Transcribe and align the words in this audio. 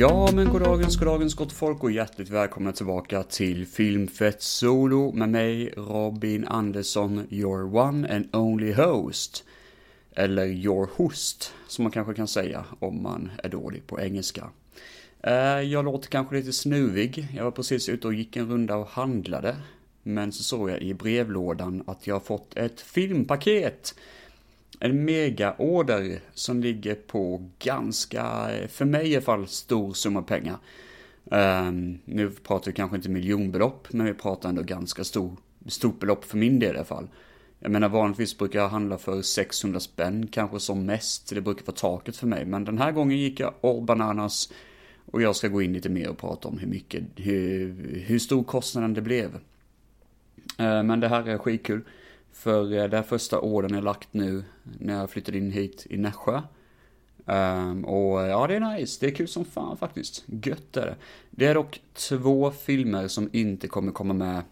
Ja, 0.00 0.30
men 0.34 0.48
goddagens, 0.48 0.96
goddagens 0.96 1.34
gott 1.34 1.52
folk 1.52 1.82
och 1.82 1.90
hjärtligt 1.90 2.30
välkomna 2.30 2.72
tillbaka 2.72 3.22
till 3.22 3.66
Filmfett 3.66 4.42
Solo 4.42 5.12
med 5.12 5.28
mig, 5.28 5.74
Robin 5.76 6.44
Andersson, 6.48 7.26
your 7.30 7.76
one 7.76 8.14
and 8.14 8.36
only 8.36 8.72
host. 8.72 9.44
Eller 10.14 10.46
your 10.46 10.88
host, 10.96 11.54
som 11.68 11.82
man 11.82 11.92
kanske 11.92 12.14
kan 12.14 12.28
säga 12.28 12.64
om 12.78 13.02
man 13.02 13.30
är 13.42 13.48
dålig 13.48 13.86
på 13.86 14.00
engelska. 14.00 14.50
Eh, 15.22 15.60
jag 15.60 15.84
låter 15.84 16.08
kanske 16.08 16.36
lite 16.36 16.52
snuvig. 16.52 17.28
Jag 17.36 17.44
var 17.44 17.50
precis 17.50 17.88
ute 17.88 18.06
och 18.06 18.14
gick 18.14 18.36
en 18.36 18.50
runda 18.50 18.76
och 18.76 18.88
handlade. 18.88 19.56
Men 20.02 20.32
så 20.32 20.42
såg 20.42 20.70
jag 20.70 20.82
i 20.82 20.94
brevlådan 20.94 21.84
att 21.86 22.06
jag 22.06 22.14
har 22.14 22.20
fått 22.20 22.56
ett 22.56 22.80
filmpaket 22.80 23.94
en 24.80 25.04
megaorder 25.04 26.20
som 26.34 26.60
ligger 26.60 26.94
på 26.94 27.50
ganska, 27.58 28.50
för 28.68 28.84
mig 28.84 29.08
i 29.08 29.16
alla 29.16 29.24
fall, 29.24 29.46
stor 29.46 29.92
summa 29.92 30.22
pengar. 30.22 30.58
Um, 31.24 31.98
nu 32.04 32.30
pratar 32.30 32.66
vi 32.66 32.72
kanske 32.72 32.96
inte 32.96 33.08
miljonbelopp, 33.08 33.92
men 33.92 34.06
vi 34.06 34.14
pratar 34.14 34.48
ändå 34.48 34.62
ganska 34.62 35.04
stor, 35.04 35.36
stort 35.66 36.00
belopp 36.00 36.24
för 36.24 36.36
min 36.36 36.58
del 36.58 36.74
i 36.74 36.78
alla 36.78 36.84
fall. 36.84 37.08
Jag 37.60 37.70
menar 37.70 37.88
vanligtvis 37.88 38.38
brukar 38.38 38.58
jag 38.58 38.68
handla 38.68 38.98
för 38.98 39.22
600 39.22 39.80
spänn, 39.80 40.26
kanske 40.26 40.60
som 40.60 40.86
mest. 40.86 41.34
Det 41.34 41.40
brukar 41.40 41.66
vara 41.66 41.76
taket 41.76 42.16
för 42.16 42.26
mig. 42.26 42.44
Men 42.44 42.64
den 42.64 42.78
här 42.78 42.92
gången 42.92 43.18
gick 43.18 43.40
jag 43.40 43.54
all 43.60 43.82
bananas. 43.82 44.52
Och 45.06 45.22
jag 45.22 45.36
ska 45.36 45.48
gå 45.48 45.62
in 45.62 45.72
lite 45.72 45.88
mer 45.88 46.08
och 46.08 46.18
prata 46.18 46.48
om 46.48 46.58
hur 46.58 46.68
mycket, 46.68 47.02
hur, 47.16 47.74
hur 48.06 48.18
stor 48.18 48.44
kostnaden 48.44 48.94
det 48.94 49.00
blev. 49.00 49.38
Ehm, 50.58 50.86
men 50.86 51.00
det 51.00 51.08
här 51.08 51.28
är 51.28 51.38
skitkul. 51.38 51.84
För 52.32 52.72
eh, 52.72 52.88
det 52.88 52.96
här 52.96 53.02
första 53.02 53.40
åren 53.40 53.74
jag 53.74 53.84
lagt 53.84 54.08
nu 54.12 54.44
när 54.62 54.94
jag 54.94 55.10
flyttade 55.10 55.38
in 55.38 55.50
hit 55.50 55.86
i 55.90 55.96
Nässjö. 55.96 56.42
Um, 57.24 57.84
och 57.84 58.22
eh, 58.22 58.28
ja, 58.28 58.46
det 58.46 58.56
är 58.56 58.60
nice. 58.60 58.98
Det 59.00 59.06
är 59.06 59.14
kul 59.14 59.28
som 59.28 59.44
fan 59.44 59.76
faktiskt. 59.76 60.24
Gött 60.26 60.76
är 60.76 60.86
det. 60.86 60.96
Det 61.30 61.46
är 61.46 61.54
dock 61.54 61.80
två 61.92 62.50
filmer 62.50 63.08
som 63.08 63.30
inte 63.32 63.68
kommer 63.68 63.92
komma 63.92 64.14
med 64.14 64.42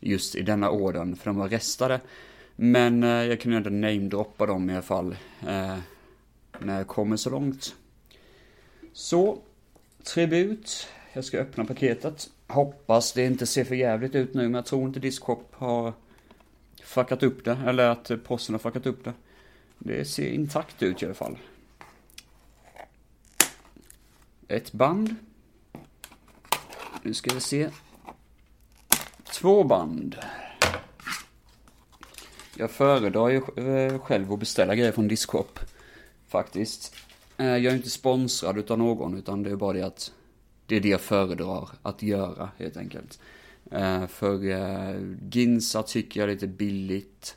just 0.00 0.34
i 0.34 0.42
denna 0.42 0.70
orden, 0.70 1.16
för 1.16 1.30
de 1.30 1.36
var 1.36 1.48
restade. 1.48 2.00
Men 2.56 3.04
uh, 3.04 3.24
jag 3.24 3.40
kunde 3.40 3.56
ändå 3.56 3.70
namedroppa 3.70 4.46
dem 4.46 4.70
i 4.70 4.72
alla 4.72 4.82
fall. 4.82 5.16
Uh, 5.42 5.78
när 6.60 6.76
jag 6.76 6.86
kommer 6.86 7.16
så 7.16 7.30
långt. 7.30 7.74
Så, 8.92 9.38
tribut. 10.02 10.86
Jag 11.12 11.24
ska 11.24 11.38
öppna 11.38 11.64
paketet. 11.64 12.30
Hoppas 12.46 13.12
det 13.12 13.24
inte 13.24 13.46
ser 13.46 13.64
för 13.64 13.74
jävligt 13.74 14.14
ut 14.14 14.34
nu, 14.34 14.42
men 14.42 14.54
jag 14.54 14.66
tror 14.66 14.86
inte 14.86 15.00
Discop 15.00 15.48
har 15.52 15.92
fuckat 16.88 17.22
upp 17.22 17.44
det, 17.44 17.58
eller 17.66 17.88
att 17.88 18.10
posten 18.24 18.54
har 18.54 18.58
fuckat 18.58 18.86
upp 18.86 19.04
det. 19.04 19.12
Det 19.78 20.04
ser 20.04 20.30
intakt 20.30 20.82
ut 20.82 21.02
i 21.02 21.04
alla 21.04 21.14
fall. 21.14 21.38
Ett 24.48 24.72
band. 24.72 25.14
Nu 27.02 27.14
ska 27.14 27.34
vi 27.34 27.40
se. 27.40 27.70
Två 29.32 29.64
band. 29.64 30.16
Jag 32.56 32.70
föredrar 32.70 33.28
ju 33.28 33.36
eh, 33.36 33.98
själv 33.98 34.32
att 34.32 34.40
beställa 34.40 34.74
grejer 34.74 34.92
från 34.92 35.08
Discop. 35.08 35.58
Faktiskt. 36.28 36.94
Eh, 37.36 37.46
jag 37.46 37.64
är 37.64 37.76
inte 37.76 37.90
sponsrad 37.90 38.58
utav 38.58 38.78
någon, 38.78 39.18
utan 39.18 39.42
det 39.42 39.50
är 39.50 39.56
bara 39.56 39.72
det 39.72 39.82
att 39.82 40.12
det 40.66 40.76
är 40.76 40.80
det 40.80 40.88
jag 40.88 41.00
föredrar 41.00 41.68
att 41.82 42.02
göra, 42.02 42.50
helt 42.58 42.76
enkelt. 42.76 43.18
Eh, 43.70 44.06
för 44.06 44.50
eh, 44.50 45.00
Ginsa 45.30 45.82
tycker 45.82 46.20
jag 46.20 46.28
är 46.28 46.34
lite 46.34 46.46
billigt. 46.46 47.36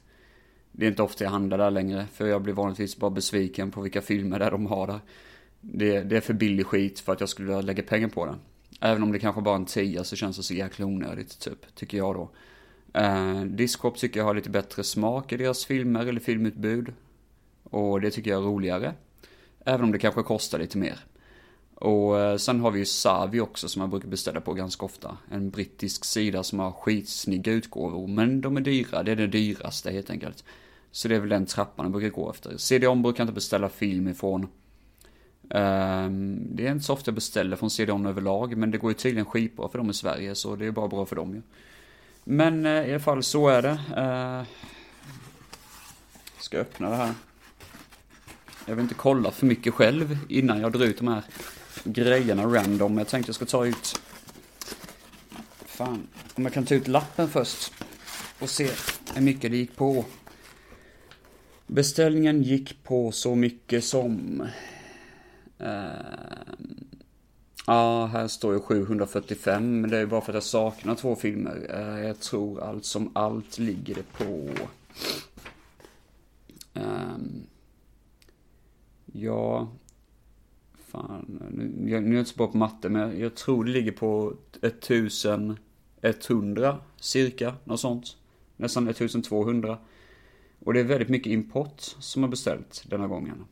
Det 0.72 0.86
är 0.86 0.90
inte 0.90 1.04
ofta 1.04 1.24
jag 1.24 1.32
handlar 1.32 1.58
där 1.58 1.72
längre, 1.72 2.06
för 2.14 2.28
jag 2.28 2.42
blir 2.42 2.54
vanligtvis 2.54 2.98
bara 2.98 3.12
besviken 3.12 3.72
på 3.72 3.82
vilka 3.82 4.02
filmer 4.02 4.40
där 4.40 4.52
de 4.52 4.66
har 4.66 4.88
där. 4.88 5.00
Det, 5.62 6.02
det 6.02 6.18
är 6.18 6.22
för 6.22 6.34
billig 6.34 6.66
skit 6.66 7.00
för 7.00 7.14
att 7.14 7.20
jag 7.20 7.30
skulle 7.30 7.48
vilja 7.48 7.62
lägga 7.62 7.84
pengar 7.84 8.08
på 8.08 8.26
den. 8.26 8.40
Även 8.82 9.04
om 9.04 9.12
det 9.12 9.20
kanske 9.20 9.42
bara 9.42 9.56
är 9.56 9.60
en 9.60 9.66
tia 9.66 10.04
så 10.04 10.16
känns 10.16 10.38
det 10.38 10.44
så 10.44 10.54
jäkla 10.54 10.86
onödigt, 10.86 11.40
typ, 11.40 11.76
tycker 11.76 11.98
jag 11.98 12.16
då. 12.16 12.30
Eh, 13.00 13.42
Discop 13.42 13.98
tycker 13.98 14.20
jag 14.20 14.26
har 14.28 14.34
lite 14.34 14.50
bättre 14.50 14.84
smak 14.84 15.34
i 15.34 15.38
deras 15.38 15.66
filmer 15.66 16.06
eller 16.06 16.20
filmutbud. 16.20 16.94
Och 17.64 18.02
det 18.02 18.12
tycker 18.12 18.32
jag 18.32 18.42
är 18.42 18.46
roligare. 18.46 18.94
Även 19.66 19.84
om 19.84 19.92
det 19.92 20.00
kanske 20.00 20.24
kostar 20.24 20.60
lite 20.60 20.78
mer. 20.78 21.00
Och 21.82 22.20
eh, 22.20 22.38
sen 22.38 22.60
har 22.60 22.72
vi 22.72 22.80
ju 22.80 22.86
Savi 22.86 23.40
också 23.40 23.70
som 23.70 23.80
man 23.80 23.90
brukar 23.90 24.08
beställa 24.08 24.42
på 24.42 24.54
ganska 24.54 24.86
ofta. 24.86 25.18
En 25.32 25.50
brittisk 25.50 26.06
sida 26.06 26.44
som 26.44 26.60
har 26.60 26.72
skitsnygga 26.72 27.52
utgåvor, 27.52 28.08
men 28.08 28.42
de 28.42 28.58
är 28.58 28.62
dyra. 28.62 29.04
Det 29.04 29.12
är 29.12 29.16
det 29.16 29.28
dyraste 29.28 29.92
helt 29.92 30.10
enkelt. 30.10 30.44
Så 30.92 31.08
det 31.08 31.16
är 31.16 31.20
väl 31.20 31.30
den 31.30 31.46
trappan 31.46 31.86
jag 31.86 31.92
brukar 31.92 32.10
gå 32.10 32.30
efter. 32.30 32.58
CD-ON 32.58 33.02
brukar 33.02 33.22
jag 33.22 33.26
inte 33.26 33.34
beställa 33.34 33.70
film 33.70 34.08
ifrån. 34.08 34.48
Um, 35.50 36.56
det 36.56 36.68
är 36.68 36.72
inte 36.72 36.86
så 36.86 36.94
ofta 36.94 37.10
jag 37.10 37.16
beställer 37.16 37.56
från 37.56 37.70
CD-ON 37.70 38.06
överlag, 38.06 38.58
men 38.58 38.72
det 38.72 38.78
går 38.78 38.92
ju 38.92 38.96
tydligen 38.96 39.26
skitbra 39.26 39.70
för 39.70 39.78
dem 39.78 39.90
i 39.90 39.94
Sverige, 39.94 40.36
så 40.36 40.56
det 40.56 40.66
är 40.66 40.72
bara 40.72 40.88
bra 40.88 41.06
för 41.06 41.16
dem 41.16 41.34
ju. 41.34 41.42
Men 42.24 42.66
uh, 42.66 42.88
i 42.88 42.92
alla 42.92 43.00
fall, 43.00 43.24
så 43.24 43.48
är 43.48 43.62
det. 43.62 43.80
Uh, 43.98 44.48
ska 46.40 46.58
öppna 46.58 46.90
det 46.90 46.96
här. 46.96 47.14
Jag 48.66 48.76
vill 48.76 48.84
inte 48.84 48.96
kolla 48.96 49.32
för 49.32 49.46
mycket 49.46 49.74
själv 49.74 50.18
innan 50.30 50.62
jag 50.62 50.72
drar 50.72 50.86
ut 50.86 50.98
de 50.98 51.08
här 51.08 51.24
grejerna 51.84 52.46
random. 52.46 52.98
Jag 52.98 53.08
tänkte 53.08 53.30
jag 53.30 53.36
ska 53.36 53.46
ta 53.46 53.66
ut... 53.66 54.02
Fan, 55.66 56.08
om 56.36 56.44
jag 56.44 56.54
kan 56.54 56.66
ta 56.66 56.76
ut 56.76 56.88
lappen 56.88 57.30
först. 57.30 57.74
Och 58.40 58.50
se 58.50 58.70
hur 59.16 59.22
mycket 59.22 59.52
det 59.52 59.58
gick 59.58 59.76
på. 59.76 60.06
Beställningen 61.68 62.44
gick 62.44 62.84
på 62.84 63.12
så 63.12 63.36
mycket 63.36 63.84
som... 63.84 64.42
Uh, 65.62 65.68
ja, 67.68 68.06
här 68.06 68.28
står 68.28 68.54
ju 68.54 68.60
745, 68.60 69.82
men 69.82 69.90
det 69.90 69.98
är 69.98 70.06
bara 70.06 70.22
för 70.22 70.32
att 70.32 70.36
jag 70.36 70.44
saknar 70.44 70.96
två 70.96 71.16
filmer. 71.16 71.68
Uh, 71.80 72.06
jag 72.06 72.20
tror 72.20 72.64
allt 72.64 72.86
som 72.86 73.12
allt 73.14 73.58
ligger 73.58 73.96
det 73.96 74.26
på... 74.26 74.50
Um, 76.74 77.44
ja, 79.14 79.68
fan, 80.92 81.42
nu, 81.52 81.90
jag, 81.90 82.04
nu 82.04 82.10
är 82.10 82.14
jag 82.14 82.22
inte 82.22 82.32
så 82.32 82.38
bra 82.38 82.48
på 82.48 82.58
matte, 82.58 82.90
men 82.90 83.20
jag 83.20 83.36
tror 83.36 83.64
det 83.64 83.72
ligger 83.72 83.92
på 83.92 84.34
1100 84.62 86.78
cirka, 86.96 87.56
något 87.64 87.80
sånt. 87.80 88.18
Nästan 88.58 88.88
1200. 88.88 89.78
Och 90.60 90.74
det 90.74 90.80
är 90.80 90.84
väldigt 90.84 91.10
mycket 91.10 91.34
import 91.34 91.82
som 91.82 92.24
har 92.24 92.30
beställt 92.30 92.84
denna 92.90 93.08
gången. 93.08 93.46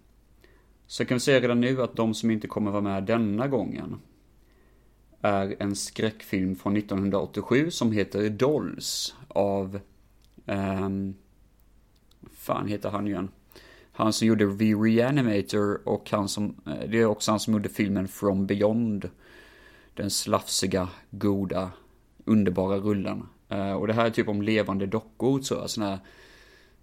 Så 0.88 1.02
jag 1.02 1.10
kan 1.10 1.20
säga 1.20 1.40
redan 1.40 1.62
nu 1.62 1.82
att 1.82 1.96
de 1.96 2.14
som 2.14 2.32
inte 2.32 2.48
kommer 2.48 2.72
vara 2.72 2.82
med 2.82 3.04
denna 3.04 3.48
gången 3.48 3.96
är 5.22 5.56
en 5.60 5.76
skräckfilm 5.76 6.56
från 6.56 6.78
1987 6.78 7.72
som 7.72 7.92
heter 7.92 8.30
Dolls 8.30 9.16
av... 9.28 9.80
Um, 10.46 11.16
fan 12.32 12.68
heter 12.68 12.90
han 12.90 13.08
igen? 13.08 13.30
Han 14.00 14.14
som 14.14 14.28
gjorde 14.28 14.58
The 14.58 14.74
Reanimator 14.74 15.88
och 15.88 16.12
han 16.12 16.28
som, 16.28 16.56
eh, 16.66 16.90
det 16.90 17.00
är 17.00 17.06
också 17.06 17.32
han 17.32 17.40
som 17.40 17.54
gjorde 17.54 17.70
filmen 17.70 18.08
From 18.08 18.46
Beyond. 18.46 19.10
Den 19.94 20.10
slafsiga, 20.10 20.90
goda, 21.10 21.72
underbara 22.26 22.78
rullen. 22.78 23.26
Eh, 23.50 23.72
och 23.72 23.88
det 23.88 23.94
här 23.94 24.06
är 24.06 24.10
typ 24.10 24.28
om 24.28 24.42
levande 24.42 24.86
dockor 24.86 25.40
tror 25.40 25.60
jag, 25.60 25.70
sådana 25.70 26.00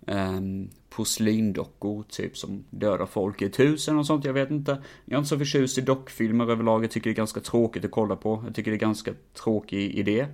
här 0.07 0.37
um, 0.37 0.71
porslindockor 0.91 2.05
typ 2.09 2.39
som 2.39 2.65
dödar 2.71 3.07
folk 3.07 3.43
i 3.43 3.45
ett 3.45 3.59
hus 3.59 3.89
eller 3.89 3.97
något 3.97 4.07
sånt, 4.07 4.25
jag 4.25 4.33
vet 4.33 4.51
inte. 4.51 4.83
Jag 5.05 5.15
är 5.15 5.19
inte 5.19 5.29
så 5.29 5.39
förtjust 5.39 5.79
i 5.79 5.81
dockfilmer 5.81 6.51
överlag, 6.51 6.85
jag 6.85 6.91
tycker 6.91 7.11
det 7.11 7.15
är 7.15 7.17
ganska 7.17 7.41
tråkigt 7.41 7.85
att 7.85 7.91
kolla 7.91 8.17
på. 8.17 8.43
Jag 8.47 8.55
tycker 8.55 8.71
det 8.71 8.77
är 8.77 8.79
ganska 8.79 9.15
tråkig 9.35 9.95
idé. 9.95 10.27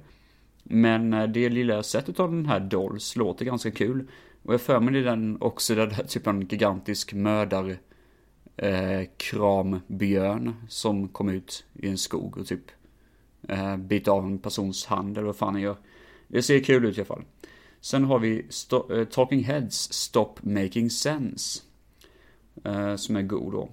Men 0.63 1.13
eh, 1.13 1.27
det 1.27 1.49
lilla 1.49 1.75
jag 1.75 1.85
sett 1.85 2.21
av 2.21 2.31
den 2.31 2.47
här 2.47 2.61
Dolls 2.61 3.17
låter 3.17 3.45
ganska 3.45 3.71
kul. 3.71 4.09
Och 4.43 4.55
jag 4.55 4.61
för 4.61 4.81
mig 4.81 4.95
det 4.95 5.03
den 5.03 5.39
också 5.41 5.75
där 5.75 5.87
det 5.87 5.99
är 5.99 6.05
typ 6.05 6.27
en 6.27 6.41
gigantisk 6.41 7.13
mördar 7.13 7.79
eh, 8.57 9.03
krambjörn 9.17 10.55
som 10.69 11.09
kom 11.09 11.29
ut 11.29 11.65
i 11.75 11.89
en 11.89 11.99
skog 11.99 12.39
och 12.39 12.47
typ 12.47 12.71
eh, 13.49 13.77
bit 13.77 14.09
av 14.09 14.25
en 14.25 14.39
persons 14.39 14.87
hand 14.87 15.19
eller 15.19 15.27
vad 15.27 15.37
fan 15.37 15.55
han 15.55 15.63
gör. 15.63 15.77
Det 16.29 16.43
ser 16.43 16.61
kul 16.61 16.85
ut 16.85 16.99
i 16.99 17.01
alla 17.01 17.07
fall. 17.07 17.25
Sen 17.81 18.05
har 18.05 18.19
vi 18.19 18.47
Sto 18.49 18.93
eh, 18.93 19.05
Talking 19.05 19.45
Heads 19.45 19.93
Stop 19.93 20.35
Making 20.41 20.91
Sense. 20.91 21.63
Eh, 22.65 22.97
som 22.97 23.17
är 23.17 23.23
god 23.23 23.53
då. 23.53 23.69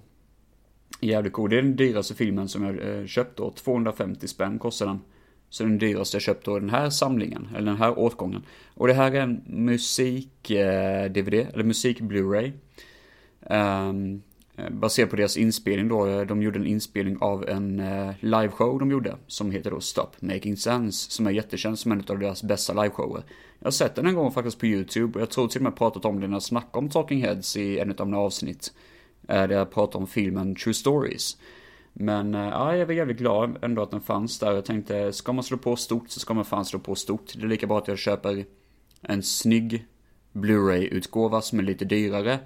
Jävligt 1.02 1.34
god. 1.34 1.50
Det 1.50 1.58
är 1.58 1.62
den 1.62 1.76
dyraste 1.76 2.16
filmen 2.16 2.48
som 2.48 2.64
jag 2.64 3.00
eh, 3.00 3.06
köpt 3.06 3.38
då. 3.38 3.52
250 3.52 4.28
spänn 4.28 4.60
kostar 4.60 4.86
den. 4.86 5.00
Så 5.50 5.64
den 5.64 5.78
dyraste 5.78 6.16
jag 6.16 6.22
köpt 6.22 6.46
då 6.46 6.60
den 6.60 6.70
här 6.70 6.90
samlingen, 6.90 7.50
eller 7.56 7.72
den 7.72 7.78
här 7.78 8.00
åtgången. 8.00 8.44
Och 8.74 8.88
det 8.88 8.94
här 8.94 9.12
är 9.12 9.22
en 9.22 9.42
musik-DVD, 9.46 11.34
eh, 11.34 11.48
eller 11.54 11.64
musik-Blu-ray. 11.64 12.46
Um, 12.46 13.50
ehm, 13.50 14.22
eh, 14.58 14.70
baserat 14.70 15.10
på 15.10 15.16
deras 15.16 15.38
inspelning 15.38 15.88
då, 15.88 16.08
eh, 16.08 16.22
de 16.22 16.42
gjorde 16.42 16.60
en 16.60 16.66
inspelning 16.66 17.18
av 17.22 17.50
en 17.50 17.80
uh, 17.80 18.12
liveshow 18.20 18.80
de 18.80 18.92
gjorde. 18.92 19.16
Som 19.28 19.52
heter 19.52 19.72
då 19.72 19.80
Stop 19.80 20.10
Making 20.20 20.58
Sense, 20.58 21.12
som 21.12 21.28
är 21.28 21.32
jättekänd 21.32 21.80
som 21.80 21.92
en 21.92 22.04
av 22.08 22.20
deras 22.20 22.44
bästa 22.44 22.84
liveshower. 22.84 23.24
Jag 23.60 23.66
har 23.66 23.72
sett 23.72 23.96
den 23.96 24.08
en 24.08 24.16
gång 24.16 24.32
faktiskt 24.32 24.60
på 24.60 24.66
YouTube, 24.66 25.14
och 25.16 25.22
jag 25.22 25.30
tror 25.30 25.48
till 25.48 25.60
och 25.60 25.64
med 25.64 25.76
pratat 25.76 26.06
om 26.06 26.20
den 26.20 26.30
när 26.30 26.36
jag 26.36 26.44
snackade 26.44 26.78
om 26.78 26.90
Talking 26.90 27.22
Heads 27.22 27.58
i 27.58 27.80
en 27.80 27.96
av 27.98 28.08
mina 28.08 28.18
avsnitt. 28.18 28.74
Uh, 29.24 29.36
där 29.36 29.52
jag 29.52 29.72
pratade 29.72 29.98
om 29.98 30.08
filmen 30.08 30.56
True 30.56 30.74
Stories. 30.74 31.38
Men 31.94 32.36
eh, 32.36 32.42
ja, 32.42 32.76
jag 32.76 32.86
var 32.86 32.94
jävligt 32.94 33.18
glad 33.18 33.58
ändå 33.62 33.82
att 33.82 33.92
den 33.92 34.02
fanns 34.02 34.40
där. 34.40 34.52
Jag 34.52 34.66
tänkte, 34.66 35.14
ska 35.14 35.34
man 35.34 35.44
slå 35.44 35.58
på 35.58 35.76
stort 35.76 36.10
så 36.10 36.20
ska 36.20 36.34
man 36.34 36.46
fan 36.46 36.66
slå 36.66 36.80
på 36.80 36.96
stort. 36.96 37.34
Det 37.36 37.44
är 37.44 37.48
lika 37.48 37.68
bra 37.68 37.78
att 37.78 37.88
jag 37.88 37.98
köper 37.98 38.46
en 39.02 39.24
snygg 39.24 39.86
Blu-ray-utgåva 40.32 41.42
som 41.42 41.60
är 41.60 41.64
lite 41.64 41.86
dyrare 41.86 42.40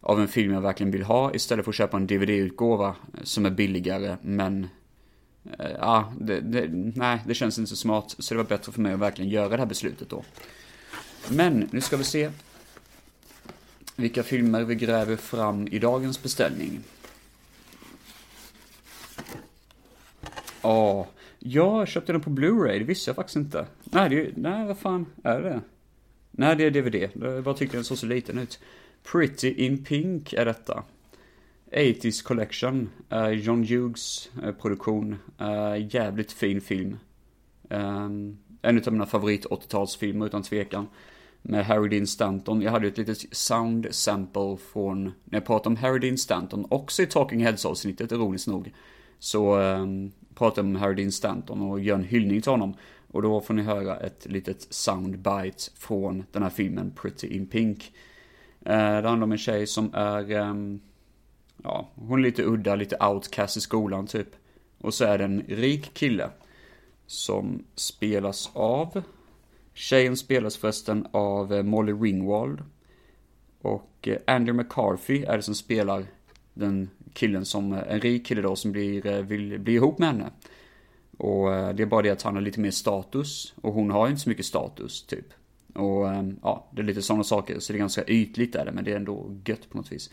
av 0.00 0.20
en 0.20 0.28
film 0.28 0.52
jag 0.52 0.60
verkligen 0.60 0.90
vill 0.92 1.02
ha 1.02 1.34
istället 1.34 1.64
för 1.64 1.72
att 1.72 1.76
köpa 1.76 1.96
en 1.96 2.06
DVD-utgåva 2.06 2.94
som 3.22 3.46
är 3.46 3.50
billigare 3.50 4.16
men 4.22 4.68
eh, 5.58 5.70
ja, 5.78 6.12
det, 6.20 6.40
det, 6.40 6.68
nej, 6.94 7.22
det 7.26 7.34
känns 7.34 7.58
inte 7.58 7.70
så 7.70 7.76
smart 7.76 8.16
så 8.18 8.34
det 8.34 8.38
var 8.38 8.48
bättre 8.48 8.72
för 8.72 8.80
mig 8.80 8.92
att 8.92 9.00
verkligen 9.00 9.30
göra 9.30 9.48
det 9.48 9.56
här 9.56 9.66
beslutet 9.66 10.08
då. 10.08 10.24
Men 11.28 11.68
nu 11.70 11.80
ska 11.80 11.96
vi 11.96 12.04
se 12.04 12.30
vilka 13.96 14.22
filmer 14.22 14.62
vi 14.62 14.74
gräver 14.74 15.16
fram 15.16 15.68
i 15.68 15.78
dagens 15.78 16.22
beställning. 16.22 16.80
Ja, 20.62 21.06
jag 21.38 21.88
köpte 21.88 22.12
den 22.12 22.20
på 22.20 22.30
Blu-ray, 22.30 22.78
det 22.78 22.84
visste 22.84 23.10
jag 23.10 23.16
faktiskt 23.16 23.36
inte. 23.36 23.66
Nej, 23.84 24.08
det, 24.08 24.32
nej, 24.36 24.66
vad 24.66 24.78
fan 24.78 25.06
är 25.24 25.40
det? 25.40 25.60
Nej, 26.30 26.56
det 26.56 26.64
är 26.64 26.70
DVD. 26.70 27.10
Jag 27.24 27.44
bara 27.44 27.54
tyckte 27.54 27.76
den 27.76 27.84
såg 27.84 27.98
så 27.98 28.06
liten 28.06 28.38
ut. 28.38 28.60
Pretty 29.12 29.52
in 29.52 29.84
Pink 29.84 30.32
är 30.32 30.44
detta. 30.44 30.82
80s 31.72 32.24
Collection, 32.24 32.90
uh, 33.12 33.30
John 33.30 33.64
Hughes 33.64 34.30
uh, 34.42 34.52
produktion, 34.52 35.16
uh, 35.40 35.94
jävligt 35.94 36.32
fin 36.32 36.60
film. 36.60 36.98
Um, 37.68 38.38
en 38.62 38.78
av 38.86 38.92
mina 38.92 39.06
favorit 39.06 39.46
80-talsfilmer 39.46 40.26
utan 40.26 40.42
tvekan. 40.42 40.88
Med 41.42 41.66
Harry 41.66 41.88
Dean 41.88 42.06
Stanton. 42.06 42.62
Jag 42.62 42.70
hade 42.70 42.88
ett 42.88 42.98
litet 42.98 43.36
sound 43.36 43.86
sample 43.90 44.56
från, 44.72 45.04
när 45.04 45.12
jag 45.38 45.44
pratade 45.44 45.68
om 45.68 45.76
Harry 45.76 45.98
Dean 45.98 46.18
Stanton, 46.18 46.66
också 46.70 47.02
i 47.02 47.06
Talking 47.06 47.44
Heads 47.44 47.66
avsnittet, 47.66 48.12
ironiskt 48.12 48.46
nog. 48.48 48.72
Så 49.20 49.54
pratar 49.54 50.10
pratade 50.34 50.68
jag 50.68 50.72
med 50.72 50.82
Harry 50.82 50.94
Dean 50.94 51.12
Stanton 51.12 51.62
och 51.62 51.80
gör 51.80 51.94
en 51.94 52.04
hyllning 52.04 52.42
till 52.42 52.50
honom. 52.50 52.74
Och 53.12 53.22
då 53.22 53.40
får 53.40 53.54
ni 53.54 53.62
höra 53.62 53.96
ett 53.96 54.26
litet 54.26 54.66
soundbite 54.70 55.70
från 55.76 56.24
den 56.32 56.42
här 56.42 56.50
filmen 56.50 56.90
Pretty 56.90 57.26
in 57.26 57.46
Pink. 57.46 57.92
Eh, 58.60 59.02
det 59.02 59.08
handlar 59.08 59.22
om 59.22 59.32
en 59.32 59.38
tjej 59.38 59.66
som 59.66 59.94
är, 59.94 60.30
ehm, 60.30 60.80
ja, 61.62 61.88
hon 61.94 62.18
är 62.18 62.22
lite 62.22 62.42
udda, 62.42 62.74
lite 62.74 62.96
outcast 63.04 63.56
i 63.56 63.60
skolan 63.60 64.06
typ. 64.06 64.28
Och 64.78 64.94
så 64.94 65.04
är 65.04 65.18
det 65.18 65.24
en 65.24 65.42
rik 65.48 65.94
kille 65.94 66.30
som 67.06 67.64
spelas 67.74 68.50
av, 68.52 69.02
tjejen 69.74 70.16
spelas 70.16 70.56
förresten 70.56 71.06
av 71.10 71.54
eh, 71.54 71.62
Molly 71.62 71.92
Ringwald. 71.92 72.62
Och 73.62 74.08
eh, 74.08 74.16
Andrew 74.26 74.62
McCarthy 74.62 75.24
är 75.24 75.36
det 75.36 75.42
som 75.42 75.54
spelar 75.54 76.06
den 76.54 76.90
killen 77.12 77.44
som, 77.44 77.72
eh, 77.72 77.82
en 77.88 78.00
rik 78.00 78.26
kille 78.26 78.42
då 78.42 78.56
som 78.56 78.72
blir, 78.72 79.06
eh, 79.06 79.22
vill 79.22 79.58
bli 79.58 79.72
ihop 79.72 79.98
med 79.98 80.08
henne. 80.08 80.30
Och 81.18 81.54
eh, 81.54 81.74
det 81.74 81.82
är 81.82 81.86
bara 81.86 82.02
det 82.02 82.10
att 82.10 82.22
han 82.22 82.34
har 82.34 82.42
lite 82.42 82.60
mer 82.60 82.70
status 82.70 83.54
och 83.62 83.72
hon 83.72 83.90
har 83.90 84.08
inte 84.08 84.20
så 84.20 84.28
mycket 84.28 84.46
status 84.46 85.02
typ. 85.02 85.26
Och 85.74 86.08
ehm, 86.08 86.36
ja, 86.42 86.68
det 86.70 86.82
är 86.82 86.86
lite 86.86 87.02
sådana 87.02 87.24
saker, 87.24 87.58
så 87.58 87.72
det 87.72 87.76
är 87.76 87.78
ganska 87.80 88.04
ytligt 88.04 88.54
är 88.54 88.64
det, 88.64 88.72
men 88.72 88.84
det 88.84 88.92
är 88.92 88.96
ändå 88.96 89.36
gött 89.44 89.70
på 89.70 89.76
något 89.76 89.92
vis. 89.92 90.10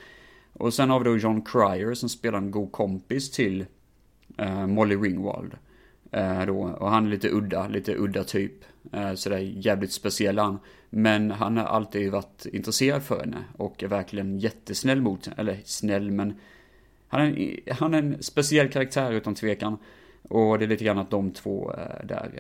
Och 0.54 0.74
sen 0.74 0.90
har 0.90 1.00
vi 1.00 1.06
då 1.06 1.18
John 1.18 1.42
Cryer 1.42 1.94
som 1.94 2.10
spelar 2.10 2.38
en 2.38 2.52
god 2.52 2.72
kompis 2.72 3.32
till 3.32 3.66
uh, 4.42 4.68
Molly 4.68 4.96
Ringwald. 4.96 5.54
Uh, 6.16 6.46
då, 6.46 6.60
och 6.60 6.90
han 6.90 7.06
är 7.06 7.10
lite 7.10 7.30
udda, 7.30 7.68
lite 7.68 7.96
udda 7.96 8.24
typ. 8.24 8.54
Uh, 8.96 9.14
sådär 9.14 9.38
jävligt 9.38 9.92
speciell 9.92 10.40
han. 10.40 10.60
Men 10.90 11.32
han 11.32 11.58
har 11.58 11.66
alltid 11.66 12.12
varit 12.12 12.46
intresserad 12.46 13.04
för 13.04 13.20
henne 13.20 13.44
och 13.58 13.84
är 13.84 13.88
verkligen 13.88 14.40
jättesnäll 14.40 15.02
mot 15.02 15.26
henne. 15.26 15.36
Eller 15.38 15.60
snäll 15.66 16.12
men 16.12 16.34
han 17.08 17.22
är, 17.22 17.74
han 17.74 17.94
är 17.94 17.98
en 17.98 18.24
speciell 18.24 18.70
karaktär 18.70 19.12
utan 19.12 19.36
tvekan. 19.36 19.78
Och 20.30 20.60
det 20.60 20.66
är 20.66 20.70
lite 20.70 20.84
grann 20.84 20.98
att 20.98 21.10
de 21.10 21.32
två 21.32 21.74
där 22.04 22.32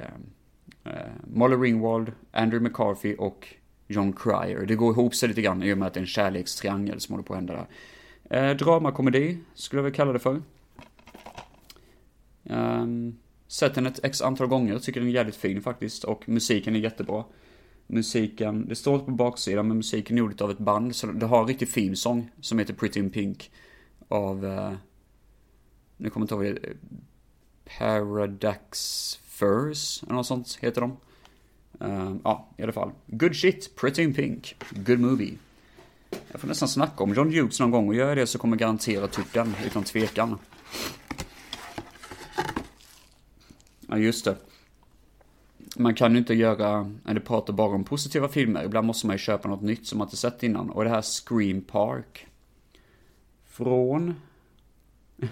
eh, 0.83 0.93
eh, 0.93 1.11
Molly 1.33 1.55
Ringwald, 1.55 2.11
Andrew 2.31 2.69
McCarthy 2.69 3.15
och 3.15 3.47
John 3.87 4.13
Cryer. 4.13 4.65
Det 4.65 4.75
går 4.75 4.91
ihop 4.91 5.15
sig 5.15 5.29
lite 5.29 5.41
grann 5.41 5.63
i 5.63 5.73
och 5.73 5.77
med 5.77 5.87
att 5.87 5.93
det 5.93 5.97
är 5.99 6.01
en 6.01 6.07
kärlekstriangel 6.07 6.99
som 6.99 7.13
håller 7.13 7.23
på 7.23 7.33
att 7.33 7.37
hända 7.37 7.53
där. 7.53 8.49
Eh, 8.49 8.55
dramakomedi, 8.55 9.37
skulle 9.53 9.79
jag 9.79 9.83
väl 9.83 9.93
kalla 9.93 10.13
det 10.13 10.19
för. 10.19 10.41
Um, 12.43 13.17
sett 13.47 13.75
den 13.75 13.85
ett 13.85 13.99
x 14.03 14.21
antal 14.21 14.47
gånger, 14.47 14.79
tycker 14.79 14.99
den 14.99 15.09
är 15.09 15.13
jävligt 15.13 15.35
fin 15.35 15.61
faktiskt. 15.61 16.03
Och 16.03 16.29
musiken 16.29 16.75
är 16.75 16.79
jättebra. 16.79 17.23
Musiken, 17.87 18.67
det 18.67 18.75
står 18.75 18.99
på 18.99 19.11
baksidan, 19.11 19.67
men 19.67 19.77
musiken 19.77 20.17
är 20.17 20.19
gjord 20.19 20.41
av 20.41 20.51
ett 20.51 20.57
band. 20.57 20.95
Så 20.95 21.07
det 21.07 21.25
har 21.25 21.41
en 21.41 21.47
riktig 21.47 21.69
fin 21.69 21.95
sång 21.95 22.31
som 22.41 22.59
heter 22.59 22.73
Pretty 22.73 22.99
in 22.99 23.09
Pink. 23.09 23.51
Av, 24.07 24.45
eh, 24.45 24.73
nu 25.97 26.09
kommer 26.09 26.27
jag 26.29 26.45
inte 26.45 26.47
ihåg 26.49 26.57
eh, 26.57 26.61
det, 26.61 26.77
Paradax 27.77 29.19
Furs, 29.27 30.03
eller 30.03 30.13
något 30.13 30.27
sånt 30.27 30.57
heter 30.61 30.81
de. 30.81 30.97
Uh, 31.81 32.15
ja, 32.23 32.47
i 32.57 32.63
alla 32.63 32.71
fall. 32.71 32.91
Good 33.07 33.35
shit, 33.35 33.75
Pretty 33.75 34.03
in 34.03 34.13
Pink. 34.13 34.55
Good 34.69 34.99
movie. 34.99 35.37
Jag 36.31 36.41
får 36.41 36.47
nästan 36.47 36.69
snacka 36.69 37.03
om 37.03 37.13
John 37.13 37.33
Hughes 37.33 37.59
någon 37.59 37.71
gång 37.71 37.87
och 37.87 37.95
gör 37.95 38.07
jag 38.07 38.17
det 38.17 38.27
så 38.27 38.39
kommer 38.39 38.55
jag 38.55 38.59
garanterat 38.59 39.11
typ 39.11 39.33
den, 39.33 39.55
utan 39.65 39.83
tvekan. 39.83 40.37
Ja, 43.87 43.97
just 43.97 44.25
det. 44.25 44.37
Man 45.75 45.95
kan 45.95 46.11
ju 46.11 46.17
inte 46.17 46.33
göra, 46.33 46.91
eller 47.05 47.19
prata 47.19 47.53
bara 47.53 47.75
om 47.75 47.83
positiva 47.83 48.29
filmer. 48.29 48.63
Ibland 48.63 48.87
måste 48.87 49.07
man 49.07 49.13
ju 49.13 49.17
köpa 49.17 49.49
något 49.49 49.61
nytt 49.61 49.87
som 49.87 49.97
man 49.97 50.07
inte 50.07 50.17
sett 50.17 50.43
innan. 50.43 50.69
Och 50.69 50.83
det 50.83 50.89
här 50.89 51.01
Scream 51.01 51.61
Park. 51.61 52.27
Från... 53.57 54.13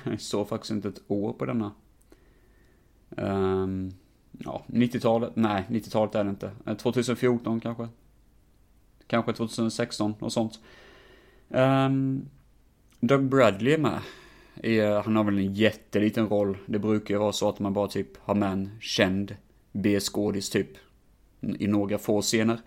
Jag 0.03 0.21
såg 0.21 0.49
faktiskt 0.49 0.71
inte 0.71 0.87
ett 0.87 1.01
år 1.07 1.33
på 1.33 1.45
denna. 1.45 1.71
Um, 3.09 3.93
ja, 4.31 4.63
90-talet, 4.67 5.31
nej 5.35 5.65
90-talet 5.69 6.15
är 6.15 6.23
det 6.23 6.29
inte. 6.29 6.51
Eh, 6.65 6.75
2014 6.75 7.59
kanske. 7.59 7.87
Kanske 9.07 9.33
2016 9.33 10.13
och 10.19 10.33
sånt. 10.33 10.59
Um, 11.49 12.29
Doug 12.99 13.29
Bradley 13.29 13.73
är 13.73 13.77
med. 13.77 13.99
han 15.03 15.15
har 15.15 15.23
väl 15.23 15.37
en 15.37 15.53
jätteliten 15.53 16.27
roll. 16.27 16.57
Det 16.65 16.79
brukar 16.79 17.13
ju 17.13 17.19
vara 17.19 17.31
så 17.31 17.49
att 17.49 17.59
man 17.59 17.73
bara 17.73 17.87
typ 17.87 18.17
har 18.17 18.35
med 18.35 18.51
en 18.51 18.69
känd 18.81 19.35
B-skådis 19.71 20.49
typ. 20.49 20.69
I 21.41 21.67
några 21.67 21.97
få 21.97 22.21
scener. 22.21 22.59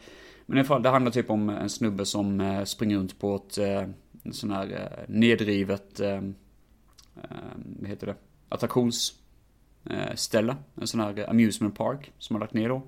Men 0.47 0.57
i 0.57 0.61
alla 0.61 0.69
fall, 0.69 0.83
det 0.83 0.89
handlar 0.89 1.13
typ 1.13 1.31
om 1.31 1.49
en 1.49 1.71
snubbe 1.71 2.07
som 2.07 2.41
eh, 2.41 2.65
springer 2.65 2.97
runt 2.97 3.19
på 3.19 3.37
ett 3.37 3.59
eh, 3.59 3.83
sån 4.33 4.51
här 4.51 4.73
eh, 4.73 5.05
nedrivet, 5.09 6.01
eh, 6.01 6.17
eh, 6.17 6.23
vad 7.81 7.89
heter 7.89 8.07
det, 8.07 8.15
attraktionsställe. 8.49 10.53
Eh, 10.53 10.59
en 10.81 10.87
sån 10.87 11.01
här 11.01 11.31
amusement 11.31 11.77
park 11.77 12.13
som 12.19 12.37
har 12.37 12.41
lagt 12.41 12.55
ner 12.55 12.69
då. 12.69 12.83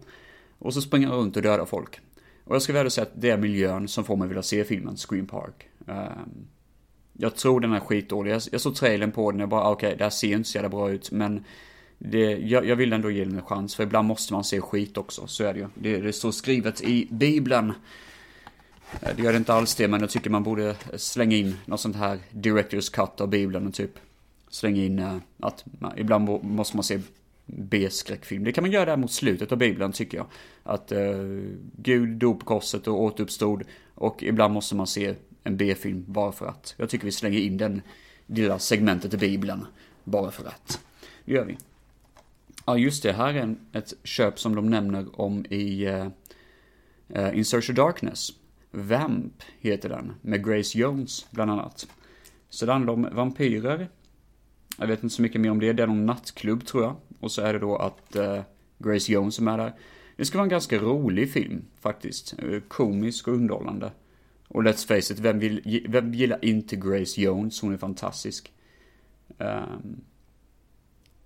Och 0.59 0.75
så 0.75 0.81
springer 0.81 1.09
han 1.09 1.17
runt 1.17 1.37
och 1.37 1.43
dödar 1.43 1.65
folk. 1.65 2.01
Och 2.45 2.55
jag 2.55 2.63
ska 2.63 2.73
väl 2.73 2.91
säga 2.91 3.07
att 3.07 3.21
det 3.21 3.31
är 3.31 3.39
miljön 3.39 3.89
som 3.89 4.05
får 4.05 4.17
mig 4.17 4.29
vilja 4.29 4.43
se 4.43 4.65
filmen 4.65 4.97
Scream 4.97 5.27
Park. 5.27 5.69
Ehm, 5.87 6.47
jag 7.13 7.37
tror 7.37 7.61
den 7.61 7.73
är 7.73 7.81
skitdålig. 7.81 8.33
Jag 8.53 8.61
såg 8.61 8.75
trailern 8.75 9.13
på 9.13 9.33
den 9.33 9.41
och 9.41 9.49
bara, 9.49 9.71
okej, 9.71 9.87
okay, 9.87 9.99
det 9.99 10.05
här 10.05 10.11
ser 10.11 10.33
inte 10.33 10.49
så 10.49 10.57
jävla 10.57 10.69
bra 10.69 10.91
ut, 10.91 11.11
men 11.11 11.45
det, 11.99 12.39
jag, 12.39 12.67
jag, 12.67 12.77
vill 12.77 12.93
ändå 12.93 13.11
ge 13.11 13.25
den 13.25 13.37
en 13.37 13.43
chans, 13.43 13.75
för 13.75 13.83
ibland 13.83 14.09
måste 14.09 14.33
man 14.33 14.45
se 14.45 14.61
skit 14.61 14.97
också, 14.97 15.27
så 15.27 15.45
är 15.45 15.53
det 15.53 15.59
ju. 15.59 15.67
Det, 15.75 16.01
det 16.01 16.13
står 16.13 16.31
skrivet 16.31 16.83
i 16.83 17.09
Bibeln. 17.11 17.73
Eh, 19.01 19.17
det 19.17 19.23
gör 19.23 19.33
det 19.33 19.39
inte 19.39 19.55
alls 19.55 19.75
det, 19.75 19.89
men 19.89 20.01
jag 20.01 20.11
tycker 20.11 20.31
man 20.31 20.43
borde 20.43 20.69
eh, 20.69 20.77
slänga 20.97 21.37
in 21.37 21.57
något 21.65 21.81
sånt 21.81 21.97
här 21.97 22.19
Directors 22.31 22.89
Cut 22.89 23.21
av 23.21 23.29
Bibeln 23.29 23.67
och 23.67 23.75
typ 23.75 23.99
slänga 24.49 24.85
in 24.85 24.99
eh, 24.99 25.17
att 25.41 25.65
man, 25.79 25.99
ibland 25.99 26.45
måste 26.45 26.77
man 26.77 26.85
se 26.85 27.01
B-skräckfilm. 27.47 28.45
Det 28.45 28.53
kan 28.53 28.65
man 28.65 28.71
göra 28.71 28.85
där 28.85 28.97
mot 28.97 29.13
slutet 29.13 29.53
av 29.53 29.59
Bibeln 29.59 29.93
tycker 29.93 30.19
jag. 30.19 30.27
Att 30.63 30.93
uh, 30.93 31.43
Gud 31.77 32.09
dog 32.09 32.41
på 32.41 32.47
korset 32.47 32.87
och 32.87 33.03
återuppstod. 33.03 33.63
Och 33.95 34.23
ibland 34.23 34.55
måste 34.55 34.77
man 34.77 34.87
se 34.87 35.15
en 35.45 35.57
B-film 35.57 36.05
bara 36.07 36.33
för 36.33 36.47
att. 36.47 36.75
Jag 36.77 36.91
tycker 36.91 37.05
vi 37.05 37.13
slänger 37.13 37.39
in 37.39 37.57
den 37.57 37.83
lilla 38.27 38.59
segmentet 38.59 39.15
i 39.15 39.17
Bibeln. 39.17 39.67
Bara 40.05 40.31
för 40.31 40.45
att. 40.45 40.81
Det 41.25 41.33
gör 41.33 41.45
vi. 41.45 41.59
Ja 42.67 42.79
just 42.79 43.03
det, 43.03 43.13
här 43.13 43.35
är 43.35 43.43
en, 43.43 43.59
ett 43.73 43.95
köp 44.05 44.41
som 44.41 44.55
de 44.55 44.71
nämner 44.71 45.21
om 45.21 45.47
i 45.51 45.89
uh, 45.89 46.07
uh, 47.17 47.39
In 47.39 47.45
Search 47.45 47.71
of 47.71 47.77
Darkness. 47.77 48.33
Vamp 48.71 49.43
heter 49.59 49.89
den, 49.89 50.13
med 50.21 50.47
Grace 50.47 50.79
Jones 50.79 51.27
bland 51.31 51.51
annat. 51.51 51.89
Så 52.49 52.67
det 52.67 52.73
handlar 52.73 52.93
om 52.93 53.09
vampyrer 53.13 53.89
jag 54.81 54.87
vet 54.87 55.03
inte 55.03 55.15
så 55.15 55.23
mycket 55.23 55.41
mer 55.41 55.51
om 55.51 55.61
det. 55.61 55.73
Det 55.73 55.83
är 55.83 55.87
någon 55.87 56.07
nattklubb 56.07 56.67
tror 56.67 56.83
jag. 56.83 56.97
Och 57.21 57.33
så 57.33 57.43
är 57.43 57.53
det 57.53 57.59
då 57.59 57.77
att 57.77 58.17
eh, 58.17 58.43
Grace 58.79 59.13
Jones 59.13 59.39
är 59.39 59.43
med 59.43 59.59
där. 59.59 59.73
Det 60.17 60.25
ska 60.25 60.39
vara 60.39 60.45
en 60.45 60.51
ganska 60.51 60.79
rolig 60.79 61.33
film 61.33 61.65
faktiskt. 61.81 62.35
Eh, 62.39 62.61
komisk 62.69 63.29
och 63.29 63.35
underhållande. 63.35 63.93
Och 64.49 64.63
let's 64.63 64.87
face 64.87 65.13
it, 65.13 65.19
vem, 65.19 65.39
vill, 65.39 65.87
vem 65.89 66.15
gillar 66.15 66.45
inte 66.45 66.77
Grace 66.77 67.21
Jones? 67.21 67.61
Hon 67.61 67.73
är 67.73 67.77
fantastisk. 67.77 68.53
Um, 69.39 70.01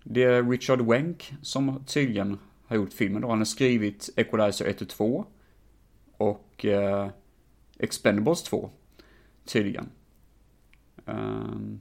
det 0.04 0.22
är 0.22 0.42
Richard 0.42 0.80
Wenk 0.80 1.34
som 1.42 1.84
tydligen 1.86 2.38
har 2.66 2.76
gjort 2.76 2.92
filmen 2.92 3.22
då. 3.22 3.28
Han 3.28 3.38
har 3.38 3.44
skrivit 3.44 4.10
Equalizer 4.16 4.64
1 4.64 4.82
och 4.82 4.88
2. 4.88 5.24
Och 6.16 6.64
uh, 6.64 7.08
Expendables 7.78 8.42
2. 8.42 8.70
Tydligen. 9.44 9.88
Um, 11.04 11.80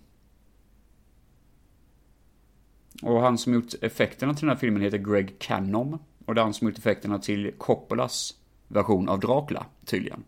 Och 3.04 3.22
han 3.22 3.38
som 3.38 3.54
gjort 3.54 3.74
effekterna 3.82 4.34
till 4.34 4.42
den 4.42 4.50
här 4.50 4.60
filmen 4.60 4.82
heter 4.82 4.98
Greg 4.98 5.40
Cannom. 5.40 6.00
Och 6.26 6.36
det 6.36 6.42
är 6.42 6.44
han 6.44 6.54
som 6.54 6.68
gjort 6.68 6.78
effekterna 6.78 7.20
till 7.20 7.52
Coppolas 7.58 8.36
version 8.68 9.10
av 9.10 9.20
Dracula, 9.20 9.66
tydligen. 9.86 10.24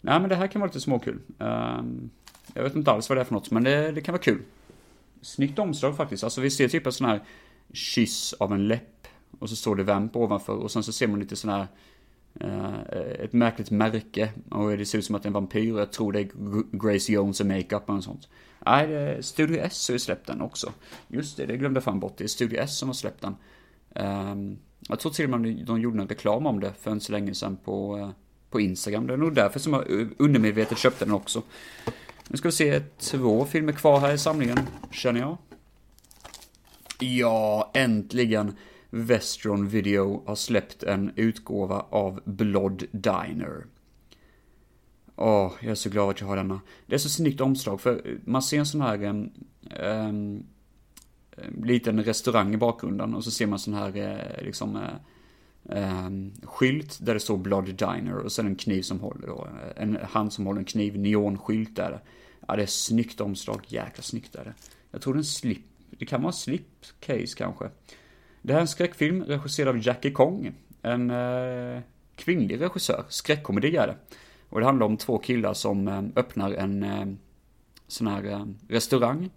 Nej 0.00 0.20
men 0.20 0.28
det 0.28 0.36
här 0.36 0.46
kan 0.46 0.60
vara 0.60 0.68
lite 0.68 0.80
småkul. 0.80 1.20
Um, 1.38 2.10
jag 2.54 2.62
vet 2.62 2.76
inte 2.76 2.90
alls 2.90 3.08
vad 3.08 3.18
det 3.18 3.22
är 3.22 3.24
för 3.24 3.34
något, 3.34 3.50
men 3.50 3.64
det, 3.64 3.92
det 3.92 4.00
kan 4.00 4.12
vara 4.12 4.22
kul. 4.22 4.42
Snyggt 5.22 5.58
omslag 5.58 5.96
faktiskt. 5.96 6.24
Alltså 6.24 6.40
vi 6.40 6.50
ser 6.50 6.68
typ 6.68 6.86
en 6.86 6.92
sån 6.92 7.06
här 7.06 7.20
kyss 7.72 8.32
av 8.32 8.52
en 8.52 8.68
läpp. 8.68 9.06
Och 9.38 9.50
så 9.50 9.56
står 9.56 9.76
det 9.76 9.82
vamp 9.82 10.16
ovanför 10.16 10.56
och 10.56 10.70
sen 10.70 10.82
så 10.82 10.92
ser 10.92 11.06
man 11.06 11.20
lite 11.20 11.36
sån 11.36 11.50
här 11.50 11.60
Uh, 11.60 11.66
Eh, 12.34 12.74
ett 13.18 13.32
märkligt 13.32 13.70
märke 13.70 14.32
och 14.50 14.76
det 14.76 14.86
ser 14.86 14.98
ut 14.98 15.04
som 15.04 15.14
att 15.14 15.22
det 15.22 15.26
är 15.26 15.30
en 15.30 15.34
vampyr. 15.34 15.78
Jag 15.78 15.92
tror 15.92 16.12
det 16.12 16.20
är 16.20 16.28
Grace 16.78 17.12
Jones 17.12 17.40
och 17.40 17.46
makeup 17.46 17.90
och 17.90 18.04
sånt. 18.04 18.28
Nej, 18.66 19.22
Studio 19.22 19.60
S 19.60 19.88
har 19.88 19.92
ju 19.92 19.98
släppt 19.98 20.26
den 20.26 20.40
också. 20.40 20.72
Just 21.08 21.36
det, 21.36 21.46
det 21.46 21.56
glömde 21.56 21.78
jag 21.78 21.84
fan 21.84 22.00
bort. 22.00 22.14
Det 22.16 22.24
är 22.24 22.28
Studio 22.28 22.60
S 22.60 22.78
som 22.78 22.88
har 22.88 22.94
släppt 22.94 23.22
den. 23.22 23.36
Ehm, 23.94 24.58
jag 24.88 25.00
tror 25.00 25.12
till 25.12 25.32
och 25.32 25.40
med 25.40 25.64
de 25.66 25.80
gjorde 25.80 26.02
en 26.02 26.08
reklam 26.08 26.46
om 26.46 26.60
det 26.60 26.72
för 26.80 26.90
en 26.90 27.00
så 27.00 27.12
länge 27.12 27.34
sedan 27.34 27.56
på, 27.64 27.98
eh, 27.98 28.10
på 28.50 28.60
Instagram. 28.60 29.06
Det 29.06 29.12
är 29.12 29.16
nog 29.16 29.34
därför 29.34 29.60
som 29.60 29.72
jag 29.72 30.00
eh, 30.00 30.06
undermedvetet 30.18 30.78
köpte 30.78 31.04
den 31.04 31.14
också. 31.14 31.42
Nu 32.28 32.36
ska 32.36 32.48
vi 32.48 32.52
se 32.52 32.80
två 32.98 33.44
filmer 33.44 33.72
kvar 33.72 34.00
här 34.00 34.12
i 34.12 34.18
samlingen, 34.18 34.58
känner 34.90 35.20
jag. 35.20 35.36
Ja, 36.98 37.70
äntligen. 37.74 38.56
Vestron 38.90 39.68
Video 39.68 40.22
har 40.26 40.34
släppt 40.34 40.82
en 40.82 41.12
utgåva 41.16 41.86
av 41.90 42.20
Blood 42.24 42.84
Diner. 42.92 43.66
Åh, 45.16 45.46
oh, 45.46 45.52
jag 45.60 45.70
är 45.70 45.74
så 45.74 45.90
glad 45.90 46.10
att 46.10 46.20
jag 46.20 46.28
har 46.28 46.36
denna. 46.36 46.60
Det 46.86 46.94
är 46.94 46.98
så 46.98 47.08
snyggt 47.08 47.40
omslag, 47.40 47.80
för 47.80 48.18
man 48.24 48.42
ser 48.42 48.58
en 48.58 48.66
sån 48.66 48.80
här 48.80 49.04
um, 49.04 49.32
um, 49.80 50.46
liten 51.62 52.04
restaurang 52.04 52.54
i 52.54 52.56
bakgrunden 52.56 53.14
och 53.14 53.24
så 53.24 53.30
ser 53.30 53.46
man 53.46 53.58
sån 53.58 53.74
här 53.74 53.96
uh, 53.96 54.44
liksom 54.44 54.76
uh, 54.76 54.82
um, 55.62 56.32
skylt 56.42 56.98
där 57.00 57.14
det 57.14 57.20
står 57.20 57.38
Blood 57.38 57.64
Diner 57.64 58.16
och 58.16 58.32
sen 58.32 58.46
en 58.46 58.56
kniv 58.56 58.82
som 58.82 59.00
håller 59.00 59.26
då, 59.26 59.48
eh, 59.62 59.82
en 59.82 59.98
hand 60.02 60.32
som 60.32 60.46
håller 60.46 60.58
en 60.58 60.64
kniv, 60.64 60.98
neonskylt 60.98 61.76
där. 61.76 62.00
Ja, 62.48 62.56
det 62.56 62.62
är 62.62 62.66
snyggt 62.66 63.20
omslag, 63.20 63.60
jäkla 63.66 64.02
snyggt 64.02 64.34
är 64.34 64.44
det. 64.44 64.54
Jag 64.90 65.02
tror 65.02 65.14
det 65.14 65.16
är 65.16 65.20
en 65.20 65.24
slip, 65.24 65.64
det 65.90 66.06
kan 66.06 66.22
vara 66.22 66.32
slipcase 66.32 67.36
kanske. 67.36 67.70
Det 68.42 68.52
här 68.52 68.58
är 68.58 68.62
en 68.62 68.68
skräckfilm 68.68 69.24
regisserad 69.24 69.68
av 69.68 69.86
Jackie 69.86 70.10
Kong. 70.10 70.52
En 70.82 71.10
eh, 71.10 71.80
kvinnlig 72.16 72.60
regissör. 72.60 73.04
Skräckkomedi 73.08 73.76
är 73.76 73.86
det. 73.86 73.96
Och 74.48 74.60
det 74.60 74.66
handlar 74.66 74.86
om 74.86 74.96
två 74.96 75.18
killar 75.18 75.54
som 75.54 75.88
eh, 75.88 76.02
öppnar 76.16 76.52
en 76.52 76.82
eh, 76.82 77.06
sån 77.86 78.06
här 78.06 78.24
eh, 78.24 78.46
restaurang. 78.68 79.30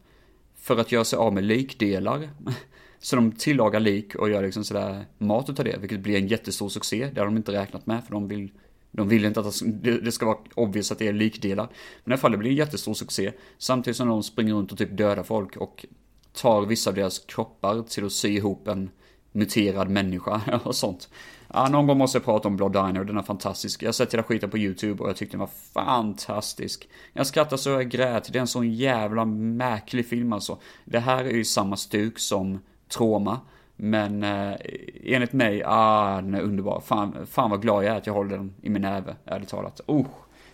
För 0.56 0.78
att 0.78 0.92
göra 0.92 1.04
sig 1.04 1.18
av 1.18 1.34
med 1.34 1.44
likdelar. 1.44 2.30
Så 3.00 3.16
de 3.16 3.32
tillagar 3.32 3.80
lik 3.80 4.16
och 4.16 4.30
gör 4.30 4.44
liksom 4.44 4.64
sådär 4.64 5.06
mat 5.18 5.50
utav 5.50 5.66
det, 5.66 5.78
vilket 5.78 6.00
blir 6.00 6.18
en 6.18 6.28
jättestor 6.28 6.70
succé. 6.70 7.10
Det 7.14 7.22
har 7.22 7.26
de 7.26 7.38
inte 7.38 7.52
räknat 7.52 7.86
med, 7.86 8.04
för 8.04 8.12
de 8.12 8.28
vill 8.28 8.52
de 8.96 9.08
vill 9.08 9.26
inte 9.26 9.40
att 9.40 9.62
det 10.04 10.12
ska 10.12 10.26
vara 10.26 10.38
obvious 10.56 10.92
att 10.92 11.00
det 11.00 11.08
är 11.08 11.14
likdelar. 11.14 11.70
Men 12.04 12.12
i 12.12 12.14
alla 12.14 12.18
fall, 12.18 12.32
det 12.32 12.38
blir 12.38 12.50
en 12.50 12.56
jättestor 12.56 12.94
succé. 12.94 13.32
Samtidigt 13.58 13.98
som 13.98 14.08
de 14.08 14.24
springer 14.24 14.54
runt 14.54 14.72
och 14.72 14.78
typ 14.78 14.98
dödar 14.98 15.24
folk 15.24 15.58
och 15.58 15.86
tar 16.34 16.62
vissa 16.62 16.90
av 16.90 16.96
deras 16.96 17.20
kroppar 17.20 17.82
till 17.82 18.06
att 18.06 18.12
sy 18.12 18.30
ihop 18.30 18.68
en 18.68 18.90
muterad 19.32 19.90
människa 19.90 20.42
och 20.64 20.76
sånt. 20.76 21.10
Ja, 21.54 21.70
någon 21.70 21.88
gång 21.88 21.98
måste 21.98 22.18
jag 22.18 22.26
prata 22.26 22.48
om 22.48 22.56
Blood 22.56 22.74
Diner, 22.74 23.04
den 23.04 23.18
är 23.18 23.22
fantastisk. 23.22 23.84
Jag 23.84 23.88
har 23.88 23.94
sett 23.94 24.14
hela 24.14 24.24
skiten 24.24 24.50
på 24.50 24.58
YouTube 24.58 25.04
och 25.04 25.10
jag 25.10 25.16
tyckte 25.16 25.34
den 25.34 25.40
var 25.40 25.50
fantastisk. 25.74 26.90
Jag 27.14 27.28
skrattade 27.28 27.62
så 27.62 27.70
jag 27.70 27.90
grät, 27.90 28.34
det 28.34 28.40
är 28.40 28.42
en 28.42 28.48
sån 28.48 28.74
jävla 28.74 29.26
märklig 29.26 30.08
film 30.08 30.34
alltså. 30.34 30.58
Det 30.86 31.00
här 31.00 31.26
är 31.26 31.32
ju 31.32 31.46
samma 31.46 31.78
stuk 31.78 32.20
som 32.20 32.60
Troma. 32.88 33.40
Men 33.76 34.24
eh, 34.24 34.56
enligt 35.04 35.34
mig, 35.34 35.64
ah, 35.66 36.16
den 36.16 36.34
är 36.34 36.42
underbar. 36.42 36.82
Fan, 36.86 37.28
fan 37.30 37.50
vad 37.50 37.62
glad 37.62 37.84
jag 37.84 37.94
är 37.94 37.98
att 37.98 38.08
jag 38.08 38.14
håller 38.14 38.38
den 38.38 38.54
i 38.62 38.70
min 38.70 38.82
näve, 38.82 39.16
ärligt 39.26 39.50
talat. 39.50 39.82
Oh, 39.86 40.08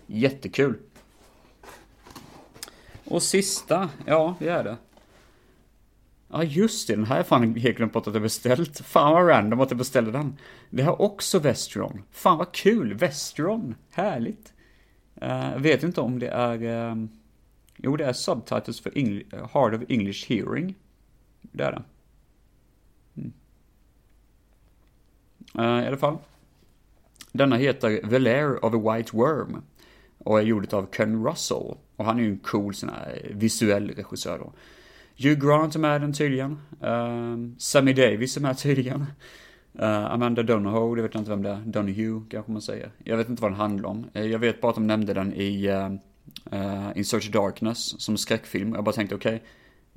jättekul. 0.07 0.77
Och 3.05 3.23
sista, 3.23 3.89
ja 4.05 4.35
det 4.39 4.49
är 4.49 4.63
det. 4.63 4.77
Ja 6.31 6.43
just 6.43 6.87
det, 6.87 6.95
den 6.95 7.05
här 7.05 7.19
är 7.19 7.23
fan 7.23 7.55
helt 7.55 7.77
glömt 7.77 7.93
bort 7.93 8.07
att 8.07 8.13
jag 8.13 8.23
beställt. 8.23 8.79
Fan 8.79 9.13
vad 9.13 9.27
random 9.27 9.59
att 9.59 9.71
jag 9.71 9.77
beställde 9.77 10.11
den. 10.11 10.37
Det 10.69 10.83
har 10.83 11.01
också 11.01 11.39
Vestron. 11.39 12.03
Fan 12.11 12.37
vad 12.37 12.51
kul, 12.51 12.93
Vestron. 12.93 13.75
Härligt. 13.91 14.53
Uh, 15.21 15.57
vet 15.57 15.83
inte 15.83 16.01
om 16.01 16.19
det 16.19 16.27
är... 16.27 16.63
Uh, 16.63 17.05
jo, 17.77 17.97
det 17.97 18.05
är 18.05 18.13
subtitles 18.13 18.81
för 18.81 18.97
Engl 18.97 19.21
Hard 19.51 19.73
of 19.73 19.81
English 19.89 20.29
Hearing. 20.29 20.75
Det 21.41 21.63
är 21.63 21.71
det. 21.71 21.83
Mm. 23.15 23.33
Uh, 25.59 25.83
I 25.83 25.87
alla 25.87 25.97
fall. 25.97 26.17
Denna 27.31 27.55
heter 27.55 28.09
The 28.09 28.19
Lair 28.19 28.65
of 28.65 28.73
a 28.73 28.93
White 28.93 29.17
Worm. 29.17 29.61
Och 30.17 30.39
är 30.39 30.43
gjord 30.43 30.73
av 30.73 30.87
Ken 30.91 31.25
Russell. 31.27 31.77
Och 31.95 32.05
han 32.05 32.19
är 32.19 32.23
ju 32.23 32.29
en 32.29 32.39
cool 32.39 32.75
sån 32.75 32.89
här 32.89 33.31
visuell 33.33 33.89
regissör 33.89 34.37
då. 34.37 34.53
Hugh 35.23 35.47
Grant 35.47 35.75
är 35.75 35.79
med 35.79 36.01
den 36.01 36.13
tydligen. 36.13 36.51
Uh, 36.83 37.57
Sammy 37.57 37.93
Davis 37.93 38.37
är 38.37 38.41
med 38.41 38.57
tydligen. 38.57 39.05
Uh, 39.79 40.13
Amanda 40.13 40.43
Donohoe, 40.43 40.95
det 40.95 41.01
vet 41.01 41.13
jag 41.13 41.21
inte 41.21 41.31
vem 41.31 41.43
det 41.43 41.49
är. 41.49 41.61
Donahue 41.65 42.21
kanske 42.29 42.51
man 42.51 42.61
säger. 42.61 42.91
Jag 43.03 43.17
vet 43.17 43.29
inte 43.29 43.41
vad 43.41 43.51
den 43.51 43.59
handlar 43.59 43.89
om. 43.89 44.05
Uh, 44.15 44.25
jag 44.25 44.39
vet 44.39 44.61
bara 44.61 44.69
att 44.69 44.75
de 44.75 44.87
nämnde 44.87 45.13
den 45.13 45.33
i 45.33 45.69
uh, 46.51 46.91
In 46.95 47.05
Search 47.05 47.27
of 47.27 47.33
Darkness 47.33 48.01
som 48.01 48.17
skräckfilm. 48.17 48.73
Jag 48.73 48.83
bara 48.83 48.95
tänkte 48.95 49.15
okej, 49.15 49.35
okay, 49.35 49.47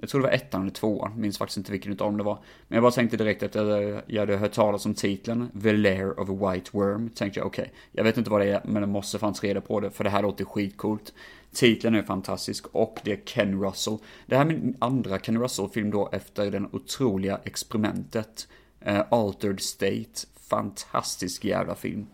jag 0.03 0.09
tror 0.09 0.21
det 0.21 0.27
var 0.27 0.35
ettan 0.35 0.63
eller 0.63 0.71
tvåan, 0.71 1.21
minns 1.21 1.39
faktiskt 1.39 1.57
inte 1.57 1.73
vilken 1.73 1.93
utav 1.93 2.07
dem 2.07 2.17
det 2.17 2.25
var. 2.25 2.39
Men 2.69 2.77
jag 2.77 2.83
bara 2.83 2.93
tänkte 2.93 3.17
direkt 3.17 3.43
efter 3.43 4.03
jag 4.07 4.21
hade 4.21 4.37
hört 4.37 4.53
talas 4.53 4.87
om 4.87 4.95
titeln, 4.95 5.49
The 5.63 5.73
Lair 5.73 6.21
of 6.21 6.29
a 6.29 6.53
White 6.53 6.71
Worm, 6.73 7.09
tänkte 7.09 7.41
jag 7.41 7.47
okej, 7.47 7.63
okay, 7.63 7.75
jag 7.93 8.05
vet 8.05 8.17
inte 8.17 8.31
vad 8.31 8.41
det 8.41 8.49
är, 8.49 8.61
men 8.65 8.83
jag 8.83 8.89
måste 8.89 9.19
fanns 9.19 9.43
reda 9.43 9.61
på 9.61 9.81
det, 9.81 9.91
för 9.91 10.05
det 10.05 10.11
här 10.11 10.23
låter 10.23 10.45
skitcoolt. 10.45 11.13
Titeln 11.53 11.95
är 11.95 12.03
fantastisk 12.03 12.67
och 12.73 12.99
det 13.05 13.13
är 13.13 13.21
Ken 13.25 13.65
Russell. 13.65 13.99
Det 14.27 14.37
här 14.37 14.45
är 14.45 14.49
min 14.49 14.77
andra 14.79 15.19
Ken 15.19 15.43
Russell-film 15.43 15.91
då 15.91 16.09
efter 16.13 16.51
den 16.51 16.69
otroliga 16.73 17.41
experimentet. 17.45 18.49
Uh, 18.87 19.01
Altered 19.11 19.61
State. 19.61 20.27
Fantastisk 20.49 21.45
jävla 21.45 21.75
film. 21.75 22.07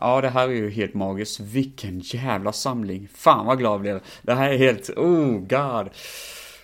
Ja, 0.00 0.20
det 0.20 0.28
här 0.28 0.48
är 0.48 0.52
ju 0.52 0.70
helt 0.70 0.94
magiskt. 0.94 1.40
Vilken 1.40 2.00
jävla 2.00 2.52
samling. 2.52 3.08
Fan 3.14 3.46
vad 3.46 3.58
glad 3.58 3.72
jag 3.72 3.80
blev. 3.80 4.00
Det 4.22 4.34
här 4.34 4.50
är 4.50 4.58
helt, 4.58 4.90
oh 4.90 5.38
god. 5.38 5.90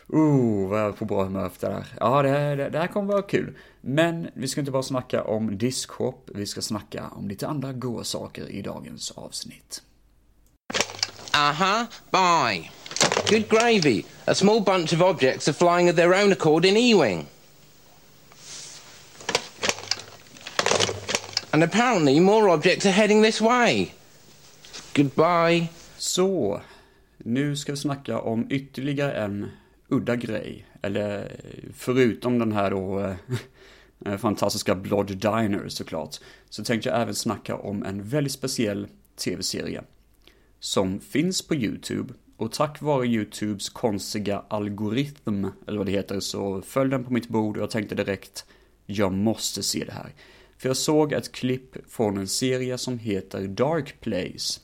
Oh, 0.09 0.69
vad 0.69 0.81
jag 0.81 0.89
är 0.89 0.93
på 0.93 1.05
bra 1.05 1.25
humör 1.25 1.47
efter 1.47 1.69
det 1.69 1.75
här. 1.75 1.87
Ja, 2.01 2.23
det, 2.23 2.29
här, 2.29 2.57
det, 2.57 2.69
det 2.71 2.79
här 2.79 2.87
kommer 2.87 3.13
vara 3.13 3.23
kul. 3.23 3.57
Men 3.81 4.29
vi 4.35 4.49
ska 4.49 4.61
inte 4.61 4.73
bara 4.73 4.83
snacka 4.83 5.25
om 5.25 5.59
diskhopp, 5.59 6.31
vi 6.35 6.47
ska 6.47 6.63
snacka 6.63 7.09
om 7.17 7.29
lite 7.29 7.47
andra 7.47 7.73
goa 7.73 8.05
saker 8.05 8.49
i 8.51 8.63
dagens 8.63 9.11
avsnitt. 9.11 9.83
Uh-huh, 11.33 11.87
bye. 12.11 12.71
Good 13.31 13.49
gravy. 13.49 14.05
A 14.27 14.35
small 14.35 14.61
bunch 14.61 14.93
of 14.93 15.03
objects 15.03 15.49
are 15.49 15.53
flying 15.53 15.91
of 15.91 15.97
their 15.97 16.15
own 16.15 16.33
accord 16.33 16.65
in 16.65 16.77
E-Wing. 16.77 17.27
And 21.51 21.63
apparently 21.63 22.21
more 22.21 22.49
objects 22.49 22.87
are 22.87 22.93
heading 22.93 23.23
this 23.23 23.41
way. 23.41 23.95
Goodbye. 24.95 25.69
Så, 25.99 26.61
nu 27.19 27.57
ska 27.57 27.73
vi 27.73 27.79
snacka 27.79 28.21
om 28.21 28.47
ytterligare 28.51 29.13
en 29.13 29.51
udda 29.93 30.17
grej. 30.17 30.67
Eller 30.83 31.41
förutom 31.75 32.39
den 32.39 32.53
här 32.53 32.71
då 32.71 33.01
eh, 33.01 33.15
eh, 34.13 34.17
fantastiska 34.17 34.75
Blood 34.75 35.07
Diner 35.07 35.69
såklart. 35.69 36.17
Så 36.51 36.65
tänkte 36.65 36.89
jag 36.89 37.03
även 37.03 37.15
snacka 37.15 37.57
om 37.57 37.83
en 37.83 38.03
väldigt 38.03 38.33
speciell 38.33 38.87
tv-serie 39.17 39.83
som 40.61 41.01
finns 41.01 41.43
på 41.43 41.55
YouTube. 41.55 42.15
Och 42.37 42.53
tack 42.53 42.83
vare 42.83 43.07
YouTubes 43.07 43.69
konstiga 43.69 44.43
algoritm, 44.49 45.47
eller 45.67 45.79
vad 45.79 45.87
det 45.87 45.93
heter, 45.93 46.21
så 46.21 46.63
föll 46.63 46.91
den 46.91 47.05
på 47.05 47.13
mitt 47.13 47.29
bord 47.29 47.57
och 47.57 47.63
jag 47.63 47.71
tänkte 47.71 47.95
direkt, 47.95 48.45
jag 48.87 49.13
måste 49.13 49.63
se 49.63 49.85
det 49.85 49.93
här. 49.93 50.15
För 50.59 50.69
jag 50.69 50.77
såg 50.77 51.13
ett 51.13 51.33
klipp 51.33 51.77
från 51.89 52.19
en 52.19 52.29
serie 52.29 52.79
som 52.79 52.99
heter 52.99 53.47
Dark 53.47 54.01
Place. 54.01 54.61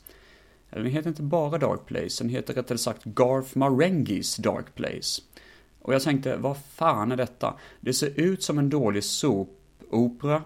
Eller 0.71 0.83
den 0.83 0.93
heter 0.93 1.09
inte 1.09 1.21
bara 1.21 1.57
Dark 1.57 1.85
Place, 1.85 2.23
den 2.23 2.29
heter 2.29 2.53
rättare 2.53 2.77
sagt 2.77 3.03
Garth 3.03 3.57
Marengis 3.57 4.35
Dark 4.35 4.75
Place. 4.75 5.21
Och 5.81 5.93
jag 5.93 6.01
tänkte, 6.01 6.37
vad 6.37 6.57
fan 6.57 7.11
är 7.11 7.17
detta? 7.17 7.53
Det 7.79 7.93
ser 7.93 8.19
ut 8.19 8.43
som 8.43 8.57
en 8.57 8.69
dålig 8.69 9.03
såpopera 9.03 10.41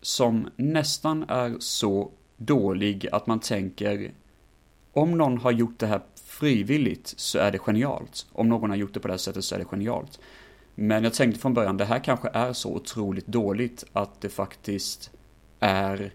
som 0.00 0.48
nästan 0.56 1.24
är 1.28 1.56
så 1.58 2.10
dålig 2.36 3.08
att 3.12 3.26
man 3.26 3.40
tänker 3.40 4.14
om 4.92 5.18
någon 5.18 5.38
har 5.38 5.50
gjort 5.50 5.78
det 5.78 5.86
här 5.86 6.00
frivilligt 6.14 7.14
så 7.16 7.38
är 7.38 7.52
det 7.52 7.58
genialt. 7.58 8.26
Om 8.32 8.48
någon 8.48 8.70
har 8.70 8.76
gjort 8.76 8.94
det 8.94 9.00
på 9.00 9.08
det 9.08 9.12
här 9.12 9.18
sättet 9.18 9.44
så 9.44 9.54
är 9.54 9.58
det 9.58 9.64
genialt. 9.64 10.20
Men 10.74 11.04
jag 11.04 11.14
tänkte 11.14 11.40
från 11.40 11.54
början, 11.54 11.76
det 11.76 11.84
här 11.84 12.04
kanske 12.04 12.28
är 12.28 12.52
så 12.52 12.74
otroligt 12.74 13.26
dåligt 13.26 13.84
att 13.92 14.20
det 14.20 14.28
faktiskt 14.28 15.10
är 15.60 16.14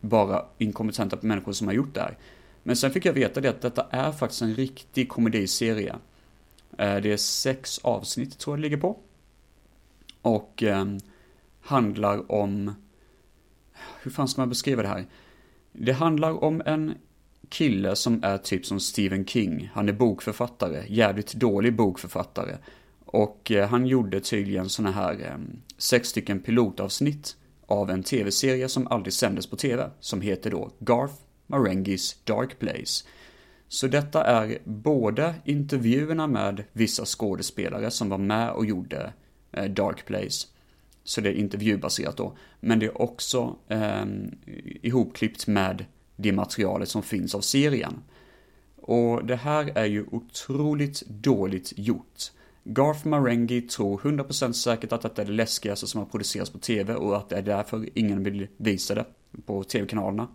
bara 0.00 0.44
inkompetenta 0.58 1.18
människor 1.20 1.52
som 1.52 1.66
har 1.66 1.74
gjort 1.74 1.94
det 1.94 2.00
här. 2.00 2.18
Men 2.66 2.76
sen 2.76 2.90
fick 2.90 3.04
jag 3.04 3.12
veta 3.12 3.40
det 3.40 3.48
att 3.48 3.60
detta 3.60 3.86
är 3.90 4.12
faktiskt 4.12 4.42
en 4.42 4.54
riktig 4.54 5.08
komediserie. 5.08 5.96
Eh, 6.78 6.96
det 6.96 7.12
är 7.12 7.16
sex 7.16 7.78
avsnitt 7.82 8.38
tror 8.38 8.56
jag 8.56 8.58
det 8.58 8.62
ligger 8.62 8.76
på. 8.76 8.98
Och 10.22 10.62
eh, 10.62 10.84
handlar 11.60 12.32
om... 12.32 12.74
Hur 14.02 14.10
fan 14.10 14.28
ska 14.28 14.40
man 14.40 14.48
beskriva 14.48 14.82
det 14.82 14.88
här? 14.88 15.06
Det 15.72 15.92
handlar 15.92 16.44
om 16.44 16.62
en 16.66 16.94
kille 17.48 17.96
som 17.96 18.24
är 18.24 18.38
typ 18.38 18.66
som 18.66 18.80
Stephen 18.80 19.26
King. 19.26 19.70
Han 19.74 19.88
är 19.88 19.92
bokförfattare, 19.92 20.84
jävligt 20.88 21.34
dålig 21.34 21.76
bokförfattare. 21.76 22.58
Och 23.04 23.50
eh, 23.50 23.68
han 23.68 23.86
gjorde 23.86 24.20
tydligen 24.20 24.68
såna 24.68 24.90
här 24.90 25.12
eh, 25.12 25.38
sex 25.78 26.08
stycken 26.08 26.40
pilotavsnitt 26.40 27.36
av 27.66 27.90
en 27.90 28.02
tv-serie 28.02 28.68
som 28.68 28.86
aldrig 28.86 29.12
sändes 29.12 29.46
på 29.46 29.56
tv, 29.56 29.90
som 30.00 30.20
heter 30.20 30.50
då 30.50 30.70
Garth 30.78 31.14
Marengis 31.46 32.16
Dark 32.24 32.58
Place. 32.58 33.04
Så 33.68 33.86
detta 33.86 34.24
är 34.24 34.58
både 34.64 35.34
intervjuerna 35.44 36.26
med 36.26 36.64
vissa 36.72 37.04
skådespelare 37.04 37.90
som 37.90 38.08
var 38.08 38.18
med 38.18 38.50
och 38.50 38.66
gjorde 38.66 39.12
eh, 39.52 39.64
Dark 39.64 40.06
Place, 40.06 40.46
så 41.04 41.20
det 41.20 41.28
är 41.28 41.32
intervjubaserat 41.32 42.16
då, 42.16 42.36
men 42.60 42.78
det 42.78 42.86
är 42.86 43.02
också 43.02 43.56
eh, 43.68 44.04
ihopklippt 44.82 45.46
med 45.46 45.84
det 46.16 46.32
materialet 46.32 46.88
som 46.88 47.02
finns 47.02 47.34
av 47.34 47.40
serien. 47.40 48.02
Och 48.76 49.26
det 49.26 49.36
här 49.36 49.72
är 49.74 49.84
ju 49.84 50.06
otroligt 50.10 51.02
dåligt 51.06 51.72
gjort. 51.76 52.30
Garth 52.64 53.06
Marenghi 53.06 53.62
tror 53.62 53.98
100% 53.98 54.52
säkert 54.52 54.92
att 54.92 55.02
detta 55.02 55.22
är 55.22 55.26
det 55.26 55.32
läskigaste 55.32 55.86
som 55.86 55.98
har 56.00 56.06
producerats 56.06 56.50
på 56.50 56.58
tv 56.58 56.94
och 56.94 57.16
att 57.16 57.28
det 57.28 57.36
är 57.36 57.42
därför 57.42 57.88
ingen 57.94 58.22
vill 58.22 58.48
visa 58.56 58.94
det 58.94 59.04
på 59.46 59.64
tv-kanalerna. 59.64 60.28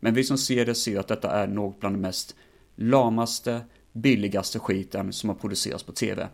Men 0.00 0.14
vi 0.14 0.24
som 0.24 0.38
ser 0.38 0.66
det 0.66 0.74
ser 0.74 0.98
att 0.98 1.08
detta 1.08 1.30
är 1.30 1.46
något 1.46 1.80
bland 1.80 1.96
det 1.96 2.00
mest 2.00 2.36
lamaste, 2.76 3.60
billigaste 3.92 4.58
skiten 4.58 5.12
som 5.12 5.28
har 5.28 5.36
producerats 5.36 5.84
på 5.84 5.92
tv. 5.92 6.28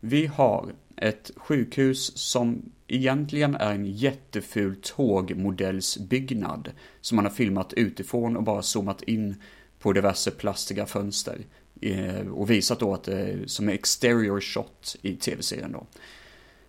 Vi 0.00 0.26
har 0.26 0.72
ett 0.96 1.30
sjukhus 1.36 2.16
som 2.16 2.72
egentligen 2.86 3.54
är 3.54 3.74
en 3.74 3.86
jätteful 3.86 4.76
tågmodellsbyggnad 4.82 6.70
som 7.00 7.16
man 7.16 7.24
har 7.24 7.32
filmat 7.32 7.72
utifrån 7.72 8.36
och 8.36 8.42
bara 8.42 8.62
zoomat 8.62 9.02
in 9.02 9.34
på 9.78 9.92
diverse 9.92 10.30
plastiga 10.30 10.86
fönster. 10.86 11.38
Eh, 11.80 12.28
och 12.28 12.50
visat 12.50 12.80
då 12.80 12.94
att 12.94 13.04
det 13.04 13.18
är 13.18 13.46
som 13.46 13.68
en 13.68 13.74
exterior 13.74 14.40
shot 14.40 14.96
i 15.02 15.16
tv-serien 15.16 15.72
då. 15.72 15.86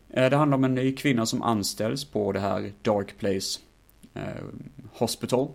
Eh, 0.09 0.29
det 0.29 0.35
handlar 0.37 0.57
om 0.57 0.63
en 0.63 0.75
ny 0.75 0.95
kvinna 0.95 1.25
som 1.25 1.41
anställs 1.41 2.05
på 2.05 2.31
det 2.31 2.39
här 2.39 2.73
Dark 2.81 3.17
Place 3.17 3.59
eh, 4.13 4.21
Hospital. 4.91 5.51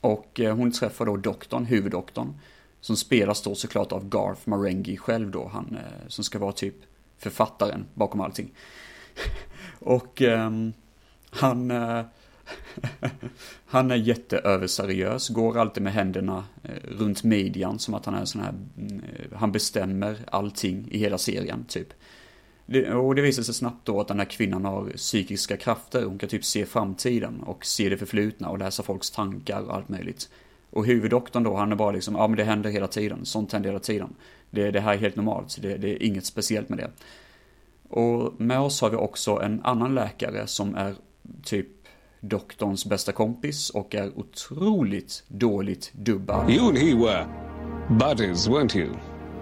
Och 0.00 0.40
eh, 0.40 0.56
hon 0.56 0.72
träffar 0.72 1.06
då 1.06 1.16
doktorn, 1.16 1.64
huvuddoktorn, 1.64 2.34
Som 2.80 2.96
spelas 2.96 3.42
då 3.42 3.54
såklart 3.54 3.92
av 3.92 4.08
Garth 4.08 4.48
Marenghi 4.48 4.96
själv 4.96 5.30
då, 5.30 5.48
han 5.48 5.76
eh, 5.76 6.08
som 6.08 6.24
ska 6.24 6.38
vara 6.38 6.52
typ 6.52 6.74
författaren 7.18 7.84
bakom 7.94 8.20
allting. 8.20 8.52
och 9.78 10.20
um, 10.20 10.72
han, 11.30 11.70
uh, 11.70 12.04
han 13.66 13.90
är 13.90 13.96
jätteöverseriös, 13.96 15.28
går 15.28 15.58
alltid 15.58 15.82
med 15.82 15.92
händerna 15.92 16.44
runt 16.82 17.22
midjan 17.22 17.78
som 17.78 17.94
att 17.94 18.06
han 18.06 18.14
är 18.14 18.20
en 18.20 18.26
sån 18.26 18.42
här, 18.42 18.54
mm, 18.78 19.02
han 19.34 19.52
bestämmer 19.52 20.18
allting 20.30 20.88
i 20.90 20.98
hela 20.98 21.18
serien 21.18 21.64
typ. 21.68 21.88
Det, 22.72 22.94
och 22.94 23.14
det 23.14 23.22
visar 23.22 23.42
sig 23.42 23.54
snabbt 23.54 23.86
då 23.86 24.00
att 24.00 24.08
den 24.08 24.18
här 24.18 24.26
kvinnan 24.26 24.64
har 24.64 24.84
psykiska 24.96 25.56
krafter, 25.56 26.04
hon 26.04 26.18
kan 26.18 26.28
typ 26.28 26.44
se 26.44 26.66
framtiden 26.66 27.40
och 27.40 27.66
se 27.66 27.88
det 27.88 27.96
förflutna 27.96 28.48
och 28.48 28.58
läsa 28.58 28.82
folks 28.82 29.10
tankar 29.10 29.60
och 29.60 29.74
allt 29.74 29.88
möjligt. 29.88 30.28
Och 30.70 30.86
huvuddoktorn 30.86 31.42
då, 31.42 31.56
han 31.56 31.72
är 31.72 31.76
bara 31.76 31.90
liksom, 31.90 32.14
ja 32.14 32.28
men 32.28 32.36
det 32.36 32.44
händer 32.44 32.70
hela 32.70 32.86
tiden, 32.86 33.24
sånt 33.24 33.52
händer 33.52 33.70
hela 33.70 33.80
tiden. 33.80 34.14
Det, 34.50 34.70
det 34.70 34.80
här 34.80 34.94
är 34.94 34.98
helt 34.98 35.16
normalt, 35.16 35.62
det, 35.62 35.76
det 35.76 35.90
är 35.90 36.02
inget 36.02 36.24
speciellt 36.24 36.68
med 36.68 36.78
det. 36.78 36.90
Och 37.88 38.40
med 38.40 38.60
oss 38.60 38.80
har 38.80 38.90
vi 38.90 38.96
också 38.96 39.40
en 39.42 39.60
annan 39.64 39.94
läkare 39.94 40.46
som 40.46 40.74
är 40.74 40.94
typ 41.42 41.68
doktorns 42.20 42.86
bästa 42.86 43.12
kompis 43.12 43.70
och 43.70 43.94
är 43.94 44.18
otroligt 44.18 45.24
dåligt 45.28 45.92
dubbad. 45.92 46.50
You 46.50 46.68
and 46.68 46.78
he 46.78 46.94
were 46.94 47.26
buddies, 47.88 48.48
weren't 48.48 48.76
you? 48.76 48.90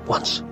Once. 0.06 0.44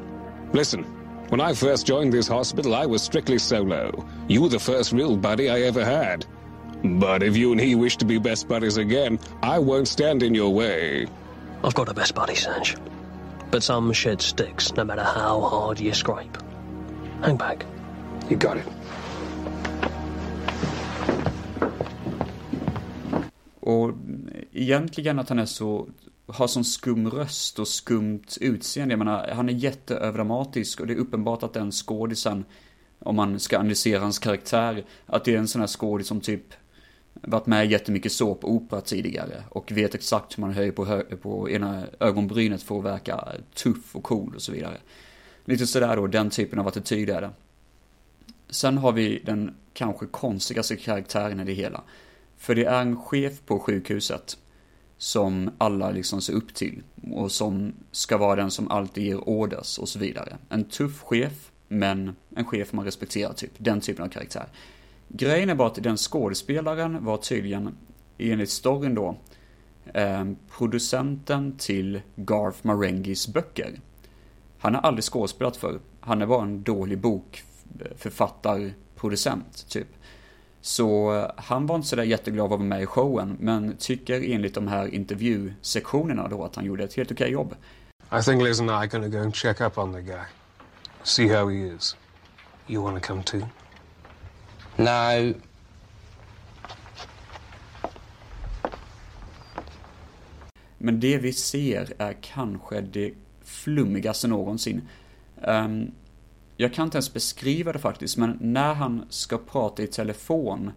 Listen, 0.52 0.84
when 1.28 1.40
I 1.40 1.54
first 1.54 1.86
joined 1.86 2.12
this 2.12 2.28
hospital, 2.28 2.74
I 2.74 2.86
was 2.86 3.02
strictly 3.02 3.38
solo. 3.38 4.06
You 4.28 4.42
were 4.42 4.48
the 4.48 4.58
first 4.58 4.92
real 4.92 5.16
buddy 5.16 5.50
I 5.50 5.60
ever 5.62 5.84
had. 5.84 6.24
But 6.84 7.22
if 7.22 7.36
you 7.36 7.52
and 7.52 7.60
he 7.60 7.74
wish 7.74 7.96
to 7.96 8.04
be 8.04 8.18
best 8.18 8.48
buddies 8.48 8.76
again, 8.76 9.18
I 9.42 9.58
won't 9.58 9.88
stand 9.88 10.22
in 10.22 10.34
your 10.34 10.54
way. 10.54 11.06
I've 11.64 11.74
got 11.74 11.88
a 11.88 11.94
best 11.94 12.14
buddy, 12.14 12.34
Sanj. 12.34 12.78
But 13.50 13.62
some 13.62 13.92
shit 13.92 14.22
sticks, 14.22 14.72
no 14.76 14.84
matter 14.84 15.02
how 15.02 15.40
hard 15.40 15.80
you 15.80 15.94
scrape. 15.94 16.36
Hang 17.22 17.36
back. 17.36 17.64
You 18.28 18.36
got 18.36 18.56
it. 18.56 18.66
Och 23.60 23.90
egentligen 24.52 25.18
att 25.18 25.28
han 25.28 25.38
är 25.38 25.46
så, 25.46 25.88
har 26.26 26.46
sån 26.46 26.64
skum 26.64 27.10
röst 27.10 27.58
och 27.58 27.68
skumt 27.68 28.26
utseende. 28.40 28.92
Jag 28.92 28.98
menar, 28.98 29.28
han 29.28 29.48
är 29.48 29.52
jätteöverdramatisk 29.52 30.80
och 30.80 30.86
det 30.86 30.92
är 30.92 30.98
uppenbart 30.98 31.42
att 31.42 31.52
den 31.52 31.72
skådisen, 31.72 32.44
om 32.98 33.16
man 33.16 33.40
ska 33.40 33.58
analysera 33.58 34.00
hans 34.00 34.18
karaktär, 34.18 34.84
att 35.06 35.24
det 35.24 35.34
är 35.34 35.38
en 35.38 35.48
sån 35.48 35.60
här 35.60 35.68
skådis 35.68 36.06
som 36.06 36.20
typ 36.20 36.54
varit 37.22 37.46
med 37.46 37.70
jättemycket 37.70 38.12
såpopera 38.12 38.80
tidigare 38.80 39.44
och 39.48 39.72
vet 39.72 39.94
exakt 39.94 40.38
hur 40.38 40.40
man 40.40 40.52
höjer 40.52 40.72
på, 40.72 40.84
hö 40.84 41.02
på 41.02 41.50
ena 41.50 41.86
ögonbrynet 42.00 42.62
för 42.62 42.78
att 42.78 42.84
verka 42.84 43.28
tuff 43.54 43.96
och 43.96 44.02
cool 44.02 44.34
och 44.34 44.42
så 44.42 44.52
vidare. 44.52 44.78
Lite 45.44 45.66
sådär 45.66 45.96
då, 45.96 46.06
den 46.06 46.30
typen 46.30 46.58
av 46.58 46.68
attityd 46.68 47.10
är 47.10 47.20
det. 47.20 47.30
Sen 48.48 48.78
har 48.78 48.92
vi 48.92 49.22
den 49.24 49.54
kanske 49.72 50.06
konstigaste 50.06 50.76
karaktären 50.76 51.40
i 51.40 51.44
det 51.44 51.52
hela. 51.52 51.82
För 52.36 52.54
det 52.54 52.64
är 52.64 52.82
en 52.82 52.96
chef 52.96 53.32
på 53.46 53.58
sjukhuset 53.58 54.38
som 54.98 55.50
alla 55.58 55.90
liksom 55.90 56.20
ser 56.20 56.32
upp 56.32 56.54
till 56.54 56.82
och 57.12 57.32
som 57.32 57.72
ska 57.90 58.16
vara 58.16 58.36
den 58.36 58.50
som 58.50 58.70
alltid 58.70 59.04
ger 59.04 59.28
orders 59.28 59.78
och 59.78 59.88
så 59.88 59.98
vidare. 59.98 60.36
En 60.48 60.64
tuff 60.64 61.02
chef, 61.02 61.50
men 61.68 62.16
en 62.36 62.44
chef 62.44 62.72
man 62.72 62.84
respekterar 62.84 63.32
typ. 63.32 63.52
Den 63.58 63.80
typen 63.80 64.04
av 64.04 64.08
karaktär. 64.08 64.46
Grejen 65.08 65.50
är 65.50 65.54
bara 65.54 65.68
att 65.68 65.82
den 65.82 65.96
skådespelaren 65.96 67.04
var 67.04 67.16
tydligen, 67.16 67.76
enligt 68.18 68.50
storyn 68.50 68.94
då, 68.94 69.16
eh, 69.94 70.24
producenten 70.58 71.54
till 71.58 72.00
Garth 72.16 72.58
Marengis 72.62 73.28
böcker. 73.28 73.80
Han 74.58 74.74
har 74.74 74.82
aldrig 74.82 75.04
skådespelat 75.04 75.56
för. 75.56 75.80
Han 76.00 76.22
är 76.22 76.26
bara 76.26 76.42
en 76.42 76.62
dålig 76.62 76.98
bokförfattarproducent, 76.98 79.66
typ. 79.68 79.88
Så 80.66 81.14
eh, 81.14 81.30
han 81.36 81.66
var 81.66 81.76
inte 81.76 81.88
sådär 81.88 82.02
jätteglad 82.02 82.44
att 82.44 82.50
vara 82.50 82.60
med 82.60 82.82
i 82.82 82.86
showen, 82.86 83.36
men 83.40 83.76
tycker 83.76 84.32
enligt 84.34 84.54
de 84.54 84.68
här 84.68 84.94
intervjusektionerna 84.94 86.28
då 86.28 86.44
att 86.44 86.56
han 86.56 86.64
gjorde 86.64 86.84
ett 86.84 86.94
helt 86.94 87.12
okej 87.12 87.30
jobb. 87.30 87.54
I 88.20 88.22
think 88.22 88.42
Liz 88.42 88.60
and 88.60 88.70
I 88.70 88.72
are 88.72 88.86
gonna 88.86 89.08
go 89.08 89.18
and 89.18 89.34
check 89.34 89.60
up 89.60 89.78
on 89.78 89.92
the 89.92 90.02
guy. 90.02 90.24
See 91.02 91.28
how 91.28 91.48
he 91.48 91.56
is. 91.56 91.96
You 92.66 92.82
wanna 92.82 93.00
come 93.00 93.22
too? 93.22 93.42
No. 94.76 95.34
Men 100.78 101.00
det 101.00 101.18
vi 101.18 101.32
ser 101.32 101.92
är 101.98 102.16
kanske 102.20 102.80
det 102.80 103.14
flummigaste 103.44 104.28
någonsin. 104.28 104.88
Um, 105.42 105.92
jag 106.56 106.74
kan 106.74 106.84
inte 106.84 106.96
ens 106.96 107.12
beskriva 107.12 107.72
det 107.72 107.78
faktiskt, 107.78 108.16
men 108.16 108.38
när 108.40 108.74
han 108.74 109.04
ska 109.08 109.38
prata 109.38 109.82
i 109.82 109.86
telefon, 109.86 110.70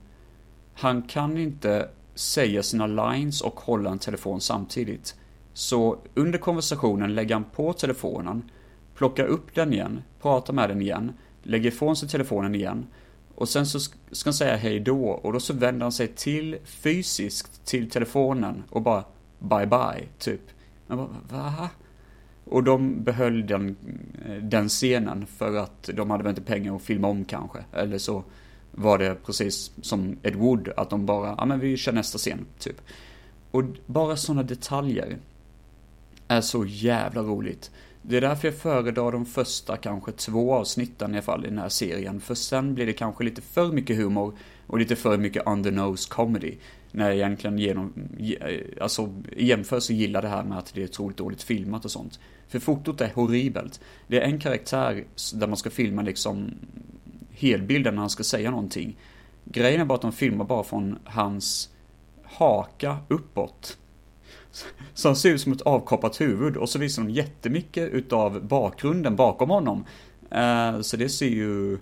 han 0.73 1.01
kan 1.01 1.37
inte 1.37 1.89
säga 2.15 2.63
sina 2.63 2.87
lines 2.87 3.41
och 3.41 3.59
hålla 3.59 3.89
en 3.89 3.99
telefon 3.99 4.41
samtidigt. 4.41 5.15
Så 5.53 5.97
under 6.13 6.39
konversationen 6.39 7.15
lägger 7.15 7.35
han 7.35 7.43
på 7.43 7.73
telefonen, 7.73 8.51
plockar 8.95 9.25
upp 9.25 9.55
den 9.55 9.73
igen, 9.73 10.01
pratar 10.21 10.53
med 10.53 10.69
den 10.69 10.81
igen, 10.81 11.13
lägger 11.43 11.67
ifrån 11.67 11.95
sig 11.95 12.09
telefonen 12.09 12.55
igen 12.55 12.85
och 13.39 13.49
sen 13.49 13.65
så 13.65 13.79
ska 14.11 14.27
han 14.27 14.33
säga 14.33 14.55
hej 14.55 14.79
då 14.79 15.09
och 15.09 15.33
då 15.33 15.39
så 15.39 15.53
vänder 15.53 15.81
han 15.81 15.91
sig 15.91 16.07
till 16.07 16.57
fysiskt 16.65 17.65
till 17.65 17.89
telefonen 17.89 18.63
och 18.69 18.81
bara 18.81 19.03
bye 19.39 19.65
bye, 19.65 20.07
typ. 20.17 20.41
Men 20.87 20.97
bara, 20.97 21.07
va? 21.29 21.69
Och 22.49 22.63
de 22.63 23.03
behöll 23.03 23.47
den, 23.47 23.75
eh, 24.25 24.43
den 24.43 24.69
scenen 24.69 25.25
för 25.25 25.57
att 25.57 25.89
de 25.93 26.09
hade 26.09 26.23
väl 26.23 26.29
inte 26.29 26.41
pengar 26.41 26.75
att 26.75 26.81
filma 26.81 27.07
om 27.07 27.25
kanske. 27.25 27.59
Eller 27.73 27.97
så 27.97 28.23
var 28.71 28.97
det 28.97 29.15
precis 29.25 29.71
som 29.81 30.17
Ed 30.23 30.35
Wood, 30.35 30.69
att 30.77 30.89
de 30.89 31.05
bara, 31.05 31.35
ja 31.37 31.45
men 31.45 31.59
vi 31.59 31.77
kör 31.77 31.91
nästa 31.91 32.17
scen, 32.17 32.45
typ. 32.59 32.81
Och 33.51 33.63
bara 33.85 34.15
sådana 34.15 34.43
detaljer 34.43 35.17
är 36.27 36.41
så 36.41 36.65
jävla 36.65 37.21
roligt. 37.21 37.71
Det 38.01 38.17
är 38.17 38.21
därför 38.21 38.47
jag 38.47 38.57
föredrar 38.57 39.11
de 39.11 39.25
första 39.25 39.77
kanske 39.77 40.11
två 40.11 40.53
avsnitten 40.53 41.11
i 41.11 41.13
alla 41.13 41.21
fall 41.21 41.45
i 41.45 41.49
den 41.49 41.57
här 41.57 41.69
serien. 41.69 42.21
För 42.21 42.35
sen 42.35 42.75
blir 42.75 42.85
det 42.85 42.93
kanske 42.93 43.23
lite 43.23 43.41
för 43.41 43.71
mycket 43.71 43.97
humor 43.97 44.37
och 44.67 44.79
lite 44.79 44.95
för 44.95 45.17
mycket 45.17 45.47
on 45.47 45.63
the 45.63 45.71
nose 45.71 46.09
comedy. 46.09 46.55
När 46.91 47.05
jag 47.05 47.15
egentligen 47.15 47.59
genom, 47.59 47.93
eh, 48.19 48.59
alltså 48.81 49.13
i 49.31 49.45
jämförelse 49.45 49.93
gillar 49.93 50.21
det 50.21 50.27
här 50.27 50.43
med 50.43 50.57
att 50.57 50.73
det 50.73 50.81
är 50.81 50.85
otroligt 50.85 51.17
dåligt 51.17 51.43
filmat 51.43 51.85
och 51.85 51.91
sånt. 51.91 52.19
För 52.49 52.59
fotot 52.59 53.01
är 53.01 53.11
horribelt. 53.13 53.79
Det 54.07 54.21
är 54.21 54.25
en 54.25 54.39
karaktär 54.39 55.03
där 55.33 55.47
man 55.47 55.57
ska 55.57 55.69
filma 55.69 56.01
liksom 56.01 56.53
helbilden 57.31 57.95
när 57.95 58.01
han 58.01 58.09
ska 58.09 58.23
säga 58.23 58.51
någonting. 58.51 58.97
Grejen 59.45 59.81
är 59.81 59.85
bara 59.85 59.95
att 59.95 60.01
de 60.01 60.11
filmar 60.11 60.45
bara 60.45 60.63
från 60.63 60.99
hans 61.03 61.69
haka 62.23 62.97
uppåt. 63.07 63.77
Så 64.93 65.09
han 65.09 65.15
ser 65.15 65.29
ut 65.29 65.41
som 65.41 65.51
ett 65.51 65.61
avkappat 65.61 66.21
huvud 66.21 66.57
och 66.57 66.69
så 66.69 66.79
visar 66.79 67.03
de 67.03 67.09
jättemycket 67.09 67.89
utav 67.89 68.47
bakgrunden 68.47 69.15
bakom 69.15 69.49
honom. 69.49 69.85
Eh, 70.31 70.81
så 70.81 70.97
det 70.97 71.09
ser 71.09 71.29
ju... 71.29 71.77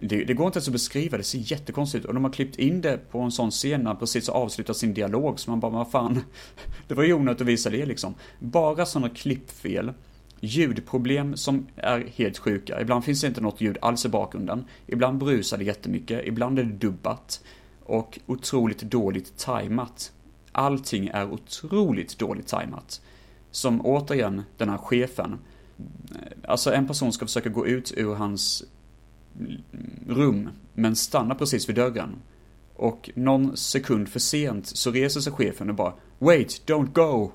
Det, 0.00 0.24
det, 0.24 0.34
går 0.34 0.46
inte 0.46 0.56
ens 0.56 0.68
att 0.68 0.72
beskriva, 0.72 1.16
det 1.16 1.24
ser 1.24 1.38
jättekonstigt 1.38 2.04
ut. 2.04 2.08
Och 2.08 2.14
de 2.14 2.24
har 2.24 2.32
klippt 2.32 2.58
in 2.58 2.80
det 2.80 3.10
på 3.10 3.20
en 3.20 3.30
sån 3.30 3.50
scen 3.50 3.80
när 3.80 3.86
han 3.86 3.98
precis 3.98 4.28
har 4.28 4.34
avslutat 4.34 4.76
sin 4.76 4.94
dialog, 4.94 5.40
så 5.40 5.50
man 5.50 5.60
bara, 5.60 5.72
vad 5.72 5.90
fan. 5.90 6.20
Det 6.88 6.94
var 6.94 7.04
ju 7.04 7.12
onödigt 7.12 7.40
att 7.40 7.46
visa 7.46 7.70
det 7.70 7.86
liksom. 7.86 8.14
Bara 8.38 8.86
sådana 8.86 9.08
klippfel. 9.08 9.92
Ljudproblem 10.40 11.36
som 11.36 11.66
är 11.76 12.06
helt 12.14 12.38
sjuka. 12.38 12.80
Ibland 12.80 13.04
finns 13.04 13.20
det 13.20 13.26
inte 13.26 13.40
något 13.40 13.60
ljud 13.60 13.78
alls 13.80 14.06
i 14.06 14.08
bakgrunden. 14.08 14.64
Ibland 14.86 15.18
brusar 15.18 15.58
det 15.58 15.64
jättemycket, 15.64 16.26
ibland 16.26 16.58
är 16.58 16.64
det 16.64 16.72
dubbat. 16.72 17.44
Och 17.82 18.18
otroligt 18.26 18.82
dåligt 18.82 19.38
tajmat. 19.38 20.12
Allting 20.52 21.08
är 21.08 21.32
otroligt 21.32 22.18
dåligt 22.18 22.46
tajmat. 22.46 23.00
Som 23.50 23.86
återigen, 23.86 24.42
den 24.56 24.68
här 24.68 24.78
chefen. 24.78 25.38
Alltså 26.48 26.72
en 26.72 26.86
person 26.86 27.12
ska 27.12 27.26
försöka 27.26 27.48
gå 27.48 27.66
ut 27.66 27.92
ur 27.96 28.14
hans 28.14 28.64
rum, 30.06 30.48
men 30.74 30.96
stannar 30.96 31.34
precis 31.34 31.68
vid 31.68 31.76
dörren. 31.76 32.16
Och 32.74 33.10
någon 33.14 33.56
sekund 33.56 34.08
för 34.08 34.20
sent 34.20 34.66
så 34.66 34.90
reser 34.90 35.20
sig 35.20 35.32
chefen 35.32 35.68
och 35.68 35.74
bara 35.74 35.94
Wait, 36.18 36.62
don't 36.66 36.92
go! 36.92 37.32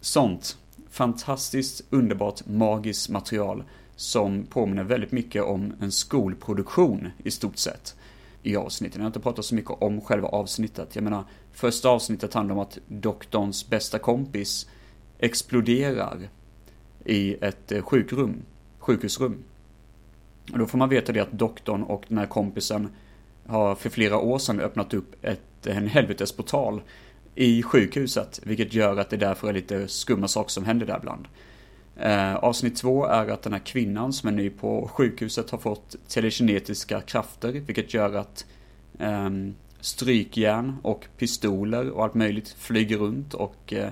Sånt. 0.00 0.58
Fantastiskt, 0.90 1.82
underbart, 1.90 2.46
magiskt 2.46 3.08
material 3.08 3.64
som 3.96 4.44
påminner 4.44 4.84
väldigt 4.84 5.12
mycket 5.12 5.42
om 5.42 5.72
en 5.80 5.92
skolproduktion 5.92 7.08
i 7.24 7.30
stort 7.30 7.56
sett 7.56 7.96
i 8.42 8.56
avsnitten. 8.56 9.00
Jag 9.00 9.04
har 9.04 9.08
inte 9.08 9.20
pratat 9.20 9.44
så 9.44 9.54
mycket 9.54 9.70
om 9.70 10.00
själva 10.00 10.28
avsnittet. 10.28 10.94
Jag 10.94 11.04
menar, 11.04 11.24
första 11.52 11.88
avsnittet 11.88 12.34
handlar 12.34 12.54
om 12.54 12.60
att 12.60 12.78
doktorns 12.88 13.70
bästa 13.70 13.98
kompis 13.98 14.68
exploderar 15.18 16.28
i 17.04 17.34
ett 17.34 17.72
eh, 17.72 17.82
sjukrum, 17.82 18.42
sjukhusrum. 18.82 19.44
Och 20.52 20.58
då 20.58 20.66
får 20.66 20.78
man 20.78 20.88
veta 20.88 21.12
det 21.12 21.20
att 21.20 21.32
doktorn 21.32 21.82
och 21.82 22.04
den 22.08 22.18
här 22.18 22.26
kompisen 22.26 22.88
har 23.46 23.74
för 23.74 23.90
flera 23.90 24.18
år 24.18 24.38
sedan 24.38 24.60
öppnat 24.60 24.94
upp 24.94 25.24
ett, 25.24 25.66
en 25.66 25.86
helvetesportal 25.88 26.82
i 27.34 27.62
sjukhuset, 27.62 28.40
vilket 28.42 28.74
gör 28.74 28.96
att 28.96 29.10
det 29.10 29.16
därför 29.16 29.48
är 29.48 29.52
lite 29.52 29.88
skumma 29.88 30.28
saker 30.28 30.50
som 30.50 30.64
händer 30.64 30.86
där 30.86 30.98
ibland. 30.98 31.28
Eh, 31.96 32.34
avsnitt 32.34 32.76
två 32.76 33.06
är 33.06 33.28
att 33.28 33.42
den 33.42 33.52
här 33.52 33.60
kvinnan 33.60 34.12
som 34.12 34.28
är 34.28 34.32
ny 34.32 34.50
på 34.50 34.88
sjukhuset 34.92 35.50
har 35.50 35.58
fått 35.58 35.96
telekinetiska 36.08 37.00
krafter, 37.00 37.52
vilket 37.52 37.94
gör 37.94 38.14
att 38.14 38.46
eh, 38.98 39.30
strykjärn 39.80 40.76
och 40.82 41.06
pistoler 41.18 41.90
och 41.90 42.04
allt 42.04 42.14
möjligt 42.14 42.48
flyger 42.48 42.98
runt 42.98 43.34
och 43.34 43.72
eh, 43.72 43.88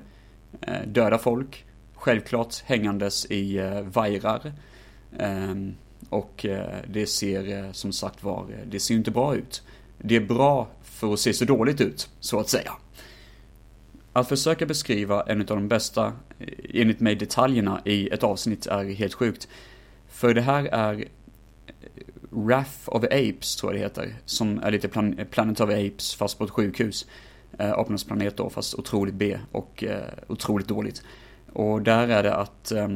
eh 0.61 0.87
dödar 0.87 1.19
folk. 1.19 1.65
Självklart 1.95 2.63
hängandes 2.65 3.27
i 3.27 3.59
eh, 3.59 3.81
vajrar. 3.81 4.53
Ehm, 5.19 5.75
och 6.09 6.47
eh, 6.47 6.79
det 6.89 7.07
ser 7.07 7.65
eh, 7.65 7.73
som 7.73 7.93
sagt 7.93 8.25
var, 8.25 8.41
eh, 8.51 8.67
det 8.71 8.81
ser 8.81 8.95
ju 8.95 8.99
inte 8.99 9.11
bra 9.11 9.37
ut. 9.37 9.63
Det 9.99 10.17
är 10.17 10.21
bra 10.21 10.69
för 10.83 11.13
att 11.13 11.21
se 11.21 11.33
så 11.33 11.45
dåligt 11.45 11.81
ut, 11.81 12.11
så 12.21 12.41
att 12.41 12.49
säga. 12.49 12.73
Att 14.13 14.29
försöka 14.29 14.67
beskriva 14.67 15.23
en 15.23 15.41
av 15.41 15.47
de 15.47 15.69
bästa, 15.69 16.13
enligt 16.75 17.01
mig, 17.01 17.15
detaljerna 17.15 17.81
i 17.85 18.09
ett 18.09 18.23
avsnitt 18.23 18.67
är 18.67 18.85
helt 18.85 19.15
sjukt. 19.15 19.49
För 20.09 20.35
det 20.35 20.41
här 20.41 20.65
är 20.65 21.05
Wrath 22.31 22.79
of 22.87 23.05
Apes, 23.05 23.57
tror 23.57 23.73
jag 23.73 23.81
det 23.81 23.85
heter, 23.85 24.17
som 24.25 24.59
är 24.59 24.71
lite 24.71 24.89
plan 24.89 25.21
Planet 25.31 25.61
of 25.61 25.71
Apes 25.71 26.15
fast 26.15 26.39
på 26.39 26.45
ett 26.45 26.51
sjukhus. 26.51 27.07
Eh, 27.59 27.73
Apornas 27.73 28.05
planet 28.05 28.37
då, 28.37 28.51
fast 28.51 28.75
otroligt 28.75 29.15
B 29.15 29.39
och 29.53 29.85
eh, 29.85 30.03
otroligt 30.29 30.69
dåligt. 30.69 31.03
Och 31.53 31.83
där 31.83 32.09
är 32.09 32.23
det 32.23 32.35
att 32.35 32.73
eh, 32.73 32.89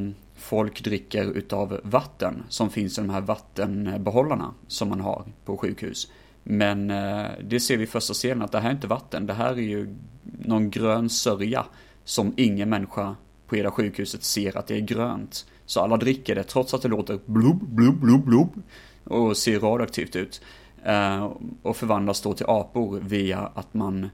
folk 0.44 0.84
dricker 0.84 1.24
utav 1.24 1.80
vatten 1.82 2.42
som 2.48 2.70
finns 2.70 2.98
i 2.98 3.00
de 3.00 3.10
här 3.10 3.20
vattenbehållarna 3.20 4.54
som 4.66 4.88
man 4.88 5.00
har 5.00 5.24
på 5.44 5.56
sjukhus. 5.56 6.10
Men 6.42 6.90
eh, 6.90 7.26
det 7.42 7.60
ser 7.60 7.76
vi 7.76 7.84
i 7.84 7.86
första 7.86 8.14
scenen 8.14 8.42
att 8.42 8.52
det 8.52 8.60
här 8.60 8.68
är 8.68 8.74
inte 8.74 8.86
vatten, 8.86 9.26
det 9.26 9.32
här 9.32 9.52
är 9.52 9.56
ju 9.56 9.96
någon 10.22 10.70
grön 10.70 11.10
sörja 11.10 11.66
som 12.04 12.32
ingen 12.36 12.68
människa 12.68 13.16
på 13.46 13.56
hela 13.56 13.70
sjukhuset 13.70 14.24
ser 14.24 14.58
att 14.58 14.66
det 14.66 14.76
är 14.76 14.80
grönt. 14.80 15.46
Så 15.66 15.80
alla 15.80 15.96
dricker 15.96 16.34
det 16.34 16.44
trots 16.44 16.74
att 16.74 16.82
det 16.82 16.88
låter 16.88 17.18
blub, 17.26 17.58
blub, 17.58 18.00
blub, 18.00 18.24
blub 18.24 18.62
och 19.04 19.36
ser 19.36 19.60
radioaktivt 19.60 20.16
ut. 20.16 20.42
Eh, 20.84 21.32
och 21.62 21.76
förvandlas 21.76 22.20
då 22.20 22.34
till 22.34 22.46
apor 22.48 23.00
via 23.02 23.38
att 23.54 23.74
man 23.74 24.10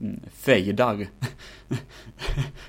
mm, 0.00 0.20
fejdar. 0.34 1.06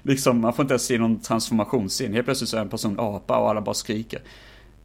liksom, 0.04 0.42
man 0.42 0.54
får 0.54 0.64
inte 0.64 0.74
ens 0.74 0.86
se 0.86 0.98
någon 0.98 1.20
transformationsscen. 1.20 2.14
Helt 2.14 2.26
plötsligt 2.26 2.50
så 2.50 2.58
är 2.58 2.62
en 2.62 2.70
person 2.70 3.00
apa 3.00 3.38
och 3.38 3.50
alla 3.50 3.62
bara 3.62 3.74
skriker. 3.74 4.22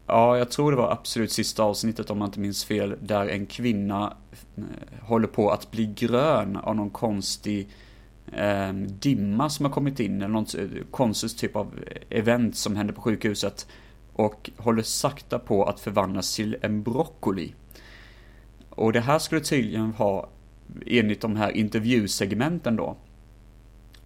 Ja, 0.07 0.39
jag 0.39 0.51
tror 0.51 0.71
det 0.71 0.77
var 0.77 0.93
absolut 0.93 1.33
sista 1.33 1.63
avsnittet 1.63 2.11
om 2.11 2.19
man 2.19 2.29
inte 2.29 2.41
minns 2.41 2.65
fel, 2.65 2.97
där 3.01 3.29
en 3.29 3.47
kvinna 3.47 4.17
eh, 4.57 4.63
håller 5.03 5.29
på 5.29 5.51
att 5.51 5.71
bli 5.71 5.87
grön 5.87 6.57
av 6.57 6.77
någon 6.77 6.91
konstig 6.91 7.69
eh, 8.33 8.73
dimma 8.73 9.51
som 9.51 9.65
har 9.65 9.73
kommit 9.73 10.01
in, 10.01 10.17
eller 10.17 10.29
något 10.29 10.53
konstig 10.53 10.91
konstigt 10.91 11.39
typ 11.39 11.57
av 11.57 11.75
event 12.11 12.57
som 12.57 12.77
händer 12.77 12.95
på 12.95 13.01
sjukhuset. 13.01 13.67
Och 14.13 14.51
håller 14.57 14.83
sakta 14.83 15.39
på 15.39 15.65
att 15.65 15.81
förvandlas 15.81 16.37
till 16.37 16.57
en 16.63 16.83
broccoli. 16.83 17.55
Och 18.71 18.93
det 18.93 19.01
här 19.01 19.19
skulle 19.19 19.41
tydligen 19.41 19.93
ha, 19.93 20.29
enligt 20.87 21.21
de 21.21 21.37
här 21.37 21.51
intervjusegmenten 21.51 22.77
då, 22.77 22.97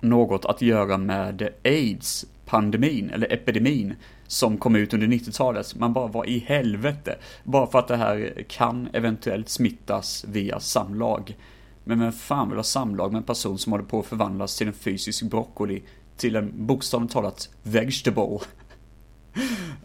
något 0.03 0.45
att 0.45 0.62
göra 0.62 0.99
med 0.99 1.49
aids, 1.65 2.27
pandemin, 2.47 3.11
eller 3.11 3.33
epidemin, 3.33 3.95
som 4.27 4.59
kom 4.59 4.77
ut 4.77 4.95
under 4.95 5.07
90-talet. 5.07 5.75
Man 5.75 5.93
bara, 5.93 6.07
vad 6.07 6.29
i 6.29 6.38
helvete? 6.38 7.19
Bara 7.45 7.67
för 7.67 7.79
att 7.79 7.88
det 7.88 7.97
här 7.97 8.45
kan 8.49 8.88
eventuellt 8.93 9.49
smittas 9.49 10.25
via 10.29 10.61
samlag. 10.61 11.37
Men 11.85 12.01
vem 12.01 12.12
fan 12.12 12.49
vill 12.49 12.59
ha 12.59 12.65
samlag 12.65 13.12
med 13.12 13.19
en 13.19 13.25
person 13.25 13.59
som 13.59 13.73
håller 13.73 13.85
på 13.85 14.01
att 14.01 14.07
förvandlas 14.07 14.57
till 14.57 14.67
en 14.67 14.73
fysisk 14.73 15.23
broccoli 15.23 15.83
till 16.17 16.37
en 16.37 16.67
bokstavligt 16.67 17.12
talat 17.12 17.51
vegetable? 17.62 18.38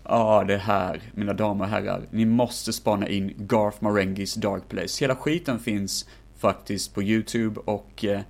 Ja, 0.09 0.23
ah, 0.23 0.43
det 0.43 0.57
här, 0.57 1.01
mina 1.13 1.33
damer 1.33 1.65
och 1.65 1.69
herrar. 1.71 2.01
Ni 2.11 2.25
måste 2.25 2.73
spana 2.73 3.07
in 3.07 3.33
Garth 3.37 3.83
Marengis 3.83 4.33
Dark 4.33 4.67
Place. 4.69 5.03
Hela 5.03 5.15
skiten 5.15 5.59
finns 5.59 6.09
faktiskt 6.37 6.93
på 6.93 7.03
YouTube 7.03 7.61
och 7.65 8.05
eh, 8.05 8.21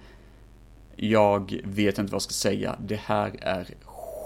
jag 0.97 1.59
vet 1.63 1.97
inte 1.97 2.11
vad 2.11 2.15
jag 2.15 2.21
ska 2.21 2.31
säga. 2.31 2.75
Det 2.79 2.99
här 2.99 3.35
är 3.41 3.67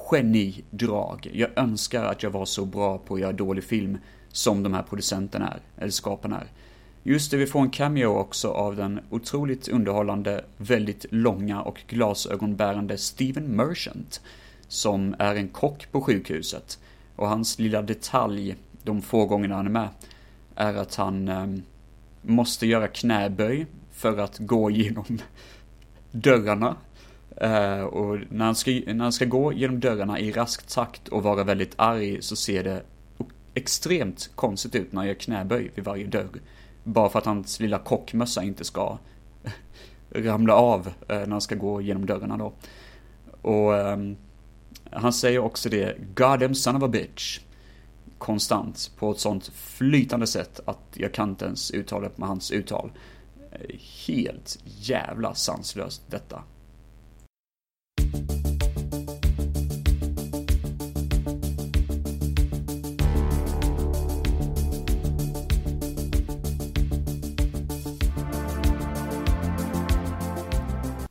genidrag. 0.09 1.29
Jag 1.33 1.49
önskar 1.55 2.03
att 2.03 2.23
jag 2.23 2.29
var 2.29 2.45
så 2.45 2.65
bra 2.65 2.97
på 2.97 3.13
att 3.13 3.19
göra 3.21 3.31
dålig 3.31 3.63
film 3.63 3.97
som 4.31 4.63
de 4.63 4.73
här 4.73 4.83
producenterna 4.83 5.47
är, 5.47 5.59
eller 5.81 5.91
skaparna 5.91 6.39
är. 6.39 6.47
Just 7.03 7.31
det, 7.31 7.37
vi 7.37 7.47
får 7.47 7.61
en 7.61 7.69
cameo 7.69 8.07
också 8.07 8.47
av 8.47 8.75
den 8.75 8.99
otroligt 9.09 9.67
underhållande, 9.67 10.45
väldigt 10.57 11.05
långa 11.09 11.61
och 11.61 11.81
glasögonbärande 11.87 12.97
Steven 12.97 13.43
Merchant, 13.43 14.21
som 14.67 15.15
är 15.19 15.35
en 15.35 15.47
kock 15.47 15.91
på 15.91 16.01
sjukhuset. 16.01 16.79
Och 17.15 17.27
hans 17.27 17.59
lilla 17.59 17.81
detalj, 17.81 18.55
de 18.83 19.01
få 19.01 19.25
gångerna 19.25 19.55
han 19.55 19.65
är 19.65 19.71
med, 19.71 19.89
är 20.55 20.73
att 20.73 20.95
han 20.95 21.27
eh, 21.27 21.47
måste 22.21 22.67
göra 22.67 22.87
knäböj 22.87 23.65
för 23.91 24.17
att 24.17 24.37
gå 24.37 24.71
igenom 24.71 25.19
dörrarna 26.11 26.75
Uh, 27.43 27.83
och 27.83 28.19
när 28.29 28.45
han, 28.45 28.55
ska, 28.55 28.71
när 28.71 29.03
han 29.03 29.13
ska 29.13 29.25
gå 29.25 29.53
genom 29.53 29.79
dörrarna 29.79 30.19
i 30.19 30.31
rask 30.31 30.67
takt 30.67 31.07
och 31.07 31.23
vara 31.23 31.43
väldigt 31.43 31.73
arg 31.75 32.21
så 32.21 32.35
ser 32.35 32.63
det 32.63 32.83
extremt 33.53 34.31
konstigt 34.35 34.75
ut 34.75 34.91
när 34.91 34.99
han 34.99 35.07
gör 35.07 35.13
knäböj 35.13 35.71
vid 35.75 35.85
varje 35.85 36.07
dörr. 36.07 36.41
Bara 36.83 37.09
för 37.09 37.19
att 37.19 37.25
hans 37.25 37.59
lilla 37.59 37.79
kockmössa 37.79 38.43
inte 38.43 38.63
ska 38.63 38.97
ramla 40.09 40.55
av 40.55 40.87
uh, 40.87 40.93
när 41.07 41.27
han 41.27 41.41
ska 41.41 41.55
gå 41.55 41.81
genom 41.81 42.05
dörrarna 42.05 42.37
då. 42.37 42.53
Och 43.41 43.73
um, 43.73 44.17
han 44.91 45.13
säger 45.13 45.39
också 45.39 45.69
det, 45.69 45.95
God 46.15 46.57
son 46.57 46.75
of 46.75 46.83
a 46.83 46.87
bitch. 46.87 47.39
Konstant, 48.17 48.91
på 48.97 49.11
ett 49.11 49.19
sånt 49.19 49.47
flytande 49.47 50.27
sätt 50.27 50.59
att 50.65 50.79
jag 50.93 51.13
kan 51.13 51.29
inte 51.29 51.45
ens 51.45 51.71
uttala 51.71 52.07
det 52.07 52.17
med 52.17 52.27
hans 52.27 52.51
uttal. 52.51 52.91
Helt 54.07 54.59
jävla 54.63 55.33
sanslöst 55.35 56.11
detta. 56.11 56.43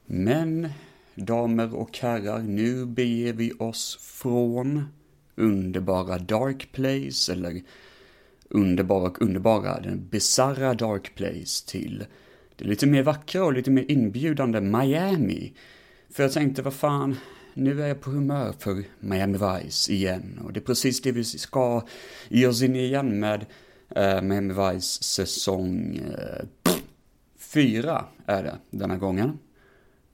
Men, 0.06 0.68
damer 1.14 1.74
och 1.74 1.98
herrar, 1.98 2.38
nu 2.38 2.86
beger 2.86 3.32
vi 3.32 3.52
oss 3.52 3.98
från 4.00 4.84
underbara 5.36 6.18
Dark 6.18 6.72
Place, 6.72 7.32
eller 7.32 7.62
underbara 8.48 9.02
och 9.02 9.22
underbara, 9.22 9.80
den 9.80 10.08
bizarra 10.08 10.74
Dark 10.74 11.14
Place 11.14 11.66
till 11.66 12.04
det 12.60 12.68
lite 12.68 12.86
mer 12.86 13.02
vackra 13.02 13.44
och 13.44 13.52
lite 13.52 13.70
mer 13.70 13.90
inbjudande 13.90 14.60
Miami. 14.60 15.52
För 16.10 16.22
jag 16.22 16.32
tänkte, 16.32 16.62
vad 16.62 16.74
fan, 16.74 17.16
nu 17.54 17.82
är 17.82 17.88
jag 17.88 18.00
på 18.00 18.10
humör 18.10 18.54
för 18.58 18.84
Miami 19.00 19.38
Vice 19.38 19.92
igen. 19.92 20.40
Och 20.44 20.52
det 20.52 20.60
är 20.60 20.64
precis 20.64 21.02
det 21.02 21.12
vi 21.12 21.24
ska 21.24 21.86
ge 22.28 22.46
oss 22.46 22.62
in 22.62 22.76
i 22.76 22.84
igen 22.84 23.20
med 23.20 23.46
eh, 23.88 24.22
Miami 24.22 24.54
Vice 24.54 25.02
säsong 25.02 26.00
uh, 26.00 26.72
fyra 27.38 28.04
är 28.26 28.42
det 28.42 28.58
denna 28.70 28.96
gången. 28.96 29.38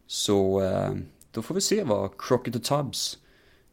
Så 0.06 0.62
eh, 0.62 0.94
då 1.30 1.42
får 1.42 1.54
vi 1.54 1.60
se 1.60 1.82
vad 1.82 2.10
Crockett 2.18 2.56
och 2.56 2.64
Tubbs 2.64 3.18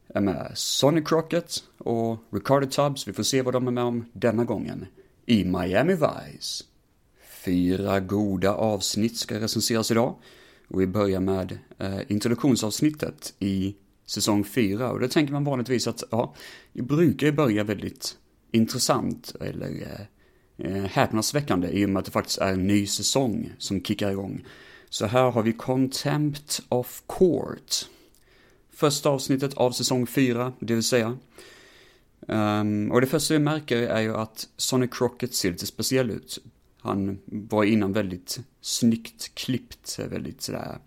är 0.08 0.22
med. 0.22 0.52
Sonny 0.54 1.04
Crockett 1.06 1.64
och 1.78 2.18
Ricardo 2.32 2.68
Tubbs, 2.68 3.08
vi 3.08 3.14
får 3.14 3.24
se 3.24 3.42
vad 3.42 3.54
de 3.54 3.68
är 3.68 3.72
med 3.72 3.84
om 3.84 4.06
denna 4.14 4.44
gången 4.44 4.86
i 5.26 5.44
Miami 5.44 5.94
Vice. 5.94 6.64
Fyra 7.46 8.00
goda 8.00 8.54
avsnitt 8.54 9.18
ska 9.18 9.40
recenseras 9.40 9.92
idag. 9.92 10.16
Och 10.68 10.82
vi 10.82 10.88
börjar 10.88 11.20
med 11.20 11.60
eh, 11.78 12.00
introduktionsavsnittet 12.08 13.34
i 13.40 13.76
säsong 14.06 14.44
4. 14.44 14.92
Och 14.92 15.00
då 15.00 15.08
tänker 15.08 15.34
man 15.34 15.44
vanligtvis 15.44 15.88
att, 15.88 16.04
ja, 16.12 16.36
vi 16.74 16.82
brukar 16.82 17.28
ju 17.28 17.34
börja 17.34 17.64
väldigt 17.64 18.18
intressant 18.52 19.36
eller 19.40 19.82
eh, 19.82 20.68
eh, 20.68 20.84
häpnadsväckande 20.84 21.68
i 21.68 21.86
och 21.86 21.90
med 21.90 22.00
att 22.00 22.06
det 22.06 22.12
faktiskt 22.12 22.38
är 22.38 22.54
en 22.54 22.68
ny 22.68 22.88
säsong 22.88 23.52
som 23.58 23.84
kickar 23.84 24.12
igång. 24.12 24.46
Så 24.90 25.06
här 25.06 25.32
har 25.32 25.44
vi 25.44 25.54
Contempt 25.54 26.62
of 26.70 27.04
Court. 27.08 27.86
Första 28.74 29.10
avsnittet 29.10 29.54
av 29.54 29.72
säsong 29.72 30.08
4, 30.08 30.54
det 30.60 30.74
vill 30.74 30.84
säga. 30.84 31.18
Um, 32.28 32.92
och 32.92 33.02
det 33.02 33.08
första 33.08 33.34
vi 33.34 33.40
märker 33.40 33.78
är 33.78 34.02
ju 34.02 34.16
att 34.16 34.48
Sonic 34.58 34.92
Crockett 34.94 35.34
ser 35.34 35.52
lite 35.52 35.66
speciell 35.66 36.12
ut. 36.12 36.40
Han 36.84 37.20
var 37.26 37.64
innan 37.64 37.94
väldigt 37.94 38.40
snyggt 38.62 39.36
klippt, 39.36 40.00
väldigt 40.10 40.42
sådär, 40.42 40.78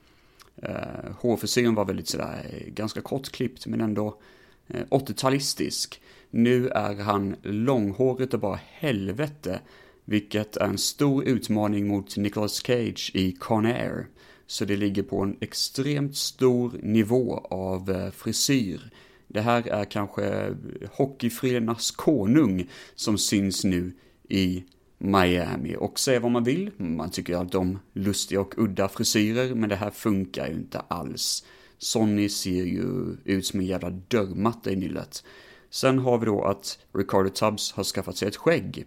eh, 0.56 1.12
hårfrisyren 1.20 1.74
var 1.74 1.84
väldigt 1.84 2.08
sådär 2.08 2.46
eh, 2.50 2.72
ganska 2.72 3.00
kort 3.00 3.30
klippt 3.30 3.66
men 3.66 3.80
ändå 3.80 4.18
eh, 4.66 4.86
80-talistisk. 4.90 6.00
Nu 6.30 6.68
är 6.68 6.94
han 6.94 7.36
långhårig 7.42 8.34
och 8.34 8.40
bara 8.40 8.60
helvete, 8.64 9.60
vilket 10.04 10.56
är 10.56 10.66
en 10.66 10.78
stor 10.78 11.24
utmaning 11.24 11.86
mot 11.86 12.16
Nicolas 12.16 12.62
Cage 12.66 13.10
i 13.14 13.32
Con 13.32 13.66
Air. 13.66 14.06
Så 14.46 14.64
det 14.64 14.76
ligger 14.76 15.02
på 15.02 15.22
en 15.22 15.36
extremt 15.40 16.16
stor 16.16 16.72
nivå 16.82 17.46
av 17.50 17.90
eh, 17.90 18.10
frisyr. 18.10 18.90
Det 19.28 19.40
här 19.40 19.68
är 19.68 19.84
kanske 19.84 20.56
hockeyfrilornas 20.92 21.90
konung 21.90 22.66
som 22.94 23.18
syns 23.18 23.64
nu 23.64 23.92
i 24.28 24.64
Miami. 24.98 25.76
Och 25.78 25.98
säga 25.98 26.20
vad 26.20 26.30
man 26.30 26.44
vill, 26.44 26.70
man 26.76 27.10
tycker 27.10 27.36
att 27.36 27.54
om 27.54 27.78
lustiga 27.92 28.40
och 28.40 28.54
udda 28.58 28.88
frisyrer, 28.88 29.54
men 29.54 29.68
det 29.68 29.76
här 29.76 29.90
funkar 29.90 30.46
ju 30.46 30.54
inte 30.54 30.80
alls. 30.88 31.44
Sonny 31.78 32.28
ser 32.28 32.64
ju 32.64 33.16
ut 33.24 33.46
som 33.46 33.60
en 33.60 33.66
jävla 33.66 33.90
dörrmatta 33.90 34.70
i 34.70 34.76
nyllet. 34.76 35.24
Sen 35.70 35.98
har 35.98 36.18
vi 36.18 36.26
då 36.26 36.44
att 36.44 36.78
Ricardo 36.92 37.28
Tubbs 37.28 37.72
har 37.72 37.84
skaffat 37.84 38.16
sig 38.16 38.28
ett 38.28 38.36
skägg. 38.36 38.86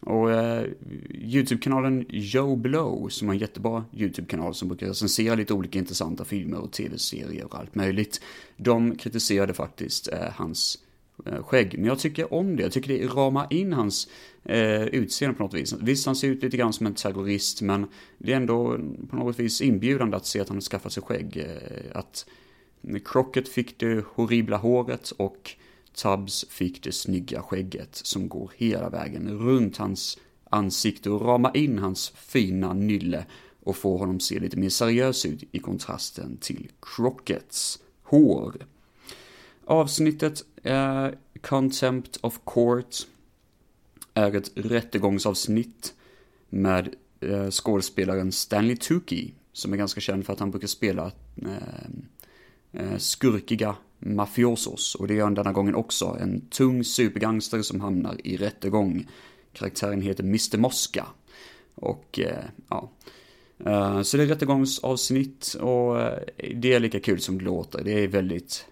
Och 0.00 0.32
eh, 0.32 0.66
YouTube-kanalen 1.10 2.06
Joe 2.08 2.56
Blow, 2.56 3.08
som 3.08 3.28
har 3.28 3.34
en 3.34 3.40
jättebra 3.40 3.84
YouTube-kanal 3.92 4.54
som 4.54 4.68
brukar 4.68 4.86
recensera 4.86 5.34
lite 5.34 5.54
olika 5.54 5.78
intressanta 5.78 6.24
filmer 6.24 6.58
och 6.58 6.72
tv-serier 6.72 7.44
och 7.44 7.54
allt 7.54 7.74
möjligt. 7.74 8.20
De 8.56 8.96
kritiserade 8.96 9.54
faktiskt 9.54 10.08
eh, 10.08 10.30
hans 10.32 10.78
Eh, 11.26 11.42
skägg. 11.42 11.74
Men 11.78 11.84
jag 11.84 11.98
tycker 11.98 12.34
om 12.34 12.56
det. 12.56 12.62
Jag 12.62 12.72
tycker 12.72 12.98
det 12.98 13.06
ramar 13.06 13.46
in 13.50 13.72
hans 13.72 14.08
eh, 14.44 14.82
utseende 14.82 15.36
på 15.36 15.42
något 15.42 15.54
vis. 15.54 15.74
Visst, 15.80 16.06
han 16.06 16.16
ser 16.16 16.28
ut 16.28 16.42
lite 16.42 16.56
grann 16.56 16.72
som 16.72 16.86
en 16.86 16.94
terrorist, 16.94 17.62
men 17.62 17.86
det 18.18 18.32
är 18.32 18.36
ändå 18.36 18.78
på 19.10 19.16
något 19.16 19.38
vis 19.38 19.60
inbjudande 19.60 20.16
att 20.16 20.26
se 20.26 20.40
att 20.40 20.48
han 20.48 20.56
har 20.56 20.62
skaffat 20.62 20.92
sig 20.92 21.02
skägg. 21.02 21.36
Eh, 21.36 21.98
att 21.98 22.26
Crockett 23.04 23.48
fick 23.48 23.78
det 23.78 24.04
horribla 24.14 24.56
håret 24.56 25.10
och 25.10 25.50
Tubbs 25.94 26.44
fick 26.48 26.84
det 26.84 26.92
snygga 26.92 27.42
skägget 27.42 27.94
som 27.94 28.28
går 28.28 28.52
hela 28.56 28.90
vägen 28.90 29.38
runt 29.38 29.76
hans 29.76 30.18
ansikte 30.50 31.10
och 31.10 31.20
ramar 31.20 31.56
in 31.56 31.78
hans 31.78 32.12
fina 32.16 32.72
nylle 32.72 33.26
och 33.62 33.76
får 33.76 33.98
honom 33.98 34.20
se 34.20 34.38
lite 34.38 34.56
mer 34.56 34.68
seriös 34.68 35.26
ut 35.26 35.44
i 35.52 35.58
kontrasten 35.58 36.36
till 36.36 36.70
Crocketts 36.80 37.78
hår. 38.02 38.66
Avsnittet 39.64 40.44
Eh, 40.62 41.08
Contempt 41.40 42.16
of 42.20 42.40
Court 42.44 42.96
är 44.14 44.36
ett 44.36 44.50
rättegångsavsnitt 44.54 45.94
med 46.48 46.94
eh, 47.20 47.50
skådespelaren 47.50 48.32
Stanley 48.32 48.76
Tucci 48.76 49.34
som 49.52 49.72
är 49.72 49.76
ganska 49.76 50.00
känd 50.00 50.26
för 50.26 50.32
att 50.32 50.40
han 50.40 50.50
brukar 50.50 50.68
spela 50.68 51.12
eh, 51.42 52.82
eh 52.82 52.96
skurkiga 52.98 53.76
mafiosos 53.98 54.94
och 54.94 55.08
det 55.08 55.14
gör 55.14 55.24
han 55.24 55.34
denna 55.34 55.52
gången 55.52 55.74
också. 55.74 56.16
En 56.20 56.40
tung 56.40 56.84
supergangster 56.84 57.62
som 57.62 57.80
hamnar 57.80 58.26
i 58.26 58.36
rättegång. 58.36 59.08
Karaktären 59.52 60.02
heter 60.02 60.24
Mr. 60.24 60.58
Mosca. 60.58 61.06
Och 61.74 62.18
eh, 62.18 62.44
ja, 62.68 62.90
eh, 63.58 64.02
så 64.02 64.16
det 64.16 64.22
är 64.22 64.26
rättegångsavsnitt 64.26 65.54
och 65.60 65.96
det 66.54 66.72
är 66.72 66.80
lika 66.80 67.00
kul 67.00 67.20
som 67.20 67.38
det 67.38 67.44
låter. 67.44 67.84
Det 67.84 68.04
är 68.04 68.08
väldigt 68.08 68.66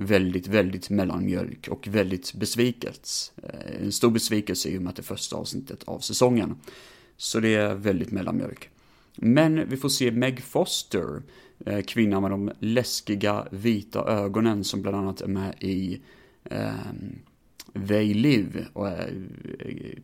väldigt, 0.00 0.46
väldigt 0.46 0.90
mellanmjölk 0.90 1.68
och 1.68 1.88
väldigt 1.88 2.34
besviket. 2.34 3.32
Eh, 3.42 3.82
en 3.84 3.92
stor 3.92 4.10
besvikelse 4.10 4.68
i 4.68 4.78
och 4.78 4.82
med 4.82 4.90
att 4.90 4.96
det 4.96 5.00
är 5.00 5.04
första 5.04 5.36
avsnittet 5.36 5.84
av 5.84 5.98
säsongen. 5.98 6.56
Så 7.16 7.40
det 7.40 7.54
är 7.54 7.74
väldigt 7.74 8.10
mellanmjölk. 8.10 8.70
Men 9.16 9.68
vi 9.68 9.76
får 9.76 9.88
se 9.88 10.10
Meg 10.10 10.42
Foster, 10.42 11.22
eh, 11.66 11.80
kvinnan 11.80 12.22
med 12.22 12.30
de 12.30 12.52
läskiga 12.58 13.48
vita 13.50 14.04
ögonen 14.04 14.64
som 14.64 14.82
bland 14.82 14.96
annat 14.96 15.20
är 15.20 15.28
med 15.28 15.54
i 15.60 16.00
eh, 16.44 16.70
They 17.88 18.14
Live. 18.14 18.66
Och, 18.72 18.88
är, 18.88 19.26
eh, 19.58 19.98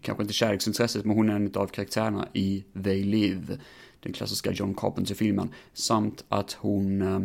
kanske 0.00 0.22
inte 0.22 0.34
kärleksintresset, 0.34 1.04
men 1.04 1.16
hon 1.16 1.30
är 1.30 1.36
en 1.36 1.54
av 1.54 1.66
karaktärerna 1.66 2.28
i 2.32 2.64
They 2.84 3.04
Live. 3.04 3.58
Den 4.00 4.12
klassiska 4.12 4.52
John 4.52 4.74
Carpenter-filmen. 4.74 5.48
Samt 5.72 6.24
att 6.28 6.52
hon 6.52 7.02
eh, 7.02 7.20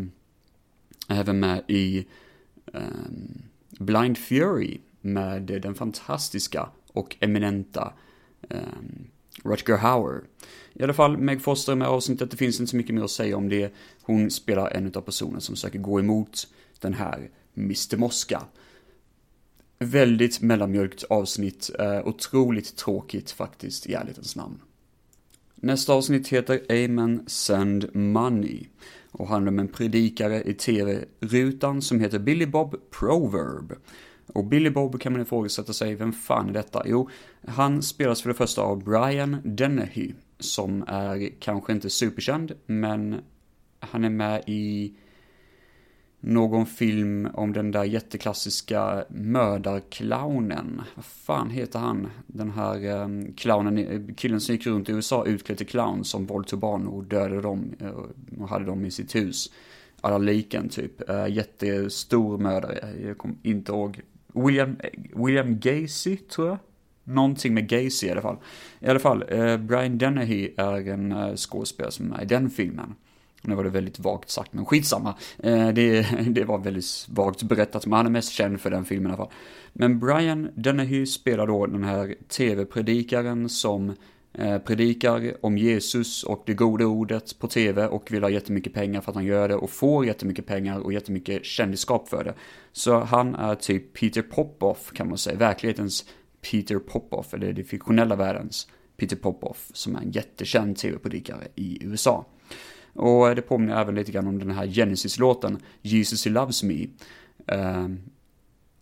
även 1.09 1.39
med 1.39 1.63
i 1.67 2.05
um, 2.73 3.41
Blind 3.69 4.17
Fury 4.17 4.77
med 5.01 5.41
den 5.41 5.75
fantastiska 5.75 6.69
och 6.93 7.17
eminenta 7.19 7.93
um, 8.49 9.07
Rutger 9.43 9.77
Hauer. 9.77 10.23
I 10.73 10.83
alla 10.83 10.93
fall, 10.93 11.17
Meg 11.17 11.41
Foster 11.41 11.75
med 11.75 11.87
avsnittet, 11.87 12.31
det 12.31 12.37
finns 12.37 12.59
inte 12.59 12.69
så 12.69 12.77
mycket 12.77 12.95
mer 12.95 13.03
att 13.03 13.11
säga 13.11 13.37
om 13.37 13.49
det. 13.49 13.73
Hon 14.01 14.31
spelar 14.31 14.71
en 14.71 14.91
av 14.95 15.01
personerna 15.01 15.39
som 15.39 15.55
försöker 15.55 15.79
gå 15.79 15.99
emot 15.99 16.47
den 16.79 16.93
här 16.93 17.29
Mr. 17.57 17.97
Mosca. 17.97 18.43
Väldigt 19.79 20.41
mellanmjölkt 20.41 21.03
avsnitt, 21.03 21.69
eh, 21.79 22.07
otroligt 22.07 22.75
tråkigt 22.75 23.31
faktiskt 23.31 23.87
i 23.87 23.93
ärlighetens 23.93 24.35
namn. 24.35 24.61
Nästa 25.61 25.93
avsnitt 25.93 26.27
heter 26.27 26.61
Amen 26.69 27.23
Send 27.27 27.95
Money 27.95 28.65
och 29.11 29.27
handlar 29.27 29.51
om 29.51 29.59
en 29.59 29.67
predikare 29.67 30.43
i 30.43 30.53
tv-rutan 30.53 31.81
som 31.81 31.99
heter 31.99 32.19
Billy 32.19 32.45
Bob 32.45 32.75
Proverb. 32.99 33.73
Och 34.27 34.45
Billy 34.45 34.69
Bob 34.69 35.01
kan 35.01 35.13
man 35.13 35.21
ifrågasätta 35.21 35.73
sig, 35.73 35.95
vem 35.95 36.13
fan 36.13 36.49
är 36.49 36.53
detta? 36.53 36.83
Jo, 36.85 37.09
han 37.47 37.81
spelas 37.81 38.21
för 38.21 38.29
det 38.29 38.35
första 38.35 38.61
av 38.61 38.83
Brian 38.83 39.37
Dennehy, 39.43 40.13
som 40.39 40.83
är 40.87 41.29
kanske 41.39 41.73
inte 41.73 41.89
superkänd, 41.89 42.51
men 42.65 43.15
han 43.79 44.03
är 44.03 44.09
med 44.09 44.43
i 44.47 44.93
någon 46.19 46.65
film 46.65 47.27
om 47.33 47.53
den 47.53 47.71
där 47.71 47.83
jätteklassiska 47.83 49.05
mördarclownen. 49.09 50.81
Vad 50.95 51.05
fan 51.05 51.49
heter 51.49 51.79
han? 51.79 52.07
Den 52.27 52.51
här 52.51 52.85
eh, 52.85 53.07
clownen, 53.37 54.13
killen 54.17 54.41
som 54.41 54.55
gick 54.55 54.67
runt 54.67 54.89
i 54.89 54.91
USA 54.91 55.25
utklädd 55.25 55.57
till 55.57 55.67
clown 55.67 56.03
som 56.03 56.25
våldtog 56.25 56.59
barn 56.59 56.87
och 56.87 57.03
dödade 57.03 57.41
dem 57.41 57.73
eh, 57.79 58.41
och 58.41 58.49
hade 58.49 58.65
dem 58.65 58.85
i 58.85 58.91
sitt 58.91 59.15
hus. 59.15 59.51
Alla 60.01 60.17
liken 60.17 60.69
typ. 60.69 61.09
Eh, 61.09 61.27
jättestor 61.27 62.37
mördare. 62.37 62.93
Jag 63.05 63.17
kommer 63.17 63.35
inte 63.43 63.71
ihåg. 63.71 64.01
William, 64.33 64.77
eh, 64.79 65.25
William 65.25 65.59
Gacy 65.59 66.17
tror 66.17 66.47
jag. 66.47 66.57
Någonting 67.03 67.53
med 67.53 67.69
Gacy 67.69 68.07
i 68.07 68.11
alla 68.11 68.21
fall. 68.21 68.37
I 68.79 68.87
alla 68.87 68.99
fall, 68.99 69.23
eh, 69.27 69.57
Brian 69.57 69.97
Dennehy 69.97 70.53
är 70.57 70.87
en 70.87 71.11
eh, 71.11 71.35
skådespelare 71.35 71.91
som 71.91 72.13
är 72.13 72.21
i 72.21 72.25
den 72.25 72.49
filmen. 72.49 72.95
Nu 73.41 73.55
var 73.55 73.63
det 73.63 73.69
väldigt 73.69 73.99
vagt 73.99 74.29
sagt, 74.29 74.53
men 74.53 74.65
skitsamma. 74.65 75.15
Eh, 75.37 75.67
det, 75.67 76.01
det 76.27 76.43
var 76.43 76.57
väldigt 76.57 77.05
vagt 77.09 77.43
berättat, 77.43 77.85
men 77.85 77.97
han 77.97 78.05
är 78.05 78.09
mest 78.09 78.31
känd 78.31 78.61
för 78.61 78.69
den 78.69 78.85
filmen 78.85 79.11
i 79.11 79.15
alla 79.15 79.25
fall. 79.25 79.33
Men 79.73 79.99
Brian 79.99 80.49
Dennehy 80.55 81.05
spelar 81.05 81.47
då 81.47 81.65
den 81.65 81.83
här 81.83 82.15
tv-predikaren 82.27 83.49
som 83.49 83.93
eh, 84.33 84.57
predikar 84.57 85.33
om 85.41 85.57
Jesus 85.57 86.23
och 86.23 86.43
det 86.45 86.53
goda 86.53 86.85
ordet 86.85 87.39
på 87.39 87.47
tv 87.47 87.87
och 87.87 88.11
vill 88.11 88.23
ha 88.23 88.29
jättemycket 88.29 88.73
pengar 88.73 89.01
för 89.01 89.11
att 89.11 89.15
han 89.15 89.25
gör 89.25 89.47
det 89.47 89.55
och 89.55 89.69
får 89.69 90.05
jättemycket 90.05 90.45
pengar 90.45 90.79
och 90.79 90.93
jättemycket 90.93 91.45
kändisskap 91.45 92.09
för 92.09 92.23
det. 92.23 92.33
Så 92.71 92.99
han 92.99 93.35
är 93.35 93.55
typ 93.55 93.93
Peter 93.93 94.21
Popoff 94.21 94.91
kan 94.93 95.09
man 95.09 95.17
säga, 95.17 95.37
verklighetens 95.37 96.05
Peter 96.51 96.79
Popoff, 96.79 97.33
eller 97.33 97.53
det 97.53 97.63
fiktionella 97.63 98.15
världens 98.15 98.67
Peter 98.97 99.15
Popoff, 99.15 99.71
som 99.73 99.95
är 99.95 99.99
en 99.99 100.11
jättekänd 100.11 100.77
tv-predikare 100.77 101.47
i 101.55 101.85
USA. 101.85 102.25
Och 102.93 103.35
det 103.35 103.41
påminner 103.41 103.81
även 103.81 103.95
lite 103.95 104.11
grann 104.11 104.27
om 104.27 104.39
den 104.39 104.51
här 104.51 104.67
Genesis-låten, 104.67 105.57
Jesus 105.81 106.25
He 106.25 106.31
Loves 106.31 106.63
Me. 106.63 106.87
Uh, 107.51 107.87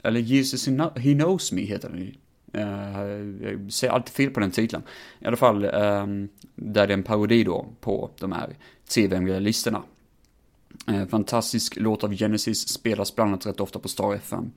eller 0.03 0.19
Jesus 0.19 0.67
He 0.95 1.13
Knows 1.13 1.51
Me 1.51 1.61
heter 1.61 1.89
den 1.89 2.11
Uh, 2.55 3.47
jag 3.47 3.73
säger 3.73 3.93
alltid 3.93 4.13
fel 4.13 4.29
på 4.29 4.39
den 4.39 4.51
titeln. 4.51 4.83
I 5.19 5.25
alla 5.25 5.37
fall, 5.37 5.65
um, 5.65 6.29
där 6.55 6.87
det 6.87 6.93
är 6.93 6.97
en 6.97 7.03
parodi 7.03 7.43
då 7.43 7.65
på 7.79 8.09
de 8.19 8.31
här 8.31 8.55
tv-listorna. 8.89 9.83
Uh, 10.91 11.05
fantastisk 11.05 11.75
låt 11.77 12.03
av 12.03 12.13
Genesis, 12.13 12.67
spelas 12.67 13.15
bland 13.15 13.29
annat 13.29 13.45
rätt 13.45 13.59
ofta 13.59 13.79
på 13.79 13.87
Star 13.87 14.13
FM. 14.13 14.51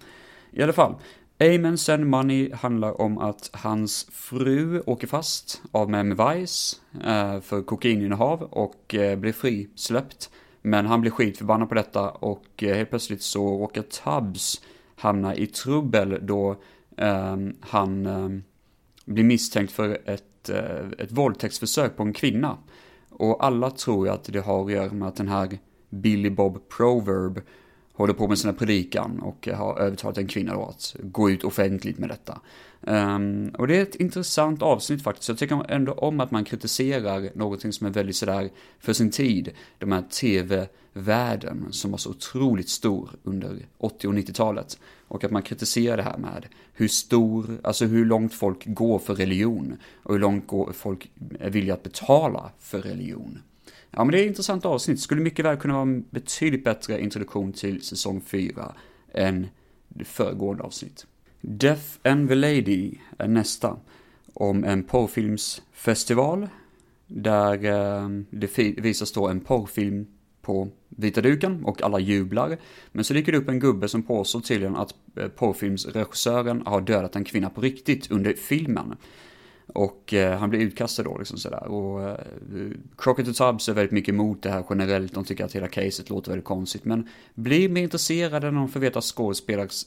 I 0.50 0.62
alla 0.62 0.72
fall, 0.72 0.94
Amen 1.42 1.78
Send 1.78 2.06
Money 2.06 2.52
handlar 2.52 3.00
om 3.00 3.18
att 3.18 3.50
hans 3.52 4.06
fru 4.10 4.80
åker 4.80 5.06
fast 5.06 5.62
av 5.72 5.90
Miami 5.90 6.14
Vice 6.14 6.76
eh, 7.04 7.40
för 7.40 7.62
kokaininnehav 7.62 8.42
och 8.42 8.94
eh, 8.94 9.18
blir 9.18 9.32
frisläppt. 9.32 10.30
Men 10.62 10.86
han 10.86 11.00
blir 11.00 11.10
skitförbannad 11.10 11.68
på 11.68 11.74
detta 11.74 12.10
och 12.10 12.62
eh, 12.62 12.76
helt 12.76 12.90
plötsligt 12.90 13.22
så 13.22 13.58
råkar 13.58 13.82
Tubbs 13.82 14.62
hamna 14.96 15.36
i 15.36 15.46
trubbel 15.46 16.18
då 16.22 16.56
ehm, 16.96 17.56
han 17.60 18.06
ehm, 18.06 18.42
blir 19.04 19.24
misstänkt 19.24 19.72
för 19.72 19.98
ett, 20.04 20.48
ett 20.98 21.12
våldtäktsförsök 21.12 21.96
på 21.96 22.02
en 22.02 22.12
kvinna. 22.12 22.58
Och 23.10 23.44
alla 23.44 23.70
tror 23.70 24.06
ju 24.06 24.12
att 24.12 24.24
det 24.24 24.40
har 24.40 24.64
att 24.64 24.72
göra 24.72 24.92
med 24.92 25.08
att 25.08 25.16
den 25.16 25.28
här 25.28 25.58
Billy 25.90 26.30
Bob 26.30 26.68
Proverb 26.68 27.40
håller 28.00 28.14
på 28.14 28.28
med 28.28 28.38
sina 28.38 28.52
predikan 28.52 29.20
och 29.20 29.48
har 29.48 29.78
övertalat 29.78 30.18
en 30.18 30.26
kvinna 30.26 30.54
då 30.54 30.64
att 30.64 30.96
gå 31.02 31.30
ut 31.30 31.44
offentligt 31.44 31.98
med 31.98 32.08
detta. 32.08 32.40
Um, 32.80 33.48
och 33.48 33.66
det 33.66 33.76
är 33.76 33.82
ett 33.82 33.94
intressant 33.94 34.62
avsnitt 34.62 35.02
faktiskt. 35.02 35.28
Jag 35.28 35.38
tycker 35.38 35.70
ändå 35.70 35.92
om 35.92 36.20
att 36.20 36.30
man 36.30 36.44
kritiserar 36.44 37.30
någonting 37.34 37.72
som 37.72 37.86
är 37.86 37.90
väldigt 37.90 38.16
sådär 38.16 38.50
för 38.78 38.92
sin 38.92 39.10
tid. 39.10 39.50
De 39.78 39.92
här 39.92 40.02
tv-världen 40.02 41.66
som 41.70 41.90
var 41.90 41.98
så 41.98 42.10
otroligt 42.10 42.68
stor 42.68 43.10
under 43.22 43.66
80 43.78 44.08
och 44.08 44.14
90-talet. 44.14 44.78
Och 45.08 45.24
att 45.24 45.30
man 45.30 45.42
kritiserar 45.42 45.96
det 45.96 46.02
här 46.02 46.18
med 46.18 46.46
hur 46.72 46.88
stor, 46.88 47.60
alltså 47.62 47.84
hur 47.84 48.04
långt 48.04 48.34
folk 48.34 48.62
går 48.66 48.98
för 48.98 49.14
religion. 49.14 49.76
Och 50.02 50.14
hur 50.14 50.20
långt 50.20 50.50
folk 50.72 51.10
är 51.40 51.50
villiga 51.50 51.74
att 51.74 51.82
betala 51.82 52.50
för 52.58 52.82
religion. 52.82 53.38
Ja 53.90 54.04
men 54.04 54.12
det 54.12 54.18
är 54.18 54.22
ett 54.22 54.28
intressant 54.28 54.64
avsnitt, 54.64 55.00
skulle 55.00 55.20
mycket 55.20 55.44
väl 55.44 55.56
kunna 55.56 55.74
vara 55.74 55.82
en 55.82 56.04
betydligt 56.10 56.64
bättre 56.64 57.00
introduktion 57.00 57.52
till 57.52 57.82
säsong 57.82 58.20
4 58.20 58.74
än 59.14 59.46
det 59.88 60.04
föregående 60.04 60.62
avsnitt. 60.62 61.06
Death 61.40 61.84
and 62.02 62.28
the 62.28 62.34
Lady 62.34 62.94
är 63.18 63.28
nästa. 63.28 63.76
Om 64.32 64.64
en 64.64 64.84
porrfilmsfestival. 64.84 66.48
Där 67.06 67.64
eh, 67.64 68.08
det 68.30 68.58
visas 68.58 69.12
då 69.12 69.28
en 69.28 69.40
porrfilm 69.40 70.06
på 70.42 70.68
vita 70.88 71.20
duken 71.20 71.64
och 71.64 71.82
alla 71.82 71.98
jublar. 71.98 72.58
Men 72.92 73.04
så 73.04 73.14
dyker 73.14 73.32
det 73.32 73.38
upp 73.38 73.48
en 73.48 73.60
gubbe 73.60 73.88
som 73.88 74.02
påstår 74.02 74.40
tydligen 74.40 74.76
att 74.76 74.94
eh, 75.16 75.28
porrfilmsregissören 75.28 76.62
har 76.66 76.80
dödat 76.80 77.16
en 77.16 77.24
kvinna 77.24 77.50
på 77.50 77.60
riktigt 77.60 78.10
under 78.10 78.32
filmen. 78.32 78.96
Och 79.74 80.14
eh, 80.14 80.38
han 80.38 80.50
blir 80.50 80.60
utkastad 80.60 81.02
då 81.02 81.18
liksom 81.18 81.38
sådär. 81.38 81.64
Och 81.64 82.02
eh, 82.02 82.18
Crockett 82.98 83.28
och 83.28 83.36
Tubbs 83.36 83.68
är 83.68 83.72
väldigt 83.72 83.92
mycket 83.92 84.12
emot 84.12 84.42
det 84.42 84.50
här 84.50 84.64
generellt. 84.70 85.14
De 85.14 85.24
tycker 85.24 85.44
att 85.44 85.56
hela 85.56 85.68
caset 85.68 86.10
låter 86.10 86.30
väldigt 86.30 86.44
konstigt. 86.44 86.84
Men 86.84 87.08
blir 87.34 87.68
mer 87.68 87.82
intresserade 87.82 88.50
när 88.50 88.58
de 88.58 88.68
får 88.68 88.80
veta 88.80 89.00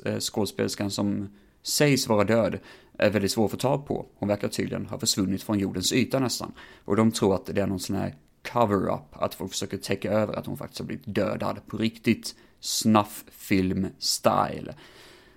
eh, 0.05 0.19
skådespelerskan 0.19 0.91
som 0.91 1.29
sägs 1.63 2.07
vara 2.07 2.23
död 2.23 2.59
är 2.97 3.09
väldigt 3.09 3.31
svår 3.31 3.45
att 3.45 3.51
få 3.51 3.57
tag 3.57 3.87
på. 3.87 4.05
Hon 4.15 4.29
verkar 4.29 4.47
tydligen 4.47 4.85
ha 4.85 4.99
försvunnit 4.99 5.43
från 5.43 5.59
jordens 5.59 5.93
yta 5.93 6.19
nästan. 6.19 6.51
Och 6.85 6.95
de 6.95 7.11
tror 7.11 7.35
att 7.35 7.45
det 7.45 7.61
är 7.61 7.67
någon 7.67 7.79
sån 7.79 7.95
här 7.95 8.15
cover-up, 8.51 9.01
att 9.11 9.35
folk 9.35 9.51
försöker 9.51 9.77
täcka 9.77 10.11
över 10.11 10.33
att 10.33 10.45
hon 10.45 10.57
faktiskt 10.57 10.79
har 10.79 10.85
blivit 10.85 11.15
dödad 11.15 11.59
på 11.67 11.77
riktigt 11.77 12.35
snuff-film-style. 12.59 14.73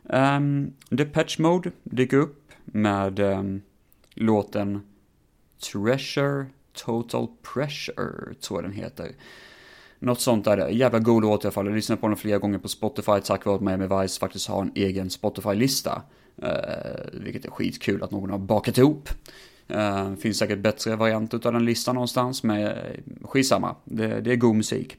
Um, 0.03 0.73
ehm, 0.91 1.11
Patch 1.13 1.39
Mode 1.39 1.71
dyker 1.85 2.17
upp 2.17 2.53
med 2.65 3.21
um, 3.21 3.63
låten 4.17 4.81
Treasure 5.73 6.47
Total 6.73 7.29
Pressure, 7.55 8.35
tror 8.35 8.63
jag 8.63 8.65
den 8.65 8.73
heter. 8.73 9.13
Något 9.99 10.21
sånt 10.21 10.47
är 10.47 10.57
det. 10.57 10.71
Jävla 10.71 10.99
god 10.99 11.23
låt 11.23 11.45
i 11.45 11.47
alla 11.47 11.53
fall. 11.53 11.67
Jag 11.67 11.75
lyssnade 11.75 12.01
på 12.01 12.09
den 12.09 12.17
flera 12.17 12.39
gånger 12.39 12.59
på 12.59 12.69
Spotify 12.69 13.21
tack 13.25 13.45
vare 13.45 13.57
att 13.57 13.63
Miami 13.63 14.03
Vice 14.03 14.21
faktiskt 14.21 14.49
har 14.49 14.63
en 14.63 14.73
egen 14.75 15.11
Spotify-lista. 15.11 16.03
Uh, 16.43 17.21
vilket 17.21 17.45
är 17.45 17.51
skitkul 17.51 18.03
att 18.03 18.11
någon 18.11 18.31
har 18.31 18.39
bakat 18.39 18.79
ihop. 18.79 19.09
Uh, 19.71 20.15
finns 20.15 20.39
säkert 20.39 20.59
bättre 20.59 20.97
varianter 20.97 21.47
av 21.47 21.53
den 21.53 21.65
listan 21.65 21.95
någonstans, 21.95 22.43
men 22.43 22.67
eh, 22.67 22.73
skitsamma. 23.23 23.77
Det, 23.85 24.21
det 24.21 24.33
är 24.33 24.37
god 24.37 24.57
musik. 24.57 24.99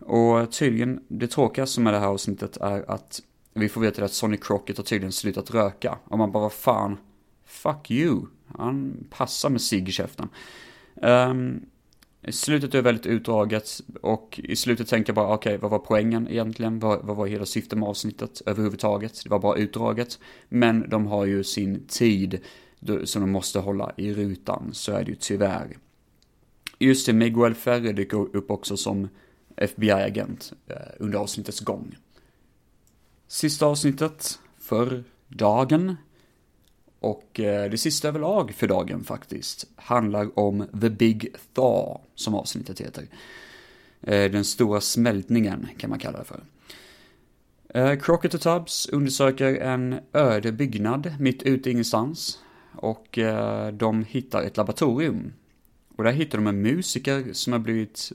Och 0.00 0.52
tydligen, 0.52 1.00
det 1.08 1.26
tråkigaste 1.26 1.80
med 1.80 1.92
det 1.92 1.98
här 1.98 2.06
avsnittet 2.06 2.56
är 2.56 2.90
att 2.90 3.22
vi 3.54 3.68
får 3.68 3.80
veta 3.80 4.04
att 4.04 4.12
Sonny 4.12 4.36
Crockett 4.36 4.76
har 4.76 4.84
tydligen 4.84 5.12
slutat 5.12 5.50
röka. 5.50 5.98
Och 6.04 6.18
man 6.18 6.32
bara, 6.32 6.42
vad 6.42 6.52
fan, 6.52 6.96
fuck 7.44 7.90
you. 7.90 8.26
Han 8.46 9.04
passar 9.10 9.50
med 9.50 9.60
cigg 9.60 9.88
i 9.88 9.92
käften. 9.92 10.28
Um, 10.94 11.66
slutet 12.28 12.74
är 12.74 12.82
väldigt 12.82 13.06
utdraget 13.06 13.80
och 14.02 14.40
i 14.44 14.56
slutet 14.56 14.88
tänker 14.88 15.10
jag 15.10 15.14
bara, 15.14 15.34
okej, 15.34 15.50
okay, 15.50 15.60
vad 15.60 15.70
var 15.70 15.78
poängen 15.78 16.28
egentligen? 16.28 16.78
Vad, 16.78 17.06
vad 17.06 17.16
var 17.16 17.26
hela 17.26 17.46
syftet 17.46 17.78
med 17.78 17.88
avsnittet 17.88 18.42
överhuvudtaget? 18.46 19.20
Det 19.24 19.30
var 19.30 19.38
bara 19.38 19.56
utdraget. 19.56 20.18
Men 20.48 20.90
de 20.90 21.06
har 21.06 21.24
ju 21.24 21.44
sin 21.44 21.86
tid 21.86 22.40
som 23.04 23.22
de 23.22 23.30
måste 23.30 23.58
hålla 23.58 23.92
i 23.96 24.14
rutan, 24.14 24.70
så 24.72 24.92
är 24.92 25.04
det 25.04 25.10
ju 25.10 25.16
tyvärr. 25.16 25.76
Just 26.78 27.06
det, 27.06 27.12
Miguel 27.12 27.54
Ferre 27.54 27.92
dyker 27.92 28.36
upp 28.36 28.50
också 28.50 28.76
som 28.76 29.08
FBI-agent 29.56 30.52
eh, 30.66 30.76
under 30.98 31.18
avsnittets 31.18 31.60
gång. 31.60 31.96
Sista 33.28 33.66
avsnittet 33.66 34.38
för 34.58 35.04
dagen 35.28 35.96
och 37.06 37.40
eh, 37.40 37.70
det 37.70 37.78
sista 37.78 38.08
överlag 38.08 38.54
för 38.54 38.66
dagen 38.66 39.04
faktiskt 39.04 39.66
handlar 39.76 40.38
om 40.38 40.66
The 40.80 40.90
Big 40.90 41.34
Thaw, 41.54 42.00
som 42.14 42.34
avsnittet 42.34 42.80
heter. 42.80 43.04
Eh, 44.00 44.30
den 44.30 44.44
stora 44.44 44.80
smältningen 44.80 45.68
kan 45.78 45.90
man 45.90 45.98
kalla 45.98 46.18
det 46.18 46.24
för. 46.24 46.40
Eh, 47.68 47.98
Crockett 47.98 48.34
och 48.34 48.40
Tubbs 48.40 48.88
undersöker 48.88 49.54
en 49.54 49.98
öde 50.12 50.52
byggnad 50.52 51.14
mitt 51.20 51.42
ute 51.42 51.68
i 51.68 51.72
ingenstans. 51.72 52.38
Och 52.78 53.18
de 53.72 54.04
hittar 54.08 54.42
ett 54.42 54.56
laboratorium. 54.56 55.32
Och 55.96 56.04
där 56.04 56.12
hittar 56.12 56.38
de 56.38 56.46
en 56.46 56.62
musiker 56.62 57.32
som 57.32 57.52
har 57.52 57.60
blivit 57.60 58.12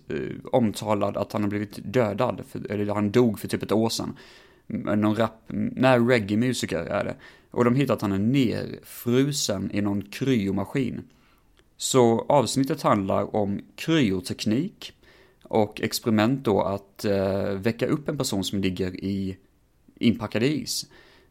omtalad 0.52 1.18
att 1.18 1.34
han 1.34 1.42
har 1.42 1.50
blivit 1.50 1.80
dödad, 1.84 2.42
för, 2.50 2.72
eller 2.72 2.94
han 2.94 3.12
dog 3.12 3.40
för 3.40 3.48
typ 3.48 3.64
ett 3.64 3.72
år 3.72 3.90
sedan. 3.90 4.18
Någon 4.68 5.16
rap, 5.16 5.44
nej 5.48 6.00
reggae-musiker 6.00 6.80
är 6.80 7.04
det. 7.04 7.16
Och 7.52 7.66
de 7.66 7.76
hittar 7.76 7.94
att 7.94 8.02
han 8.02 8.12
är 8.12 8.20
nerfrusen 8.20 9.72
i 9.74 9.82
någon 9.82 10.02
kryomaskin. 10.02 11.02
Så 11.78 12.26
avsnittet 12.30 12.82
handlar 12.82 13.36
om 13.36 13.62
kryoteknik 13.76 14.94
och 15.44 15.82
experiment 15.82 16.46
då 16.46 16.62
att 16.62 17.06
eh, 17.06 17.44
väcka 17.44 17.88
upp 17.88 18.10
en 18.10 18.18
person 18.18 18.44
som 18.44 18.62
ligger 18.62 18.96
i 18.96 19.38
inpackad 19.96 20.44
is. 20.44 20.86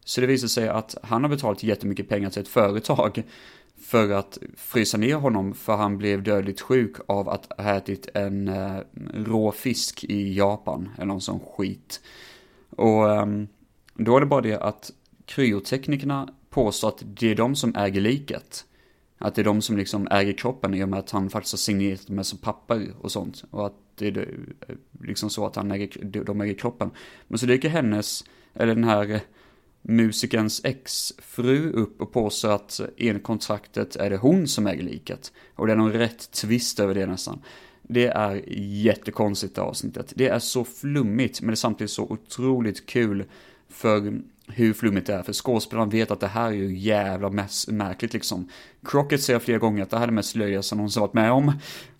Så 0.04 0.20
det 0.20 0.26
visar 0.26 0.48
sig 0.48 0.68
att 0.68 0.96
han 1.02 1.22
har 1.22 1.30
betalat 1.30 1.62
jättemycket 1.62 2.08
pengar 2.08 2.30
till 2.30 2.42
ett 2.42 2.48
företag 2.48 3.22
för 3.80 4.10
att 4.10 4.38
frysa 4.56 4.98
ner 4.98 5.14
honom 5.14 5.54
för 5.54 5.76
han 5.76 5.98
blev 5.98 6.22
dödligt 6.22 6.60
sjuk 6.60 6.96
av 7.06 7.28
att 7.28 7.52
ha 7.58 7.76
ätit 7.76 8.08
en 8.14 8.48
eh, 8.48 8.80
rå 9.14 9.52
fisk 9.52 10.04
i 10.04 10.34
Japan 10.34 10.88
eller 10.96 11.06
någon 11.06 11.20
sån 11.20 11.40
skit. 11.40 12.00
Och 12.70 13.10
eh, 13.10 13.26
då 13.94 14.16
är 14.16 14.20
det 14.20 14.26
bara 14.26 14.40
det 14.40 14.58
att 14.58 14.92
kryoteknikerna 15.30 16.28
påstår 16.50 16.88
att 16.88 17.02
det 17.04 17.30
är 17.30 17.34
de 17.34 17.56
som 17.56 17.74
äger 17.76 18.00
liket. 18.00 18.64
Att 19.18 19.34
det 19.34 19.42
är 19.42 19.44
de 19.44 19.62
som 19.62 19.76
liksom 19.76 20.08
äger 20.10 20.32
kroppen 20.32 20.74
i 20.74 20.84
och 20.84 20.88
med 20.88 20.98
att 20.98 21.10
han 21.10 21.30
faktiskt 21.30 21.52
har 21.52 21.58
signerat 21.58 22.08
med 22.08 22.26
som 22.26 22.38
papper 22.38 22.88
och 23.00 23.12
sånt. 23.12 23.44
Och 23.50 23.66
att 23.66 23.74
det 23.94 24.06
är 24.06 24.18
eh, 24.68 24.74
liksom 25.02 25.30
så 25.30 25.46
att 25.46 25.56
han 25.56 25.70
äger, 25.70 26.24
de 26.24 26.40
äger 26.40 26.54
kroppen. 26.54 26.90
Men 27.28 27.38
så 27.38 27.46
dyker 27.46 27.68
hennes, 27.68 28.24
eller 28.54 28.74
den 28.74 28.84
här 28.84 29.10
eh, 29.10 29.20
musikerns 29.82 30.64
exfru 30.64 31.70
upp 31.72 32.00
och 32.00 32.12
påstår 32.12 32.50
att 32.50 32.80
enligt 32.96 33.22
kontraktet 33.22 33.96
är 33.96 34.10
det 34.10 34.16
hon 34.16 34.48
som 34.48 34.66
äger 34.66 34.82
liket. 34.82 35.32
Och 35.54 35.66
det 35.66 35.72
är 35.72 35.76
någon 35.76 35.92
rätt 35.92 36.30
twist 36.30 36.80
över 36.80 36.94
det 36.94 37.06
nästan. 37.06 37.42
Det 37.82 38.06
är 38.06 38.44
jättekonstigt 38.58 39.54
det 39.54 39.62
avsnittet. 39.62 40.12
Det 40.16 40.28
är 40.28 40.38
så 40.38 40.64
flummigt 40.64 41.40
men 41.40 41.48
det 41.48 41.54
är 41.54 41.56
samtidigt 41.56 41.90
så 41.90 42.02
otroligt 42.04 42.86
kul. 42.86 43.24
För 43.68 44.20
hur 44.50 44.72
flummigt 44.72 45.06
det 45.06 45.14
är, 45.14 45.22
för 45.22 45.32
skådespelaren 45.32 45.90
vet 45.90 46.10
att 46.10 46.20
det 46.20 46.26
här 46.26 46.46
är 46.46 46.54
ju 46.54 46.78
jävla 46.78 47.30
mest 47.30 47.68
märkligt 47.68 48.12
liksom. 48.12 48.48
Crockett 48.84 49.22
säger 49.22 49.38
flera 49.38 49.58
gånger 49.58 49.82
att 49.82 49.90
det 49.90 49.96
här 49.96 50.02
är 50.02 50.06
det 50.06 50.12
mest 50.12 50.36
löjliga 50.36 50.62
som 50.62 50.78
någonsin 50.78 51.00
varit 51.00 51.14
med 51.14 51.32
om. 51.32 51.52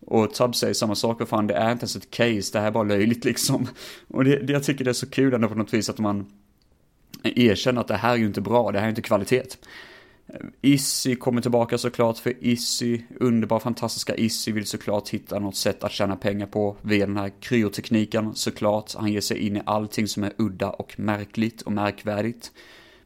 Och 0.07 0.35
Tubb 0.35 0.57
säger 0.57 0.75
samma 0.75 0.95
sak, 0.95 1.21
och 1.21 1.29
fan 1.29 1.47
det 1.47 1.55
är 1.55 1.73
inte 1.73 1.83
ens 1.83 1.97
ett 1.97 2.11
case, 2.11 2.53
det 2.53 2.61
här 2.61 2.67
är 2.67 2.71
bara 2.71 2.85
löjligt 2.85 3.25
liksom. 3.25 3.67
Och 4.09 4.25
det, 4.25 4.37
det 4.37 4.53
jag 4.53 4.65
tycker 4.65 4.85
det 4.85 4.91
är 4.91 4.95
så 4.95 5.11
kul 5.11 5.35
ändå 5.35 5.49
på 5.49 5.55
något 5.55 5.75
vis 5.75 5.91
att 5.91 5.99
man 5.99 6.27
erkänner 7.23 7.81
att 7.81 7.89
det 7.89 7.97
här 7.97 8.13
är 8.13 8.17
ju 8.17 8.27
inte 8.27 8.41
bra, 8.41 8.73
det 8.73 8.79
här 8.79 8.87
är 8.87 8.91
inte 8.91 9.03
kvalitet. 9.03 9.43
Issy 10.61 11.15
kommer 11.17 11.41
tillbaka 11.41 11.79
såklart, 11.79 12.19
för 12.19 12.45
Issy, 12.45 13.01
underbara 13.21 13.61
fantastiska 13.61 14.17
Issy 14.17 14.53
vill 14.53 14.67
såklart 14.67 15.09
hitta 15.09 15.39
något 15.39 15.57
sätt 15.57 15.85
att 15.85 15.93
tjäna 15.93 16.17
pengar 16.17 16.47
på 16.47 16.77
via 16.83 17.07
den 17.07 17.17
här 17.17 17.33
kryotekniken 17.41 18.35
såklart. 18.35 18.95
Han 18.95 19.13
ger 19.13 19.21
sig 19.21 19.39
in 19.39 19.57
i 19.57 19.63
allting 19.65 20.09
som 20.09 20.25
är 20.25 20.33
udda 20.37 20.71
och 20.71 21.01
märkligt 21.01 21.63
och 21.63 21.73
märkvärdigt. 21.73 22.53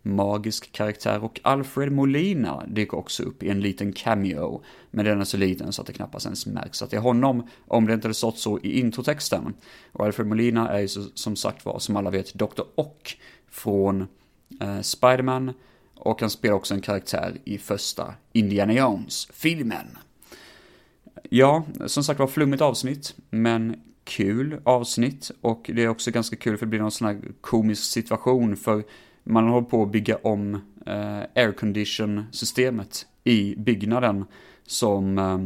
Magisk 0.03 0.72
karaktär 0.72 1.25
och 1.25 1.41
Alfred 1.43 1.93
Molina 1.93 2.66
dyker 2.66 2.97
också 2.97 3.22
upp 3.22 3.43
i 3.43 3.49
en 3.49 3.61
liten 3.61 3.93
cameo. 3.93 4.62
Men 4.91 5.05
den 5.05 5.20
är 5.20 5.25
så 5.25 5.37
liten 5.37 5.72
så 5.72 5.81
att 5.81 5.87
det 5.87 5.93
knappast 5.93 6.27
ens 6.27 6.47
märks 6.47 6.83
att 6.83 6.91
det 6.91 6.97
är 6.97 7.01
honom, 7.01 7.49
om 7.66 7.87
det 7.87 7.95
inte 7.95 8.07
hade 8.07 8.14
stått 8.14 8.39
så 8.39 8.59
i 8.59 8.81
introtexten. 8.81 9.55
Och 9.93 10.05
Alfred 10.05 10.27
Molina 10.27 10.68
är 10.68 10.81
ju 10.81 10.89
som 11.14 11.37
sagt 11.37 11.64
var, 11.64 11.79
som 11.79 11.97
alla 11.97 12.11
vet, 12.11 12.35
Dr. 12.35 12.62
Ock 12.75 13.20
från 13.51 14.07
eh, 14.61 14.81
Spiderman 14.81 15.53
och 15.95 16.20
han 16.20 16.30
spelar 16.30 16.55
också 16.55 16.74
en 16.74 16.80
karaktär 16.80 17.36
i 17.45 17.59
första 17.59 18.14
Indiana 18.32 18.72
Jones-filmen. 18.72 19.99
Ja, 21.30 21.64
som 21.86 22.05
sagt 22.05 22.20
var 22.20 22.26
flummigt 22.26 22.62
avsnitt, 22.62 23.14
men 23.30 23.76
kul 24.05 24.61
avsnitt. 24.64 25.30
Och 25.40 25.70
det 25.74 25.82
är 25.84 25.88
också 25.88 26.11
ganska 26.11 26.36
kul 26.36 26.57
för 26.57 26.66
det 26.66 26.70
blir 26.70 26.80
någon 26.80 26.90
sån 26.90 27.07
här 27.07 27.20
komisk 27.40 27.84
situation 27.84 28.57
för 28.57 28.84
man 29.24 29.49
håller 29.49 29.66
på 29.66 29.82
att 29.82 29.90
bygga 29.92 30.16
om 30.16 30.55
eh, 30.86 31.22
aircondition-systemet 31.34 33.07
i 33.24 33.55
byggnaden 33.57 34.24
som 34.66 35.18
eh, 35.18 35.38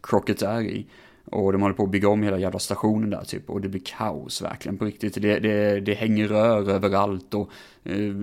Crockett 0.00 0.42
är 0.42 0.62
i. 0.62 0.86
Och 1.34 1.52
de 1.52 1.62
håller 1.62 1.74
på 1.74 1.82
att 1.82 1.90
bygga 1.90 2.08
om 2.08 2.22
hela 2.22 2.38
jävla 2.38 2.58
stationen 2.58 3.10
där 3.10 3.24
typ. 3.24 3.50
Och 3.50 3.60
det 3.60 3.68
blir 3.68 3.82
kaos 3.84 4.42
verkligen 4.42 4.78
på 4.78 4.84
riktigt. 4.84 5.22
Det, 5.22 5.38
det, 5.38 5.80
det 5.80 5.94
hänger 5.94 6.28
rör 6.28 6.70
överallt 6.70 7.34
och 7.34 7.50
eh, 7.84 8.14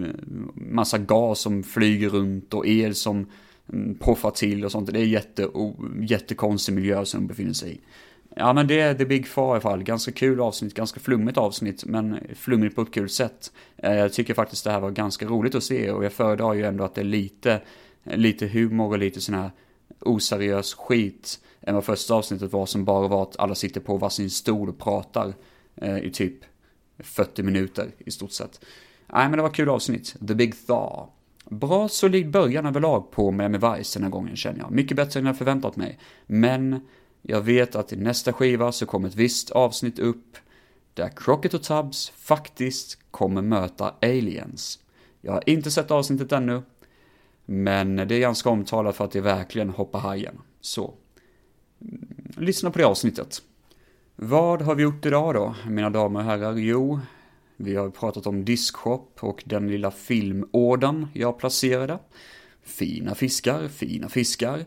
massa 0.55 0.97
gas 0.97 1.39
som 1.39 1.64
flyger 1.64 2.09
runt 2.09 2.53
och 2.53 2.68
el 2.68 2.95
som 2.95 3.26
mm, 3.74 3.95
poffar 3.95 4.32
till 4.32 4.66
och 4.66 4.72
sånt. 4.72 4.93
Det 4.93 4.99
är 4.99 5.05
jätte, 5.05 5.45
oh, 5.45 5.74
jättekonstig 5.99 6.74
miljö 6.74 7.05
som 7.05 7.20
de 7.20 7.28
befinner 7.28 7.53
sig 7.53 7.72
i. 7.72 7.80
Ja 8.36 8.53
men 8.53 8.68
det 8.68 8.80
är 8.80 8.93
The 8.93 9.05
Big 9.05 9.28
Far 9.28 9.47
i 9.47 9.51
alla 9.51 9.62
fall. 9.62 9.84
Ganska 9.84 10.12
kul 10.12 10.41
avsnitt, 10.41 10.74
ganska 10.74 10.99
flummigt 10.99 11.38
avsnitt, 11.38 11.86
men 11.86 12.20
flummigt 12.36 12.76
på 12.76 12.82
ett 12.82 12.91
kul 12.91 13.09
sätt. 13.09 13.51
Eh, 13.78 13.95
jag 13.95 14.14
tycker 14.14 14.34
faktiskt 14.34 14.64
det 14.64 14.72
här 14.72 14.80
var 14.80 14.91
ganska 14.91 15.26
roligt 15.26 15.55
att 15.55 15.64
se 15.64 15.91
och 15.91 16.05
jag 16.05 16.14
föredrar 16.14 16.53
ju 16.53 16.64
ändå 16.64 16.84
att 16.84 16.95
det 16.95 17.01
är 17.01 17.05
lite, 17.05 17.62
lite 18.03 18.47
humor 18.47 18.88
och 18.88 18.99
lite 18.99 19.22
sån 19.22 19.36
här 19.36 19.51
oseriös 20.00 20.74
skit 20.74 21.39
än 21.62 21.76
vad 21.76 21.86
första 21.86 22.14
avsnittet 22.14 22.54
var 22.54 22.66
som 22.66 22.86
bara 22.86 23.08
var 23.08 23.24
att 23.24 23.39
alla 23.39 23.56
sitter 23.56 23.82
på 23.82 23.98
varsin 23.98 24.30
stol 24.30 24.70
och 24.70 24.80
pratar 24.80 25.34
eh, 25.76 25.98
i 25.98 26.12
typ 26.12 26.36
40 27.00 27.44
minuter 27.44 27.92
i 27.98 28.12
stort 28.12 28.32
sett. 28.32 28.66
Nej 29.14 29.30
men 29.30 29.38
det 29.38 29.42
var 29.42 29.50
kul 29.50 29.70
avsnitt, 29.70 30.16
The 30.28 30.36
Big 30.36 30.68
Thaw. 30.68 31.12
Bra 31.50 31.88
solid 31.88 32.32
början 32.32 32.66
överlag 32.66 33.12
på 33.12 33.32
Miami 33.32 33.58
Vice 33.58 34.00
den 34.00 34.04
här 34.04 34.12
gången 34.12 34.36
känner 34.36 34.60
jag. 34.60 34.72
Mycket 34.72 34.98
bättre 34.98 35.20
än 35.20 35.26
jag 35.26 35.38
förväntat 35.38 35.76
mig. 35.76 36.00
Men 36.26 36.80
jag 37.22 37.42
vet 37.42 37.76
att 37.76 37.94
i 37.94 37.96
nästa 37.96 38.34
skiva 38.34 38.72
så 38.72 38.86
kommer 38.86 39.08
ett 39.08 39.16
visst 39.16 39.52
avsnitt 39.52 40.00
upp 40.00 40.38
där 40.94 41.10
Crockett 41.16 41.54
och 41.54 41.64
Tubbs 41.64 42.10
faktiskt 42.10 42.98
kommer 43.12 43.42
möta 43.42 43.94
aliens. 44.02 44.80
Jag 45.22 45.32
har 45.32 45.50
inte 45.50 45.72
sett 45.72 45.92
avsnittet 45.92 46.32
ännu, 46.32 46.62
men 47.52 47.95
det 47.95 48.16
är 48.16 48.20
ganska 48.20 48.49
omtalat 48.49 48.95
för 48.95 49.06
att 49.06 49.12
det 49.12 49.22
verkligen 49.22 49.70
hoppar 49.70 49.99
hajen. 49.99 50.41
Så, 50.62 50.93
mm, 51.82 52.08
lyssna 52.38 52.72
på 52.72 52.78
det 52.78 52.86
avsnittet. 52.86 53.41
Vad 54.16 54.62
har 54.62 54.76
vi 54.76 54.84
gjort 54.84 55.06
idag 55.06 55.34
då, 55.34 55.56
mina 55.68 55.89
damer 55.89 56.20
och 56.20 56.26
herrar? 56.26 56.54
Jo, 56.54 56.99
vi 57.58 57.76
har 57.76 57.89
pratat 57.89 58.28
om 58.28 58.45
diskshop 58.45 59.18
och 59.20 59.43
den 59.45 59.68
lilla 59.68 59.91
filmådan 59.91 61.08
jag 61.14 61.39
placerade. 61.39 61.99
Fina 62.64 63.16
fiskar, 63.16 63.68
fina 63.68 64.10
fiskar. 64.10 64.66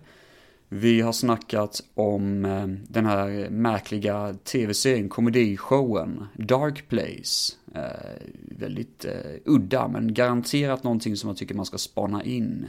Vi 0.68 1.00
har 1.00 1.12
snackat 1.12 1.80
om 1.94 2.44
eh, 2.44 2.66
den 2.66 3.06
här 3.06 3.50
märkliga 3.50 4.34
tv-serien, 4.44 5.08
komedishowen 5.08 6.26
Dark 6.34 6.88
Place. 6.88 7.54
Eh, 7.74 8.26
väldigt 8.58 9.04
eh, 9.04 9.12
udda, 9.44 9.88
men 9.88 10.14
garanterat 10.14 10.84
någonting 10.84 11.16
som 11.16 11.28
jag 11.28 11.36
tycker 11.36 11.54
man 11.54 11.66
ska 11.66 11.78
spana 11.78 12.24
in. 12.24 12.68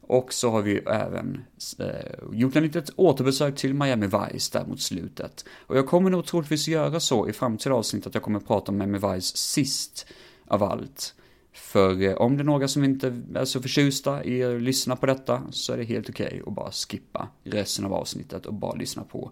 Och 0.00 0.32
så 0.32 0.50
har 0.50 0.62
vi 0.62 0.78
även 0.78 1.44
eh, 1.78 1.88
gjort 2.32 2.56
en 2.56 2.62
litet 2.62 2.90
återbesök 2.96 3.56
till 3.56 3.74
Miami 3.74 4.06
Vice 4.06 4.58
där 4.58 4.66
mot 4.66 4.80
slutet. 4.80 5.44
Och 5.66 5.76
jag 5.76 5.86
kommer 5.86 6.10
nog 6.10 6.26
troligtvis 6.26 6.68
göra 6.68 7.00
så 7.00 7.28
i 7.28 7.32
framtida 7.32 7.74
avsnitt 7.74 8.06
att 8.06 8.14
jag 8.14 8.22
kommer 8.22 8.40
prata 8.40 8.72
om 8.72 8.78
Miami 8.78 8.98
Vice 8.98 9.36
sist 9.36 10.06
av 10.46 10.62
allt. 10.62 11.14
För 11.56 12.02
eh, 12.02 12.14
om 12.14 12.36
det 12.36 12.42
är 12.42 12.44
några 12.44 12.68
som 12.68 12.84
inte 12.84 13.22
är 13.34 13.44
så 13.44 13.62
förtjusta 13.62 14.24
i 14.24 14.44
att 14.44 14.62
lyssna 14.62 14.96
på 14.96 15.06
detta 15.06 15.42
så 15.50 15.72
är 15.72 15.76
det 15.76 15.84
helt 15.84 16.10
okej 16.10 16.26
okay 16.26 16.40
att 16.46 16.54
bara 16.54 16.70
skippa 16.70 17.28
resten 17.44 17.84
av 17.84 17.94
avsnittet 17.94 18.46
och 18.46 18.54
bara 18.54 18.74
lyssna 18.74 19.04
på 19.04 19.30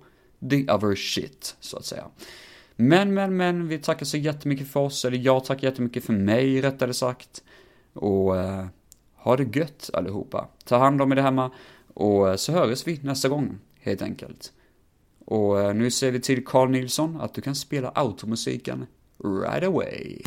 the 0.50 0.72
other 0.72 0.94
shit, 0.94 1.56
så 1.60 1.76
att 1.76 1.84
säga. 1.84 2.04
Men, 2.76 3.14
men, 3.14 3.36
men, 3.36 3.68
vi 3.68 3.78
tackar 3.78 4.06
så 4.06 4.16
jättemycket 4.16 4.68
för 4.68 4.80
oss, 4.80 5.04
eller 5.04 5.18
jag 5.18 5.44
tackar 5.44 5.68
jättemycket 5.68 6.04
för 6.04 6.12
mig 6.12 6.60
rättare 6.60 6.94
sagt. 6.94 7.42
Och 7.92 8.36
eh, 8.36 8.66
ha 9.16 9.36
det 9.36 9.56
gött 9.56 9.90
allihopa. 9.92 10.48
Ta 10.64 10.78
hand 10.78 11.02
om 11.02 11.12
er 11.12 11.16
hemma 11.16 11.50
och 11.94 12.28
eh, 12.28 12.36
så 12.36 12.52
hörs 12.52 12.86
vi 12.86 13.00
nästa 13.02 13.28
gång, 13.28 13.58
helt 13.80 14.02
enkelt. 14.02 14.52
Och 15.24 15.60
eh, 15.60 15.74
nu 15.74 15.90
säger 15.90 16.12
vi 16.12 16.20
till 16.20 16.44
Carl 16.44 16.70
Nilsson 16.70 17.20
att 17.20 17.34
du 17.34 17.40
kan 17.40 17.54
spela 17.54 17.92
automusiken 17.94 18.86
right 19.24 19.64
away. 19.64 20.22